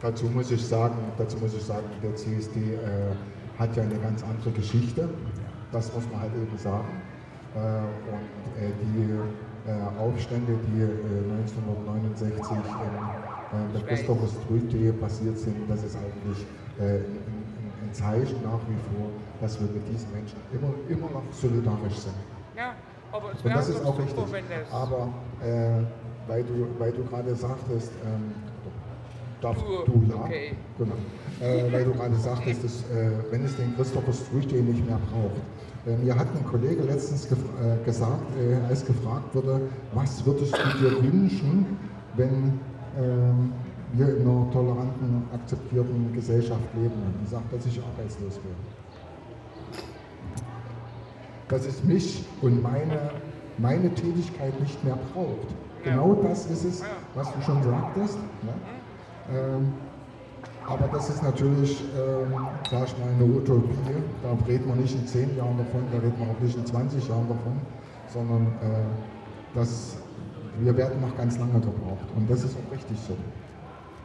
Dazu 0.00 0.26
muss 0.26 0.50
ich 0.50 0.64
sagen, 0.64 0.96
dazu 1.18 1.36
muss 1.38 1.54
ich 1.54 1.62
sagen, 1.62 1.86
der 2.02 2.14
CSD 2.16 2.74
äh, 2.74 2.78
hat 3.58 3.76
ja 3.76 3.82
eine 3.82 3.98
ganz 3.98 4.22
andere 4.22 4.50
Geschichte. 4.52 5.10
Das 5.72 5.92
muss 5.92 6.04
man 6.10 6.20
halt 6.20 6.32
eben 6.34 6.56
sagen. 6.56 7.02
Äh, 7.54 7.58
und 7.58 8.62
äh, 8.62 8.72
die 8.80 9.10
äh, 9.68 9.98
Aufstände, 9.98 10.58
die 10.68 10.82
1969 11.32 12.76
äh, 12.78 12.84
in 12.84 13.25
der 13.74 13.82
Christopher 13.82 14.26
Street 14.26 14.72
Day 14.72 14.92
passiert 14.92 15.38
sind, 15.38 15.56
das 15.68 15.82
ist 15.84 15.96
eigentlich 15.96 16.46
ein, 16.78 17.04
ein, 17.82 17.92
Zeichen 17.92 18.42
nach 18.42 18.60
wie 18.68 18.76
vor, 18.92 19.08
dass 19.40 19.58
wir 19.58 19.68
mit 19.68 19.88
diesen 19.88 20.12
Menschen 20.12 20.36
immer, 20.52 20.74
immer 20.88 21.10
noch 21.10 21.22
solidarisch 21.32 21.96
sind. 21.96 22.14
Ja, 22.56 22.74
aber 23.12 23.32
es 23.32 23.42
Und 23.42 23.54
das 23.54 23.68
ist 23.68 23.84
auch 23.84 23.98
richtig. 23.98 24.18
Aber 24.70 25.08
äh, 25.42 25.82
weil 26.28 26.42
du, 26.42 26.66
weil 26.78 26.92
du 26.92 27.04
gerade 27.04 27.34
sagtest, 27.34 27.92
ähm, 28.04 28.32
darfst 29.40 29.62
du, 29.62 29.90
du 29.90 30.06
ja, 30.08 30.16
okay. 30.16 30.52
genau. 30.78 30.94
Äh, 31.40 31.72
weil 31.72 31.84
du 31.84 31.92
gerade 31.92 32.16
sagtest, 32.16 32.64
dass, 32.64 32.82
äh, 32.90 33.10
wenn 33.30 33.44
es 33.44 33.56
den 33.56 33.74
Christopher 33.76 34.12
Street 34.12 34.50
Day 34.50 34.62
nicht 34.62 34.84
mehr 34.86 34.98
braucht, 35.10 35.40
äh, 35.86 35.96
mir 36.04 36.16
hat 36.16 36.26
ein 36.36 36.44
Kollege 36.44 36.82
letztens 36.82 37.28
gef 37.28 37.38
äh, 37.38 37.84
gesagt, 37.84 38.26
äh, 38.36 38.68
als 38.68 38.84
gefragt 38.84 39.34
wurde, 39.34 39.60
was 39.94 40.24
würdest 40.26 40.54
du 40.56 40.78
dir 40.78 41.02
wünschen, 41.02 41.78
wenn 42.16 42.28
ähm, 42.28 42.60
wir 42.96 44.16
in 44.16 44.28
einer 44.28 44.50
toleranten, 44.52 45.22
akzeptierten 45.32 46.12
Gesellschaft 46.14 46.62
leben? 46.74 46.94
Und 46.94 47.28
sagt, 47.28 47.52
dass 47.52 47.66
ich 47.66 47.80
arbeitslos 47.80 48.36
wäre. 48.36 49.84
Dass 51.48 51.66
es 51.66 51.84
mich 51.84 52.24
und 52.42 52.62
meine, 52.62 53.10
meine 53.58 53.94
Tätigkeit 53.94 54.58
nicht 54.60 54.82
mehr 54.84 54.98
braucht. 55.12 55.54
Genau 55.84 56.14
das 56.14 56.46
ist 56.46 56.64
es, 56.64 56.82
was 57.14 57.32
du 57.32 57.40
schon 57.42 57.62
sagtest. 57.62 58.18
Ne? 58.42 58.52
Ähm, 59.32 59.72
aber 60.68 60.88
das 60.88 61.08
ist 61.10 61.22
natürlich, 61.22 61.80
ähm, 61.96 62.34
sag 62.68 62.88
ich 62.88 62.98
mal, 62.98 63.08
eine 63.08 63.24
Utopie. 63.24 63.70
Da 64.22 64.36
redet 64.48 64.66
man 64.66 64.80
nicht 64.80 64.94
in 64.94 65.06
zehn 65.06 65.36
Jahren 65.36 65.56
davon, 65.58 65.82
da 65.92 65.98
redet 65.98 66.18
man 66.18 66.30
auch 66.30 66.40
nicht 66.40 66.56
in 66.56 66.66
20 66.66 67.08
Jahren 67.08 67.28
davon, 67.28 67.60
sondern 68.12 68.46
äh, 68.46 69.54
das, 69.54 69.96
wir 70.60 70.76
werden 70.76 71.00
noch 71.00 71.16
ganz 71.16 71.38
lange 71.38 71.60
gebraucht. 71.60 72.06
Und 72.14 72.30
das 72.30 72.44
ist 72.44 72.56
auch 72.56 72.72
richtig 72.72 72.98
so. 73.00 73.16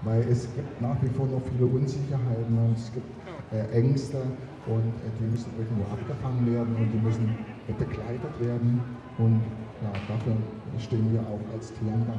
Weil 0.03 0.21
es 0.29 0.47
gibt 0.55 0.81
nach 0.81 0.95
wie 1.01 1.09
vor 1.09 1.27
noch 1.27 1.41
viele 1.51 1.65
Unsicherheiten 1.67 2.57
und 2.57 2.75
es 2.75 2.91
gibt 2.93 3.05
äh, 3.53 3.69
Ängste 3.77 4.17
und 4.65 4.79
äh, 4.79 5.11
die 5.19 5.25
müssen 5.25 5.51
irgendwo 5.57 5.83
abgefangen 5.91 6.51
werden 6.51 6.75
und 6.75 6.91
die 6.91 6.97
müssen 6.97 7.37
begleitet 7.67 8.39
werden. 8.39 8.81
Und 9.17 9.41
ja, 9.81 9.91
dafür 10.07 10.35
stehen 10.79 11.11
wir 11.13 11.21
auch 11.21 11.53
als 11.53 11.71
Tieren 11.73 12.05
da. 12.07 12.13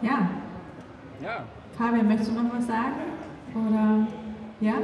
Ja, 0.00 0.30
ja. 1.22 1.44
Fabian, 1.76 2.06
möchtest 2.06 2.30
du 2.30 2.34
noch 2.34 2.54
was 2.54 2.66
sagen? 2.66 2.94
Oder 3.54 4.06
ja? 4.60 4.74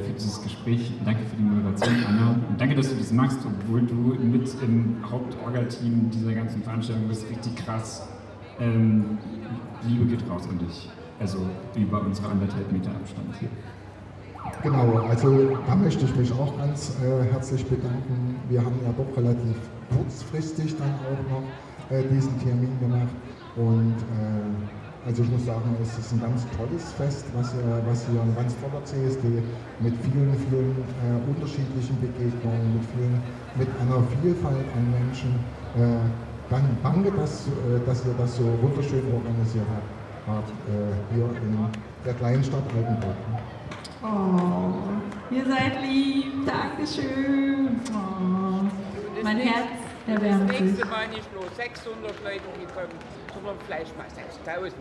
Für 0.00 0.12
dieses 0.12 0.42
Gespräch. 0.42 0.92
Danke 1.04 1.22
für 1.24 1.36
die 1.36 1.42
Moderation, 1.42 2.04
Anna. 2.06 2.36
Und 2.48 2.60
danke, 2.60 2.74
dass 2.74 2.90
du 2.90 2.96
das 2.96 3.12
machst, 3.12 3.38
obwohl 3.44 3.82
du 3.82 3.94
mit 3.94 4.48
im 4.62 4.96
Hauptorga-Team 5.08 6.10
dieser 6.10 6.34
ganzen 6.34 6.62
Veranstaltung 6.62 7.08
bist. 7.08 7.28
Richtig 7.30 7.56
krass. 7.56 8.08
Ähm, 8.60 9.18
Liebe 9.86 10.04
geht 10.06 10.28
raus 10.30 10.48
an 10.48 10.58
dich. 10.58 10.88
Also 11.18 11.38
über 11.76 12.02
unsere 12.02 12.28
anderthalb 12.28 12.70
Meter 12.72 12.90
Abstand 12.90 13.28
hier. 13.38 13.48
Genau, 14.62 14.98
also 15.08 15.56
da 15.66 15.74
möchte 15.74 16.04
ich 16.04 16.14
mich 16.16 16.32
auch 16.32 16.56
ganz 16.58 16.96
äh, 17.02 17.32
herzlich 17.32 17.64
bedanken. 17.66 18.36
Wir 18.48 18.60
haben 18.64 18.74
ja 18.84 18.92
doch 18.96 19.16
relativ 19.16 19.56
kurzfristig 19.96 20.76
dann 20.76 20.90
auch 20.90 21.30
noch 21.30 21.96
äh, 21.96 22.02
diesen 22.08 22.38
Termin 22.40 22.78
gemacht. 22.80 23.14
Und 23.56 23.94
äh, 23.96 24.81
also 25.04 25.22
ich 25.22 25.30
muss 25.30 25.44
sagen, 25.44 25.76
es 25.82 25.98
ist 25.98 26.12
ein 26.12 26.20
ganz 26.20 26.46
tolles 26.56 26.92
Fest, 26.92 27.24
was 27.34 27.52
hier, 27.52 27.82
was 27.86 28.06
hier 28.06 28.22
ein 28.22 28.34
ganz 28.36 28.54
toller 28.60 28.84
CSD 28.84 29.42
mit 29.80 29.94
vielen, 30.02 30.34
vielen 30.46 30.76
äh, 30.78 31.28
unterschiedlichen 31.28 31.98
Begegnungen, 32.00 32.74
mit, 32.74 32.84
vielen, 32.94 33.18
mit 33.58 33.68
einer 33.80 34.02
Vielfalt 34.22 34.66
an 34.76 34.84
Menschen. 34.90 35.34
Äh, 35.74 36.06
dann 36.50 36.76
danke, 36.82 37.10
dass, 37.10 37.48
äh, 37.48 37.84
dass 37.84 38.04
ihr 38.06 38.14
das 38.16 38.36
so 38.36 38.44
wunderschön 38.62 39.02
organisiert 39.12 39.66
habt, 39.74 40.38
habt 40.38 40.50
äh, 40.70 41.14
hier 41.14 41.24
in 41.24 41.58
der 42.04 42.14
kleinen 42.14 42.44
Stadt 42.44 42.62
Altenburg. 42.76 43.16
Oh, 44.04 45.34
ihr 45.34 45.44
seid 45.46 45.82
lieb, 45.82 46.46
Dankeschön. 46.46 47.80
Oh, 47.92 48.66
mein 49.22 49.38
Herz 49.38 49.81
das 50.06 50.60
nächste 50.60 50.86
Mal 50.86 51.08
nicht 51.08 51.32
nur 51.34 51.44
600 51.56 52.24
Leute, 52.24 52.40
die 52.60 52.66
kommen, 52.72 52.98
sondern 53.34 53.56
vielleicht 53.66 53.96
mal 53.96 54.06
6000. 54.10 54.74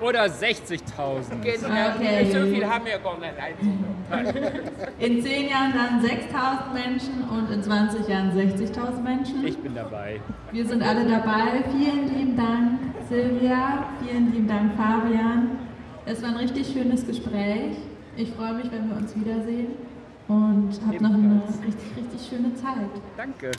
Oder 0.00 0.24
60.000. 0.24 1.40
Genau, 1.40 1.94
Okay. 1.94 2.30
so 2.32 2.40
viel 2.52 2.66
haben 2.68 2.84
wir 2.84 2.98
gar 2.98 3.16
nicht. 3.18 4.34
In 4.98 5.22
10 5.22 5.48
Jahren 5.48 5.72
dann 5.72 6.02
6000 6.02 6.74
Menschen 6.74 7.24
und 7.30 7.50
in 7.50 7.62
20 7.62 8.08
Jahren 8.08 8.32
60.000 8.32 9.02
Menschen. 9.02 9.46
Ich 9.46 9.56
bin 9.58 9.74
dabei. 9.74 10.20
Wir 10.50 10.66
sind 10.66 10.82
alle 10.82 11.08
dabei. 11.08 11.62
Vielen 11.70 12.08
lieben 12.12 12.36
Dank, 12.36 12.80
Silvia. 13.08 13.86
Vielen 14.04 14.32
lieben 14.32 14.48
Dank, 14.48 14.72
Fabian. 14.76 15.58
Es 16.06 16.22
war 16.22 16.30
ein 16.30 16.36
richtig 16.36 16.66
schönes 16.72 17.06
Gespräch. 17.06 17.76
Ich 18.16 18.30
freue 18.32 18.54
mich, 18.54 18.70
wenn 18.72 18.88
wir 18.90 18.96
uns 18.96 19.14
wiedersehen. 19.16 19.68
Und 20.26 20.70
habt 20.86 21.00
noch 21.00 21.10
eine 21.10 21.42
richtig, 21.64 21.96
richtig 21.96 22.28
schöne 22.28 22.54
Zeit. 22.54 22.88
Danke. 23.16 23.52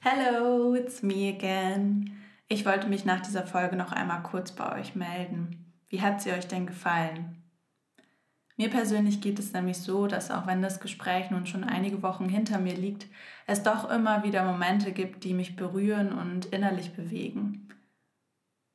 Hello, 0.00 0.74
it's 0.74 1.02
me 1.02 1.28
again. 1.28 2.16
Ich 2.46 2.64
wollte 2.64 2.86
mich 2.86 3.04
nach 3.04 3.20
dieser 3.20 3.44
Folge 3.44 3.74
noch 3.74 3.90
einmal 3.90 4.22
kurz 4.22 4.52
bei 4.52 4.78
euch 4.78 4.94
melden. 4.94 5.74
Wie 5.88 6.00
hat 6.00 6.22
sie 6.22 6.30
euch 6.30 6.46
denn 6.46 6.68
gefallen? 6.68 7.42
Mir 8.56 8.70
persönlich 8.70 9.20
geht 9.20 9.40
es 9.40 9.52
nämlich 9.52 9.78
so, 9.78 10.06
dass 10.06 10.30
auch 10.30 10.46
wenn 10.46 10.62
das 10.62 10.78
Gespräch 10.78 11.32
nun 11.32 11.46
schon 11.46 11.64
einige 11.64 12.00
Wochen 12.00 12.28
hinter 12.28 12.60
mir 12.60 12.74
liegt, 12.74 13.08
es 13.48 13.64
doch 13.64 13.90
immer 13.90 14.22
wieder 14.22 14.44
Momente 14.44 14.92
gibt, 14.92 15.24
die 15.24 15.34
mich 15.34 15.56
berühren 15.56 16.12
und 16.12 16.46
innerlich 16.46 16.92
bewegen. 16.92 17.68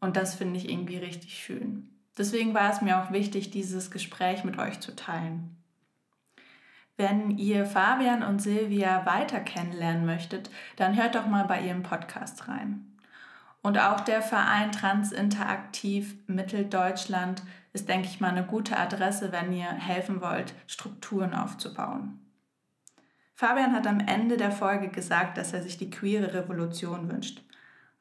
Und 0.01 0.17
das 0.17 0.35
finde 0.35 0.57
ich 0.57 0.69
irgendwie 0.69 0.97
richtig 0.97 1.41
schön. 1.41 1.87
Deswegen 2.17 2.53
war 2.53 2.69
es 2.69 2.81
mir 2.81 3.01
auch 3.01 3.13
wichtig, 3.13 3.49
dieses 3.49 3.91
Gespräch 3.91 4.43
mit 4.43 4.59
euch 4.59 4.81
zu 4.81 4.93
teilen. 4.93 5.62
Wenn 6.95 7.37
ihr 7.37 7.65
Fabian 7.65 8.21
und 8.21 8.39
Silvia 8.39 9.05
weiter 9.05 9.39
kennenlernen 9.39 10.05
möchtet, 10.05 10.51
dann 10.75 10.95
hört 10.95 11.15
doch 11.15 11.25
mal 11.25 11.45
bei 11.45 11.61
ihrem 11.61 11.83
Podcast 11.83 12.47
rein. 12.47 12.85
Und 13.63 13.79
auch 13.79 14.01
der 14.01 14.21
Verein 14.21 14.71
Transinteraktiv 14.71 16.15
Mitteldeutschland 16.27 17.43
ist, 17.71 17.89
denke 17.89 18.07
ich 18.07 18.19
mal, 18.19 18.29
eine 18.29 18.45
gute 18.45 18.77
Adresse, 18.77 19.31
wenn 19.31 19.53
ihr 19.53 19.71
helfen 19.71 20.21
wollt, 20.21 20.53
Strukturen 20.67 21.33
aufzubauen. 21.33 22.19
Fabian 23.33 23.73
hat 23.73 23.87
am 23.87 23.99
Ende 23.99 24.37
der 24.37 24.51
Folge 24.51 24.89
gesagt, 24.89 25.37
dass 25.37 25.53
er 25.53 25.63
sich 25.63 25.77
die 25.77 25.89
queere 25.89 26.33
Revolution 26.33 27.09
wünscht. 27.09 27.41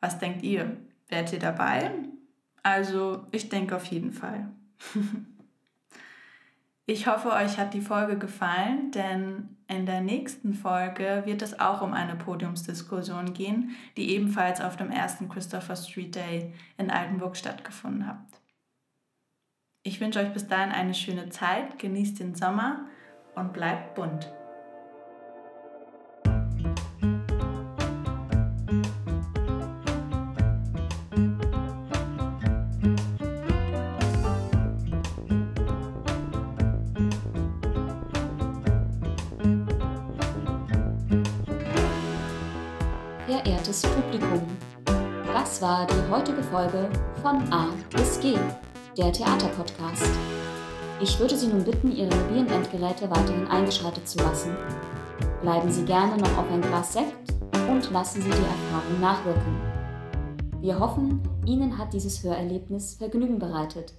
Was 0.00 0.18
denkt 0.18 0.42
ihr? 0.42 0.76
Wärt 1.08 1.32
ihr 1.32 1.38
dabei? 1.38 1.90
Also, 2.62 3.26
ich 3.30 3.48
denke 3.48 3.74
auf 3.76 3.86
jeden 3.86 4.12
Fall. 4.12 4.48
Ich 6.84 7.06
hoffe, 7.06 7.30
euch 7.30 7.58
hat 7.58 7.74
die 7.74 7.80
Folge 7.80 8.18
gefallen, 8.18 8.90
denn 8.90 9.56
in 9.68 9.86
der 9.86 10.00
nächsten 10.00 10.52
Folge 10.52 11.22
wird 11.24 11.40
es 11.40 11.60
auch 11.60 11.80
um 11.80 11.92
eine 11.92 12.16
Podiumsdiskussion 12.16 13.34
gehen, 13.34 13.76
die 13.96 14.10
ebenfalls 14.10 14.60
auf 14.60 14.76
dem 14.76 14.90
ersten 14.90 15.28
Christopher 15.28 15.76
Street 15.76 16.16
Day 16.16 16.52
in 16.78 16.90
Altenburg 16.90 17.36
stattgefunden 17.36 18.06
hat. 18.06 18.18
Ich 19.84 20.00
wünsche 20.00 20.18
euch 20.18 20.32
bis 20.32 20.48
dahin 20.48 20.72
eine 20.72 20.94
schöne 20.94 21.28
Zeit, 21.28 21.78
genießt 21.78 22.18
den 22.18 22.34
Sommer 22.34 22.86
und 23.36 23.52
bleibt 23.52 23.94
bunt. 23.94 24.32
War 45.62 45.86
die 45.86 46.10
heutige 46.10 46.42
Folge 46.42 46.90
von 47.22 47.40
A 47.52 47.68
bis 47.90 48.18
G, 48.18 48.36
der 48.98 49.12
Theaterpodcast. 49.12 50.10
Ich 51.00 51.20
würde 51.20 51.36
Sie 51.36 51.46
nun 51.46 51.62
bitten, 51.62 51.92
Ihre 51.92 52.12
mobilen 52.16 52.48
Endgeräte 52.48 53.08
weiterhin 53.08 53.46
eingeschaltet 53.46 54.08
zu 54.08 54.18
lassen. 54.18 54.56
Bleiben 55.40 55.70
Sie 55.70 55.84
gerne 55.84 56.16
noch 56.16 56.36
auf 56.36 56.50
ein 56.50 56.62
Glas 56.62 56.94
Sekt 56.94 57.32
und 57.70 57.88
lassen 57.92 58.22
Sie 58.22 58.28
die 58.28 58.36
Erfahrung 58.38 59.00
nachwirken. 59.00 59.60
Wir 60.60 60.80
hoffen, 60.80 61.22
Ihnen 61.46 61.78
hat 61.78 61.92
dieses 61.92 62.24
Hörerlebnis 62.24 62.96
Vergnügen 62.96 63.38
bereitet. 63.38 63.94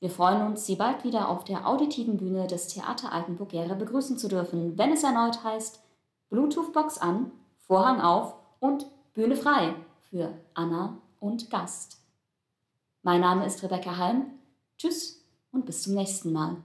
Wir 0.00 0.10
freuen 0.10 0.44
uns, 0.44 0.66
Sie 0.66 0.74
bald 0.74 1.04
wieder 1.04 1.28
auf 1.28 1.44
der 1.44 1.68
auditiven 1.68 2.16
Bühne 2.16 2.48
des 2.48 2.66
Theater 2.66 3.12
Altenburg-Gera 3.12 3.74
begrüßen 3.74 4.18
zu 4.18 4.26
dürfen, 4.26 4.76
wenn 4.76 4.90
es 4.90 5.04
erneut 5.04 5.44
heißt 5.44 5.80
Bluetooth-Box 6.30 6.98
an, 6.98 7.30
Vorhang 7.68 8.00
auf 8.00 8.34
und 8.58 8.84
Bühne 9.14 9.36
frei 9.36 9.76
für 10.12 10.34
Anna 10.52 11.00
und 11.20 11.48
Gast. 11.48 11.96
Mein 13.02 13.22
Name 13.22 13.46
ist 13.46 13.62
Rebecca 13.62 13.96
Halm. 13.96 14.26
Tschüss 14.76 15.24
und 15.52 15.64
bis 15.64 15.84
zum 15.84 15.94
nächsten 15.94 16.32
Mal. 16.32 16.62